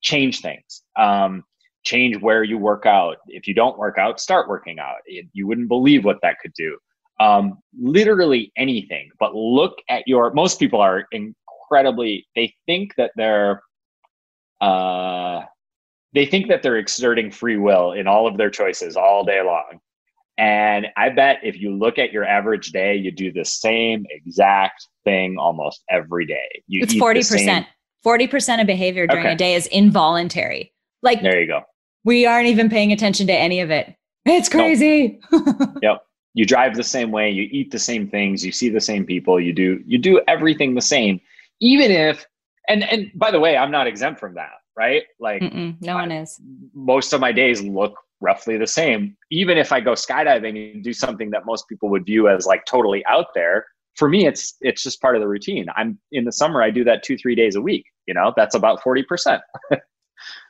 change 0.01 0.41
things 0.41 0.83
um, 0.99 1.43
change 1.83 2.17
where 2.21 2.43
you 2.43 2.57
work 2.57 2.85
out. 2.85 3.17
If 3.27 3.47
you 3.47 3.53
don't 3.53 3.77
work 3.77 3.97
out, 3.97 4.19
start 4.19 4.47
working 4.47 4.79
out. 4.79 4.97
You 5.07 5.47
wouldn't 5.47 5.67
believe 5.67 6.05
what 6.05 6.19
that 6.21 6.37
could 6.41 6.53
do. 6.53 6.77
Um, 7.19 7.59
literally 7.79 8.51
anything, 8.57 9.11
but 9.19 9.35
look 9.35 9.77
at 9.89 10.03
your, 10.07 10.33
most 10.33 10.59
people 10.59 10.81
are 10.81 11.05
incredibly, 11.11 12.27
they 12.35 12.53
think 12.65 12.95
that 12.97 13.11
they're, 13.15 13.61
uh, 14.59 15.43
they 16.13 16.25
think 16.25 16.47
that 16.47 16.63
they're 16.63 16.77
exerting 16.77 17.29
free 17.29 17.57
will 17.57 17.91
in 17.91 18.07
all 18.07 18.27
of 18.27 18.37
their 18.37 18.49
choices 18.49 18.95
all 18.95 19.23
day 19.23 19.41
long. 19.43 19.79
And 20.41 20.87
I 20.97 21.09
bet 21.09 21.37
if 21.43 21.61
you 21.61 21.71
look 21.71 21.99
at 21.99 22.11
your 22.11 22.25
average 22.25 22.71
day, 22.71 22.95
you 22.95 23.11
do 23.11 23.31
the 23.31 23.45
same 23.45 24.07
exact 24.09 24.87
thing 25.03 25.37
almost 25.37 25.83
every 25.87 26.25
day. 26.25 26.63
You 26.65 26.81
it's 26.81 26.95
40%. 26.95 27.67
40% 28.03 28.59
of 28.59 28.65
behavior 28.65 29.05
during 29.05 29.27
okay. 29.27 29.33
a 29.33 29.37
day 29.37 29.53
is 29.53 29.67
involuntary. 29.67 30.73
Like 31.03 31.21
there 31.21 31.39
you 31.39 31.45
go. 31.45 31.61
We 32.03 32.25
aren't 32.25 32.47
even 32.47 32.71
paying 32.71 32.91
attention 32.91 33.27
to 33.27 33.33
any 33.33 33.59
of 33.59 33.69
it. 33.69 33.93
It's 34.25 34.49
crazy. 34.49 35.19
Nope. 35.31 35.77
yep. 35.83 36.05
You 36.33 36.47
drive 36.47 36.75
the 36.75 36.83
same 36.83 37.11
way, 37.11 37.29
you 37.29 37.47
eat 37.51 37.69
the 37.69 37.77
same 37.77 38.09
things, 38.09 38.43
you 38.43 38.51
see 38.51 38.69
the 38.69 38.81
same 38.81 39.05
people, 39.05 39.39
you 39.39 39.53
do 39.53 39.83
you 39.85 39.99
do 39.99 40.21
everything 40.27 40.73
the 40.73 40.81
same. 40.81 41.21
Even 41.59 41.91
if 41.91 42.25
and 42.67 42.83
and 42.83 43.11
by 43.13 43.29
the 43.29 43.39
way, 43.39 43.57
I'm 43.57 43.69
not 43.69 43.85
exempt 43.85 44.19
from 44.19 44.33
that, 44.33 44.53
right? 44.75 45.03
Like 45.19 45.43
Mm-mm, 45.43 45.79
no 45.81 45.93
one 45.93 46.11
is. 46.11 46.41
Most 46.73 47.13
of 47.13 47.21
my 47.21 47.31
days 47.31 47.61
look 47.61 47.95
roughly 48.21 48.57
the 48.57 48.67
same. 48.67 49.17
Even 49.31 49.57
if 49.57 49.71
I 49.71 49.81
go 49.81 49.93
skydiving 49.93 50.73
and 50.73 50.83
do 50.83 50.93
something 50.93 51.29
that 51.31 51.45
most 51.45 51.67
people 51.67 51.89
would 51.89 52.05
view 52.05 52.29
as 52.29 52.45
like 52.45 52.65
totally 52.65 53.03
out 53.05 53.27
there, 53.35 53.65
for 53.97 54.07
me 54.07 54.25
it's 54.25 54.55
it's 54.61 54.83
just 54.83 55.01
part 55.01 55.15
of 55.15 55.21
the 55.21 55.27
routine. 55.27 55.65
I'm 55.75 55.99
in 56.11 56.23
the 56.23 56.31
summer 56.31 56.61
I 56.61 56.71
do 56.71 56.83
that 56.85 57.03
2-3 57.03 57.35
days 57.35 57.55
a 57.55 57.61
week, 57.61 57.85
you 58.07 58.13
know? 58.13 58.33
That's 58.37 58.55
about 58.55 58.81
40%. 58.81 59.39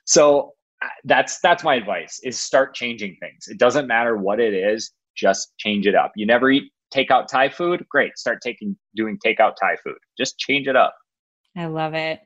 so 0.05 0.53
uh, 0.81 0.87
that's 1.05 1.39
that's 1.39 1.63
my 1.63 1.75
advice 1.75 2.19
is 2.23 2.39
start 2.39 2.73
changing 2.73 3.15
things 3.19 3.47
it 3.47 3.57
doesn't 3.57 3.87
matter 3.87 4.17
what 4.17 4.39
it 4.39 4.53
is 4.53 4.91
just 5.15 5.53
change 5.57 5.85
it 5.85 5.95
up 5.95 6.11
you 6.15 6.25
never 6.25 6.49
eat 6.49 6.71
takeout 6.93 7.27
thai 7.27 7.47
food 7.47 7.85
great 7.89 8.17
start 8.17 8.39
taking 8.41 8.75
doing 8.95 9.17
takeout 9.25 9.53
thai 9.59 9.75
food 9.83 9.97
just 10.17 10.37
change 10.39 10.67
it 10.67 10.75
up 10.75 10.95
i 11.55 11.65
love 11.65 11.93
it 11.93 12.19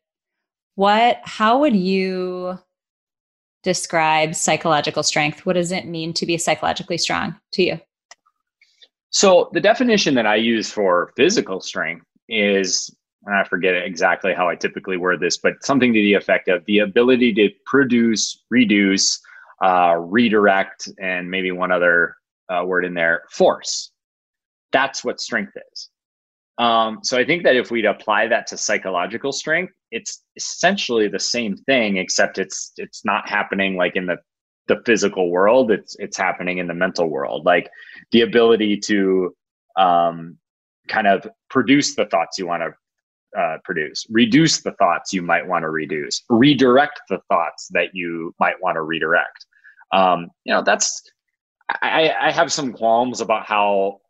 what 0.75 1.19
how 1.23 1.59
would 1.59 1.75
you 1.75 2.57
describe 3.65 4.33
psychological 4.33 5.03
strength 5.03 5.45
what 5.45 5.53
does 5.53 5.71
it 5.71 5.85
mean 5.85 6.13
to 6.13 6.25
be 6.25 6.37
psychologically 6.37 6.97
strong 6.97 7.35
to 7.51 7.63
you 7.63 7.79
so 9.09 9.49
the 9.51 9.59
definition 9.59 10.15
that 10.15 10.25
i 10.25 10.35
use 10.35 10.71
for 10.71 11.11
physical 11.17 11.59
strength 11.59 12.05
is 12.29 12.95
and 13.25 13.35
I 13.35 13.43
forget 13.43 13.75
exactly 13.75 14.33
how 14.33 14.47
I 14.47 14.55
typically 14.55 14.97
word 14.97 15.19
this, 15.19 15.37
but 15.37 15.53
something 15.63 15.93
to 15.93 15.99
the 15.99 16.13
effect 16.13 16.47
of 16.47 16.63
the 16.65 16.79
ability 16.79 17.33
to 17.33 17.49
produce, 17.65 18.43
reduce, 18.49 19.19
uh, 19.63 19.95
redirect, 19.97 20.89
and 20.99 21.29
maybe 21.29 21.51
one 21.51 21.71
other 21.71 22.15
uh, 22.49 22.63
word 22.65 22.85
in 22.85 22.93
there, 22.93 23.23
force. 23.31 23.91
That's 24.71 25.03
what 25.03 25.19
strength 25.19 25.53
is. 25.71 25.89
Um, 26.57 26.99
so 27.03 27.17
I 27.17 27.25
think 27.25 27.43
that 27.43 27.55
if 27.55 27.71
we'd 27.71 27.85
apply 27.85 28.27
that 28.27 28.47
to 28.47 28.57
psychological 28.57 29.31
strength, 29.31 29.73
it's 29.95 30.23
essentially 30.35 31.07
the 31.07 31.19
same 31.19 31.55
thing, 31.55 31.95
except 31.95 32.37
it's 32.37 32.73
it's 32.75 33.05
not 33.05 33.29
happening 33.29 33.77
like 33.77 33.95
in 33.95 34.05
the 34.05 34.17
the 34.67 34.81
physical 34.85 35.31
world. 35.31 35.71
It's 35.71 35.95
it's 35.99 36.17
happening 36.17 36.57
in 36.57 36.67
the 36.67 36.73
mental 36.73 37.07
world, 37.09 37.45
like 37.45 37.69
the 38.11 38.21
ability 38.21 38.77
to 38.91 39.33
um, 39.77 40.37
kind 40.89 41.07
of 41.07 41.25
produce 41.49 41.95
the 41.95 42.07
thoughts 42.07 42.37
you 42.37 42.45
want 42.45 42.63
to 42.63 43.39
uh, 43.39 43.57
produce, 43.63 44.05
reduce 44.09 44.61
the 44.61 44.73
thoughts 44.73 45.13
you 45.13 45.21
might 45.21 45.47
want 45.47 45.63
to 45.63 45.69
reduce, 45.69 46.23
redirect 46.29 46.99
the 47.09 47.19
thoughts 47.29 47.69
that 47.71 47.89
you 47.93 48.35
might 48.37 48.61
want 48.61 48.75
to 48.75 48.81
redirect. 48.81 49.45
Um, 49.93 50.27
you 50.43 50.53
know, 50.53 50.61
that's 50.61 51.01
I, 51.81 52.13
I 52.19 52.31
have 52.31 52.51
some 52.51 52.73
qualms 52.73 53.21
about 53.21 53.45
how 53.45 54.01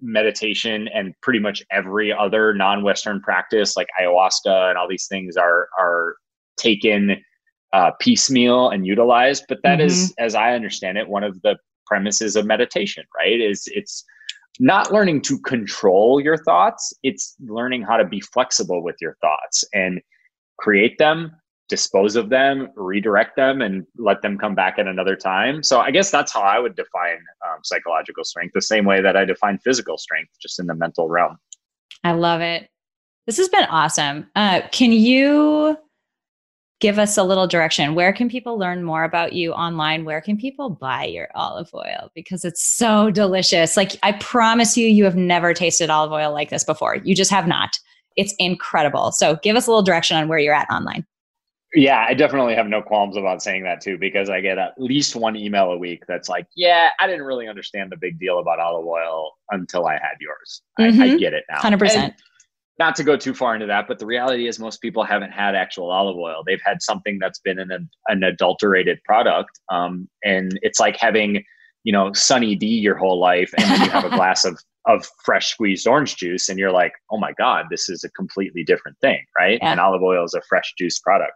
meditation 0.00 0.88
and 0.94 1.14
pretty 1.22 1.38
much 1.38 1.62
every 1.70 2.12
other 2.12 2.54
non-Western 2.54 3.20
practice, 3.20 3.76
like 3.76 3.88
ayahuasca 4.00 4.70
and 4.70 4.78
all 4.78 4.88
these 4.88 5.06
things, 5.06 5.36
are 5.36 5.68
are 5.78 6.16
taken 6.56 7.16
uh, 7.72 7.90
piecemeal 8.00 8.70
and 8.70 8.86
utilized. 8.86 9.44
But 9.48 9.58
that 9.62 9.78
mm-hmm. 9.78 9.86
is, 9.86 10.14
as 10.18 10.34
I 10.34 10.54
understand 10.54 10.98
it, 10.98 11.08
one 11.08 11.24
of 11.24 11.40
the 11.42 11.56
premises 11.86 12.36
of 12.36 12.46
meditation. 12.46 13.04
Right? 13.16 13.40
Is 13.40 13.64
it's 13.66 14.04
not 14.58 14.92
learning 14.92 15.22
to 15.22 15.38
control 15.40 16.20
your 16.20 16.36
thoughts; 16.36 16.92
it's 17.02 17.36
learning 17.40 17.82
how 17.82 17.96
to 17.96 18.04
be 18.04 18.20
flexible 18.20 18.82
with 18.82 18.96
your 19.00 19.16
thoughts 19.20 19.64
and 19.74 20.00
create 20.58 20.98
them 20.98 21.32
dispose 21.68 22.16
of 22.16 22.28
them, 22.28 22.68
redirect 22.76 23.36
them, 23.36 23.60
and 23.60 23.86
let 23.96 24.22
them 24.22 24.38
come 24.38 24.54
back 24.54 24.78
at 24.78 24.86
another 24.86 25.16
time. 25.16 25.62
So 25.62 25.80
I 25.80 25.90
guess 25.90 26.10
that's 26.10 26.32
how 26.32 26.42
I 26.42 26.58
would 26.58 26.76
define 26.76 27.18
um, 27.46 27.58
psychological 27.64 28.24
strength, 28.24 28.52
the 28.54 28.62
same 28.62 28.84
way 28.84 29.00
that 29.00 29.16
I 29.16 29.24
define 29.24 29.58
physical 29.58 29.98
strength, 29.98 30.30
just 30.40 30.60
in 30.60 30.66
the 30.66 30.74
mental 30.74 31.08
realm. 31.08 31.38
I 32.04 32.12
love 32.12 32.40
it. 32.40 32.68
This 33.26 33.38
has 33.38 33.48
been 33.48 33.64
awesome. 33.64 34.28
Uh, 34.36 34.62
can 34.70 34.92
you 34.92 35.76
give 36.80 36.98
us 36.98 37.16
a 37.16 37.24
little 37.24 37.46
direction? 37.46 37.94
Where 37.94 38.12
can 38.12 38.28
people 38.28 38.58
learn 38.58 38.84
more 38.84 39.02
about 39.02 39.32
you 39.32 39.52
online? 39.52 40.04
Where 40.04 40.20
can 40.20 40.36
people 40.36 40.70
buy 40.70 41.04
your 41.06 41.28
olive 41.34 41.70
oil? 41.74 42.10
Because 42.14 42.44
it's 42.44 42.62
so 42.62 43.10
delicious. 43.10 43.76
Like, 43.76 43.96
I 44.02 44.12
promise 44.12 44.76
you, 44.76 44.86
you 44.86 45.04
have 45.04 45.16
never 45.16 45.54
tasted 45.54 45.90
olive 45.90 46.12
oil 46.12 46.32
like 46.32 46.50
this 46.50 46.64
before. 46.64 46.96
You 46.96 47.14
just 47.16 47.30
have 47.30 47.48
not. 47.48 47.78
It's 48.16 48.34
incredible. 48.38 49.10
So, 49.12 49.36
give 49.42 49.56
us 49.56 49.66
a 49.66 49.70
little 49.70 49.82
direction 49.82 50.16
on 50.16 50.28
where 50.28 50.38
you're 50.38 50.54
at 50.54 50.70
online. 50.70 51.04
Yeah, 51.76 52.06
I 52.08 52.14
definitely 52.14 52.54
have 52.54 52.68
no 52.68 52.80
qualms 52.80 53.18
about 53.18 53.42
saying 53.42 53.64
that 53.64 53.82
too, 53.82 53.98
because 53.98 54.30
I 54.30 54.40
get 54.40 54.56
at 54.56 54.72
least 54.78 55.14
one 55.14 55.36
email 55.36 55.70
a 55.72 55.76
week 55.76 56.04
that's 56.08 56.26
like, 56.26 56.46
yeah, 56.56 56.88
I 56.98 57.06
didn't 57.06 57.24
really 57.26 57.48
understand 57.48 57.92
the 57.92 57.98
big 57.98 58.18
deal 58.18 58.38
about 58.38 58.58
olive 58.58 58.86
oil 58.86 59.32
until 59.50 59.86
I 59.86 59.92
had 59.94 60.16
yours. 60.18 60.62
Mm-hmm. 60.80 61.00
I, 61.00 61.04
I, 61.04 61.08
mm-hmm. 61.08 61.18
get 61.18 61.34
it 61.34 61.44
now. 61.50 61.60
100%. 61.60 61.96
And 61.96 62.14
not 62.78 62.96
to 62.96 63.04
go 63.04 63.14
too 63.14 63.34
far 63.34 63.54
into 63.54 63.66
that, 63.66 63.88
but 63.88 63.98
the 63.98 64.06
reality 64.06 64.48
is 64.48 64.58
most 64.58 64.80
people 64.80 65.04
haven't 65.04 65.32
had 65.32 65.54
actual 65.54 65.90
olive 65.90 66.16
oil. 66.16 66.42
They've 66.46 66.62
had 66.64 66.80
something 66.80 67.18
that's 67.20 67.40
been 67.40 67.58
an, 67.58 67.90
an 68.08 68.22
adulterated 68.22 68.98
product. 69.04 69.60
Um, 69.70 70.08
and 70.24 70.58
it's 70.62 70.80
like 70.80 70.96
having, 70.96 71.44
you 71.84 71.92
know, 71.92 72.10
Sunny 72.14 72.54
D 72.54 72.66
your 72.68 72.96
whole 72.96 73.20
life, 73.20 73.52
and 73.58 73.70
then 73.70 73.82
you 73.82 73.90
have 73.90 74.04
a 74.04 74.10
glass 74.16 74.46
of 74.46 74.58
of 74.86 75.04
fresh 75.24 75.48
squeezed 75.48 75.86
orange 75.86 76.16
juice 76.16 76.48
and 76.48 76.58
you're 76.58 76.70
like 76.70 76.92
oh 77.10 77.18
my 77.18 77.32
god 77.32 77.66
this 77.70 77.88
is 77.88 78.04
a 78.04 78.10
completely 78.10 78.62
different 78.62 78.96
thing 79.00 79.18
right 79.36 79.58
yeah. 79.60 79.72
and 79.72 79.80
olive 79.80 80.02
oil 80.02 80.24
is 80.24 80.34
a 80.34 80.40
fresh 80.48 80.72
juice 80.78 81.00
product 81.00 81.32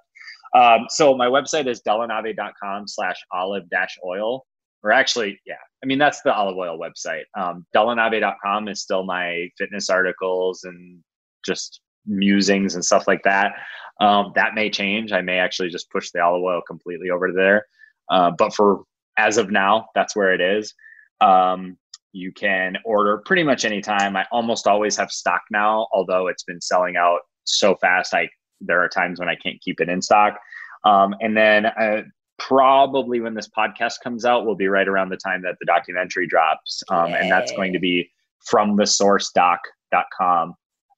um, 0.57 0.87
so 0.89 1.17
my 1.17 1.27
website 1.27 1.67
is 1.67 1.83
dellanave.com 1.87 2.89
slash 2.89 3.17
olive 3.33 3.69
dash 3.71 3.97
oil. 4.05 4.47
Or 4.83 4.93
actually, 4.93 5.39
yeah, 5.47 5.55
I 5.83 5.87
mean, 5.87 5.99
that's 5.99 6.23
the 6.23 6.35
olive 6.35 6.57
oil 6.57 6.79
website. 6.79 7.25
Um, 7.39 7.67
dellanave.com 7.77 8.69
is 8.69 8.81
still 8.81 9.05
my 9.05 9.49
fitness 9.59 9.91
articles 9.91 10.65
and 10.65 11.01
just 11.45 11.81
musings 12.07 12.75
and 12.75 12.85
stuff 12.85 13.07
like 13.07 13.23
that. 13.25 13.53
Um, 14.01 14.33
that 14.35 14.55
may 14.55 14.71
change. 14.71 15.13
I 15.13 15.21
may 15.21 15.39
actually 15.39 15.69
just 15.69 15.91
push 15.91 16.11
the 16.11 16.21
olive 16.21 16.43
oil 16.43 16.63
completely 16.67 17.11
over 17.11 17.31
there. 17.31 17.67
Uh, 18.11 18.31
but 18.37 18.55
for 18.55 18.85
as 19.19 19.37
of 19.37 19.51
now, 19.51 19.87
that's 19.95 20.17
where 20.17 20.33
it 20.33 20.41
is. 20.41 20.73
Um, 21.21 21.77
you 22.13 22.33
can 22.33 22.77
order 22.85 23.23
pretty 23.27 23.43
much 23.43 23.65
anytime. 23.65 24.17
I 24.17 24.25
almost 24.33 24.67
always 24.67 24.97
have 24.97 25.11
stock 25.13 25.43
now, 25.51 25.87
although 25.93 26.27
it's 26.27 26.43
been 26.43 26.61
selling 26.61 26.97
out 26.97 27.21
so 27.45 27.77
fast. 27.77 28.15
I 28.15 28.29
there 28.61 28.83
are 28.83 28.89
times 28.89 29.19
when 29.19 29.29
I 29.29 29.37
can't 29.37 29.61
keep 29.61 29.81
it 29.81 29.89
in 29.89 30.03
stock. 30.03 30.39
Um, 30.85 31.15
and 31.21 31.37
then 31.37 31.67
uh, 31.67 32.03
probably 32.39 33.21
when 33.21 33.35
this 33.35 33.49
podcast 33.49 33.95
comes 34.03 34.25
out 34.25 34.47
will 34.47 34.57
be 34.57 34.67
right 34.67 34.89
around 34.89 35.11
the 35.11 35.17
time 35.17 35.43
that 35.43 35.57
the 35.61 35.67
documentary 35.67 36.27
drops. 36.27 36.83
Um, 36.89 37.15
and 37.15 37.31
that's 37.31 37.53
going 37.53 37.73
to 37.73 37.79
be 37.79 38.11
from 38.47 38.77
the 38.77 38.87
source 38.87 39.31
doc.com. 39.33 40.55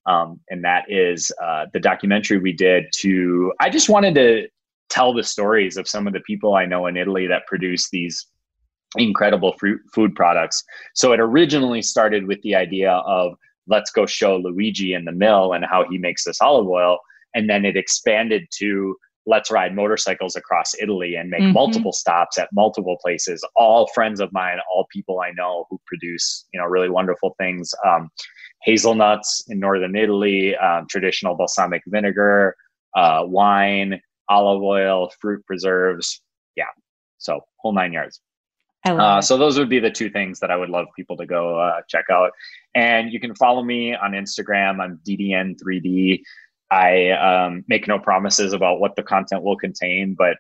Um, 0.07 0.41
and 0.51 0.65
that 0.65 0.85
is 0.89 1.31
uh, 1.43 1.67
the 1.73 1.81
documentary 1.81 2.39
we 2.39 2.53
did 2.53 2.87
to, 3.01 3.53
I 3.61 3.71
just 3.71 3.89
wanted 3.89 4.15
to 4.17 4.49
tell 4.91 5.15
the 5.15 5.23
stories 5.23 5.77
of 5.77 5.89
some 5.89 6.07
of 6.07 6.13
the 6.13 6.21
people 6.21 6.55
I 6.55 6.67
know 6.67 6.87
in 6.87 6.97
Italy 6.97 7.27
that 7.27 7.47
produce 7.47 7.89
these 7.91 8.27
incredible 8.97 9.55
fruit, 9.59 9.81
food 9.93 10.15
products. 10.15 10.63
So 10.95 11.13
it 11.13 11.21
originally 11.21 11.83
started 11.83 12.27
with 12.27 12.43
the 12.43 12.55
idea 12.55 12.91
of 12.91 13.35
let's 13.69 13.91
go 13.91 14.07
show 14.07 14.37
Luigi 14.37 14.93
in 14.93 15.05
the 15.05 15.13
mill 15.13 15.53
and 15.53 15.65
how 15.65 15.85
he 15.89 15.99
makes 15.99 16.25
this 16.25 16.41
olive 16.41 16.67
oil 16.67 16.99
and 17.35 17.49
then 17.49 17.65
it 17.65 17.77
expanded 17.77 18.47
to 18.59 18.97
let's 19.27 19.51
ride 19.51 19.75
motorcycles 19.75 20.35
across 20.37 20.75
Italy 20.81 21.15
and 21.15 21.31
make 21.31 21.43
mm-hmm. 21.43 21.53
multiple 21.53 21.93
stops 21.93 22.39
at 22.39 22.49
multiple 22.53 22.97
places. 23.01 23.45
All 23.55 23.89
friends 23.95 24.21
of 24.21 24.33
mine, 24.33 24.59
all 24.73 24.87
people 24.93 25.21
I 25.21 25.31
know 25.31 25.67
who 25.71 25.81
produce, 25.87 26.47
you 26.53 26.61
know, 26.61 26.67
really 26.67 26.89
wonderful 26.89 27.35
things. 27.39 27.73
Um, 27.87 28.11
hazelnuts 28.63 29.45
in 29.49 29.61
northern 29.61 29.95
Italy, 29.97 30.57
um, 30.57 30.87
traditional 30.89 31.37
balsamic 31.37 31.83
vinegar, 31.87 32.57
uh, 32.97 33.23
wine, 33.25 34.01
olive 34.29 34.63
oil, 34.63 35.11
fruit 35.21 35.45
preserves. 35.47 36.21
Yeah, 36.57 36.65
so 37.19 37.41
whole 37.59 37.73
nine 37.73 37.93
yards. 37.93 38.21
Uh, 38.85 39.21
so 39.21 39.37
those 39.37 39.57
would 39.59 39.69
be 39.69 39.79
the 39.79 39.91
two 39.91 40.11
things 40.11 40.41
that 40.41 40.51
I 40.51 40.57
would 40.57 40.69
love 40.69 40.87
people 40.97 41.17
to 41.19 41.27
go 41.27 41.57
uh, 41.57 41.83
check 41.89 42.07
out. 42.11 42.33
And 42.75 43.13
you 43.13 43.21
can 43.21 43.33
follow 43.37 43.63
me 43.63 43.95
on 43.95 44.11
Instagram. 44.11 44.81
I'm 44.81 44.99
DDN3D. 45.07 46.21
I 46.73 47.11
um, 47.11 47.65
make 47.69 47.87
no 47.87 47.99
promises 47.99 48.55
about 48.55 48.81
what 48.81 48.97
the 48.97 49.03
content 49.03 49.43
will 49.43 49.59
contain, 49.59 50.15
but 50.17 50.39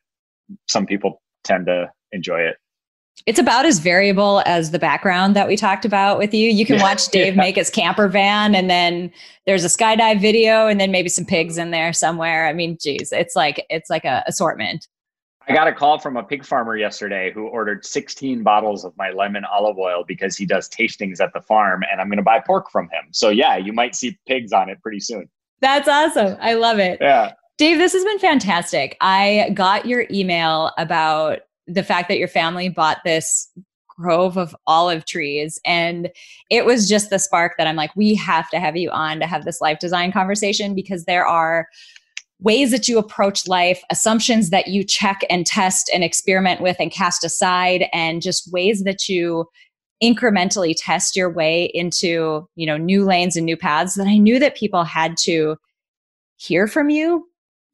some 0.67 0.87
people 0.87 1.21
tend 1.45 1.67
to 1.67 1.93
enjoy 2.13 2.41
it. 2.41 2.57
It's 3.27 3.39
about 3.39 3.67
as 3.67 3.79
variable 3.79 4.43
as 4.47 4.71
the 4.71 4.79
background 4.79 5.37
that 5.37 5.47
we 5.47 5.57
talked 5.57 5.85
about 5.85 6.17
with 6.17 6.33
you. 6.33 6.49
You 6.49 6.65
can 6.65 6.81
watch 6.81 7.09
Dave 7.09 7.35
yeah. 7.37 7.41
make 7.41 7.57
his 7.57 7.69
camper 7.69 8.09
van, 8.09 8.55
and 8.55 8.71
then 8.71 9.13
there's 9.45 9.63
a 9.63 9.69
skydive 9.69 10.23
video, 10.23 10.67
and 10.67 10.81
then 10.81 10.91
maybe 10.91 11.11
some 11.11 11.27
pigs 11.27 11.59
in 11.59 11.71
there 11.71 11.93
somewhere. 11.93 12.47
I 12.47 12.55
mean, 12.55 12.79
geez, 12.81 13.13
it's 13.13 13.37
like 13.37 13.67
it's 13.69 13.91
like 13.91 14.07
a 14.07 14.25
assortment. 14.27 14.89
I 15.47 15.53
got 15.53 15.69
a 15.69 15.75
call 15.75 15.99
from 15.99 16.17
a 16.17 16.23
pig 16.23 16.47
farmer 16.47 16.77
yesterday 16.77 17.31
who 17.33 17.49
ordered 17.49 17.85
16 17.85 18.43
bottles 18.43 18.85
of 18.85 18.97
my 18.97 19.11
lemon 19.11 19.45
olive 19.45 19.77
oil 19.77 20.05
because 20.07 20.37
he 20.37 20.47
does 20.47 20.69
tastings 20.71 21.21
at 21.21 21.35
the 21.35 21.43
farm, 21.43 21.83
and 21.91 22.01
I'm 22.01 22.09
going 22.09 22.17
to 22.17 22.23
buy 22.23 22.41
pork 22.41 22.71
from 22.71 22.87
him. 22.87 23.09
So 23.11 23.29
yeah, 23.29 23.59
you 23.59 23.75
might 23.75 23.95
see 23.95 24.19
pigs 24.27 24.53
on 24.53 24.71
it 24.71 24.81
pretty 24.81 25.01
soon. 25.01 25.29
That's 25.63 25.89
awesome. 25.89 26.37
I 26.41 26.55
love 26.55 26.79
it. 26.79 26.99
Yeah. 27.01 27.33
Dave, 27.57 27.79
this 27.79 27.93
has 27.93 28.05
been 28.05 28.19
fantastic. 28.19 28.97
I 29.01 29.51
got 29.55 29.87
your 29.87 30.05
email 30.11 30.73
about 30.77 31.39
the 31.67 31.85
fact 31.85 32.09
that 32.09 32.19
your 32.19 32.29
family 32.29 32.69
bought 32.69 32.99
this 33.05 33.49
grove 33.89 34.37
of 34.37 34.57
olive 34.67 35.05
trees. 35.05 35.61
And 35.65 36.11
it 36.51 36.65
was 36.65 36.89
just 36.89 37.11
the 37.11 37.19
spark 37.19 37.53
that 37.59 37.67
I'm 37.67 37.77
like, 37.77 37.95
we 37.95 38.15
have 38.17 38.51
to 38.51 38.59
have 38.59 38.77
you 38.77 38.91
on 38.91 39.21
to 39.21 39.27
have 39.27 39.45
this 39.45 39.61
life 39.61 39.79
design 39.79 40.11
conversation 40.11 40.75
because 40.75 41.05
there 41.05 41.27
are 41.27 41.69
ways 42.41 42.73
that 42.73 42.89
you 42.89 42.99
approach 42.99 43.47
life, 43.47 43.83
assumptions 43.91 44.51
that 44.51 44.67
you 44.67 44.83
check 44.83 45.21
and 45.31 45.47
test 45.47 45.89
and 45.95 46.03
experiment 46.03 46.61
with 46.61 46.77
and 46.81 46.91
cast 46.91 47.23
aside, 47.23 47.85
and 47.93 48.21
just 48.21 48.53
ways 48.53 48.83
that 48.83 49.09
you 49.09 49.47
incrementally 50.03 50.75
test 50.77 51.15
your 51.17 51.31
way 51.31 51.67
into 51.75 52.49
you 52.57 52.67
know 52.67 52.77
new 52.77 53.05
lanes 53.05 53.37
and 53.37 53.47
new 53.47 53.57
paths 53.57 53.95
that 53.95 54.07
i 54.07 54.17
knew 54.17 54.39
that 54.39 54.57
people 54.57 54.85
had 54.85 55.17
to 55.17 55.57
hear 56.43 56.67
from 56.67 56.91
you. 56.91 57.29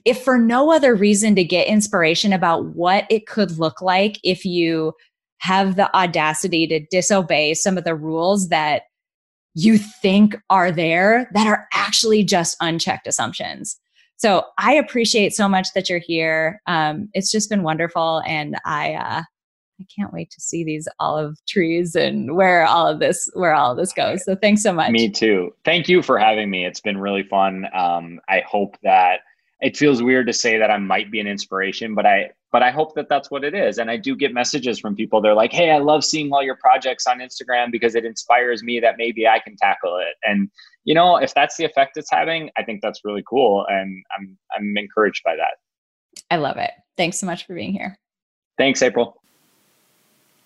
If 0.05 0.23
for 0.23 0.39
no 0.39 0.73
other 0.73 0.95
reason 0.95 1.35
to 1.35 1.45
get 1.45 1.67
inspiration 1.67 2.33
about 2.33 2.67
what 2.67 3.07
it 3.11 3.27
could 3.27 3.59
look 3.59 3.83
like 3.83 4.19
if 4.23 4.45
you 4.45 4.93
have 5.39 5.77
the 5.77 5.95
audacity 5.95 6.67
to 6.67 6.81
disobey 6.91 7.55
some 7.55 7.79
of 7.79 7.85
the 7.85 7.95
rules 7.95 8.49
that 8.49 8.83
you 9.55 9.79
think 9.79 10.37
are 10.51 10.71
there 10.71 11.29
that 11.35 11.47
are 11.47 11.67
actually 11.73 12.25
just 12.25 12.57
unchecked 12.61 13.07
assumptions. 13.07 13.79
So 14.17 14.45
i 14.59 14.75
appreciate 14.75 15.35
so 15.35 15.49
much 15.49 15.69
that 15.75 15.89
you're 15.89 15.99
here. 15.99 16.61
Um, 16.67 17.09
it's 17.15 17.31
just 17.31 17.51
been 17.51 17.63
wonderful 17.63 18.23
and 18.27 18.57
i 18.65 18.95
uh, 18.95 19.23
I 19.81 19.85
can't 19.95 20.13
wait 20.13 20.31
to 20.31 20.41
see 20.41 20.65
these 20.65 20.89
olive 20.99 21.37
trees 21.47 21.95
and 21.95 22.35
where 22.35 22.65
all 22.65 22.87
of 22.87 22.99
this 22.99 23.31
where 23.35 23.55
all 23.55 23.73
of 23.73 23.77
this 23.77 23.93
goes. 23.93 24.25
So 24.25 24.35
thanks 24.35 24.63
so 24.63 24.73
much. 24.73 24.91
Me 24.91 25.09
too. 25.09 25.55
Thank 25.65 25.89
you 25.89 26.03
for 26.03 26.19
having 26.19 26.51
me. 26.51 26.67
It's 26.67 26.81
been 26.81 26.99
really 26.99 27.23
fun. 27.23 27.67
Um, 27.73 28.21
I 28.29 28.43
hope 28.47 28.77
that 28.83 29.21
it 29.61 29.77
feels 29.77 30.03
weird 30.03 30.27
to 30.27 30.33
say 30.33 30.59
that 30.59 30.71
I 30.71 30.79
might 30.79 31.11
be 31.11 31.21
an 31.21 31.27
inspiration, 31.27 31.95
but 31.95 32.07
I 32.07 32.31
but 32.51 32.63
I 32.63 32.71
hope 32.71 32.95
that 32.95 33.09
that's 33.11 33.31
what 33.31 33.45
it 33.45 33.55
is. 33.55 33.79
And 33.79 33.91
I 33.91 33.99
do 33.99 34.17
get 34.17 34.33
messages 34.33 34.81
from 34.81 34.97
people. 34.97 35.21
They're 35.21 35.35
like, 35.35 35.53
"Hey, 35.53 35.71
I 35.71 35.79
love 35.79 36.05
seeing 36.05 36.33
all 36.33 36.43
your 36.43 36.57
projects 36.57 37.07
on 37.07 37.19
Instagram 37.19 37.71
because 37.71 37.95
it 37.95 38.05
inspires 38.05 38.63
me 38.63 38.81
that 38.81 38.95
maybe 38.97 39.27
I 39.29 39.39
can 39.39 39.57
tackle 39.57 39.99
it." 39.99 40.17
And 40.25 40.51
you 40.85 40.95
know, 40.95 41.17
if 41.17 41.35
that's 41.35 41.57
the 41.57 41.65
effect 41.65 41.97
it's 41.97 42.11
having, 42.11 42.51
I 42.57 42.65
think 42.65 42.81
that's 42.83 43.05
really 43.05 43.23
cool, 43.29 43.67
and 43.69 44.03
I'm 44.17 44.39
I'm 44.57 44.77
encouraged 44.77 45.23
by 45.25 45.37
that. 45.37 45.59
I 46.31 46.37
love 46.37 46.57
it. 46.57 46.73
Thanks 46.97 47.19
so 47.19 47.27
much 47.27 47.47
for 47.47 47.55
being 47.55 47.73
here. 47.73 47.99
Thanks, 48.57 48.83
April. 48.83 49.21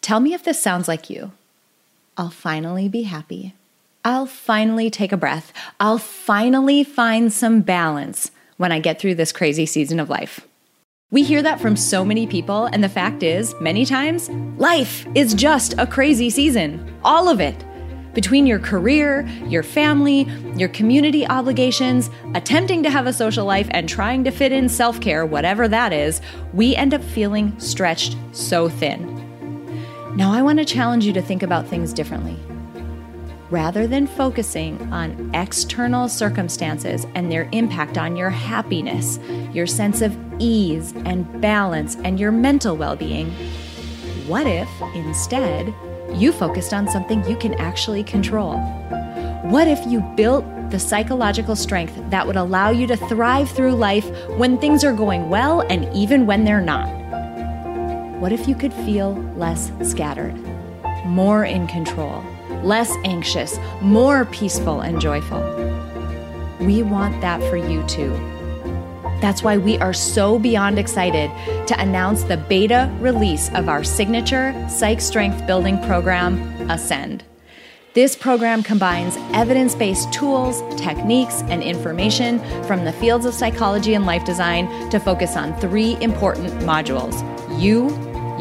Tell 0.02 0.18
me 0.18 0.34
if 0.34 0.42
this 0.42 0.60
sounds 0.60 0.88
like 0.88 1.08
you. 1.08 1.30
I'll 2.16 2.30
finally 2.30 2.88
be 2.88 3.02
happy. 3.02 3.54
I'll 4.04 4.26
finally 4.26 4.90
take 4.90 5.12
a 5.12 5.16
breath. 5.16 5.52
I'll 5.78 5.98
finally 5.98 6.82
find 6.82 7.32
some 7.32 7.60
balance 7.60 8.32
when 8.56 8.72
I 8.72 8.80
get 8.80 9.00
through 9.00 9.14
this 9.14 9.30
crazy 9.30 9.64
season 9.64 10.00
of 10.00 10.10
life. 10.10 10.40
We 11.12 11.22
hear 11.22 11.40
that 11.42 11.60
from 11.60 11.76
so 11.76 12.04
many 12.04 12.26
people, 12.26 12.66
and 12.66 12.82
the 12.82 12.88
fact 12.88 13.22
is, 13.22 13.54
many 13.60 13.84
times, 13.84 14.28
life 14.58 15.06
is 15.14 15.34
just 15.34 15.74
a 15.78 15.86
crazy 15.86 16.30
season. 16.30 16.98
All 17.04 17.28
of 17.28 17.40
it. 17.40 17.64
Between 18.12 18.46
your 18.46 18.58
career, 18.58 19.26
your 19.46 19.62
family, 19.62 20.22
your 20.56 20.68
community 20.70 21.26
obligations, 21.26 22.10
attempting 22.34 22.82
to 22.82 22.90
have 22.90 23.06
a 23.06 23.12
social 23.12 23.46
life, 23.46 23.68
and 23.70 23.88
trying 23.88 24.24
to 24.24 24.30
fit 24.32 24.50
in 24.50 24.68
self 24.68 25.00
care, 25.00 25.24
whatever 25.24 25.68
that 25.68 25.92
is, 25.92 26.20
we 26.52 26.74
end 26.74 26.92
up 26.92 27.04
feeling 27.04 27.58
stretched 27.60 28.16
so 28.32 28.68
thin. 28.68 29.31
Now, 30.14 30.30
I 30.30 30.42
want 30.42 30.58
to 30.58 30.64
challenge 30.66 31.06
you 31.06 31.14
to 31.14 31.22
think 31.22 31.42
about 31.42 31.66
things 31.66 31.94
differently. 31.94 32.36
Rather 33.48 33.86
than 33.86 34.06
focusing 34.06 34.78
on 34.92 35.30
external 35.32 36.06
circumstances 36.06 37.06
and 37.14 37.32
their 37.32 37.48
impact 37.52 37.96
on 37.96 38.14
your 38.14 38.28
happiness, 38.28 39.18
your 39.54 39.66
sense 39.66 40.02
of 40.02 40.14
ease 40.38 40.92
and 41.06 41.40
balance, 41.40 41.96
and 42.04 42.20
your 42.20 42.30
mental 42.30 42.76
well 42.76 42.94
being, 42.94 43.30
what 44.26 44.46
if 44.46 44.68
instead 44.94 45.72
you 46.12 46.30
focused 46.30 46.74
on 46.74 46.88
something 46.88 47.24
you 47.24 47.36
can 47.36 47.54
actually 47.54 48.04
control? 48.04 48.58
What 49.44 49.66
if 49.66 49.80
you 49.86 50.00
built 50.14 50.44
the 50.70 50.78
psychological 50.78 51.56
strength 51.56 51.94
that 52.10 52.26
would 52.26 52.36
allow 52.36 52.68
you 52.68 52.86
to 52.86 52.96
thrive 52.96 53.50
through 53.50 53.76
life 53.76 54.10
when 54.36 54.58
things 54.58 54.84
are 54.84 54.92
going 54.92 55.30
well 55.30 55.62
and 55.70 55.90
even 55.96 56.26
when 56.26 56.44
they're 56.44 56.60
not? 56.60 57.01
What 58.22 58.30
if 58.30 58.46
you 58.46 58.54
could 58.54 58.72
feel 58.72 59.14
less 59.36 59.72
scattered, 59.82 60.36
more 61.04 61.44
in 61.44 61.66
control, 61.66 62.22
less 62.62 62.94
anxious, 63.04 63.58
more 63.80 64.26
peaceful 64.26 64.80
and 64.80 65.00
joyful? 65.00 65.40
We 66.60 66.84
want 66.84 67.20
that 67.20 67.40
for 67.50 67.56
you 67.56 67.84
too. 67.88 68.12
That's 69.20 69.42
why 69.42 69.58
we 69.58 69.76
are 69.78 69.92
so 69.92 70.38
beyond 70.38 70.78
excited 70.78 71.32
to 71.66 71.80
announce 71.80 72.22
the 72.22 72.36
beta 72.36 72.88
release 73.00 73.52
of 73.54 73.68
our 73.68 73.82
signature 73.82 74.54
psych 74.68 75.00
strength 75.00 75.44
building 75.44 75.82
program, 75.82 76.38
Ascend. 76.70 77.24
This 77.94 78.14
program 78.14 78.62
combines 78.62 79.16
evidence 79.32 79.74
based 79.74 80.12
tools, 80.12 80.62
techniques, 80.80 81.42
and 81.48 81.60
information 81.60 82.38
from 82.62 82.84
the 82.84 82.92
fields 82.92 83.26
of 83.26 83.34
psychology 83.34 83.94
and 83.94 84.06
life 84.06 84.24
design 84.24 84.88
to 84.90 85.00
focus 85.00 85.36
on 85.36 85.58
three 85.58 85.96
important 86.00 86.52
modules 86.60 87.20
you, 87.60 87.90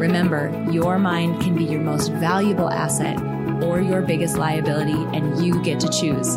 Remember, 0.00 0.50
your 0.70 0.98
mind 0.98 1.42
can 1.42 1.54
be 1.54 1.64
your 1.64 1.82
most 1.82 2.10
valuable 2.12 2.70
asset 2.70 3.20
or 3.62 3.82
your 3.82 4.00
biggest 4.00 4.38
liability, 4.38 4.96
and 5.14 5.44
you 5.44 5.62
get 5.62 5.78
to 5.80 5.90
choose. 5.90 6.36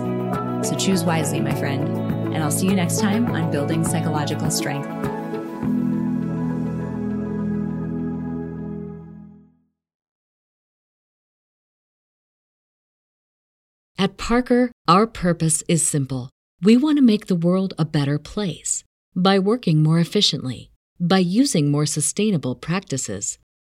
So 0.67 0.75
choose 0.77 1.05
wisely, 1.05 1.39
my 1.39 1.55
friend. 1.55 1.87
And 2.33 2.43
I'll 2.43 2.51
see 2.51 2.67
you 2.67 2.75
next 2.75 2.99
time 2.99 3.27
on 3.27 3.51
Building 3.51 3.85
Psychological 3.85 4.51
Strength. 4.51 4.89
At 13.97 14.17
Parker, 14.17 14.73
our 14.89 15.07
purpose 15.07 15.63
is 15.69 15.87
simple. 15.87 16.29
We 16.61 16.75
want 16.75 16.97
to 16.97 17.01
make 17.01 17.27
the 17.27 17.35
world 17.37 17.73
a 17.77 17.85
better 17.85 18.19
place 18.19 18.83
by 19.15 19.39
working 19.39 19.81
more 19.81 19.99
efficiently, 19.99 20.69
by 20.99 21.19
using 21.19 21.71
more 21.71 21.85
sustainable 21.85 22.55
practices, 22.55 23.39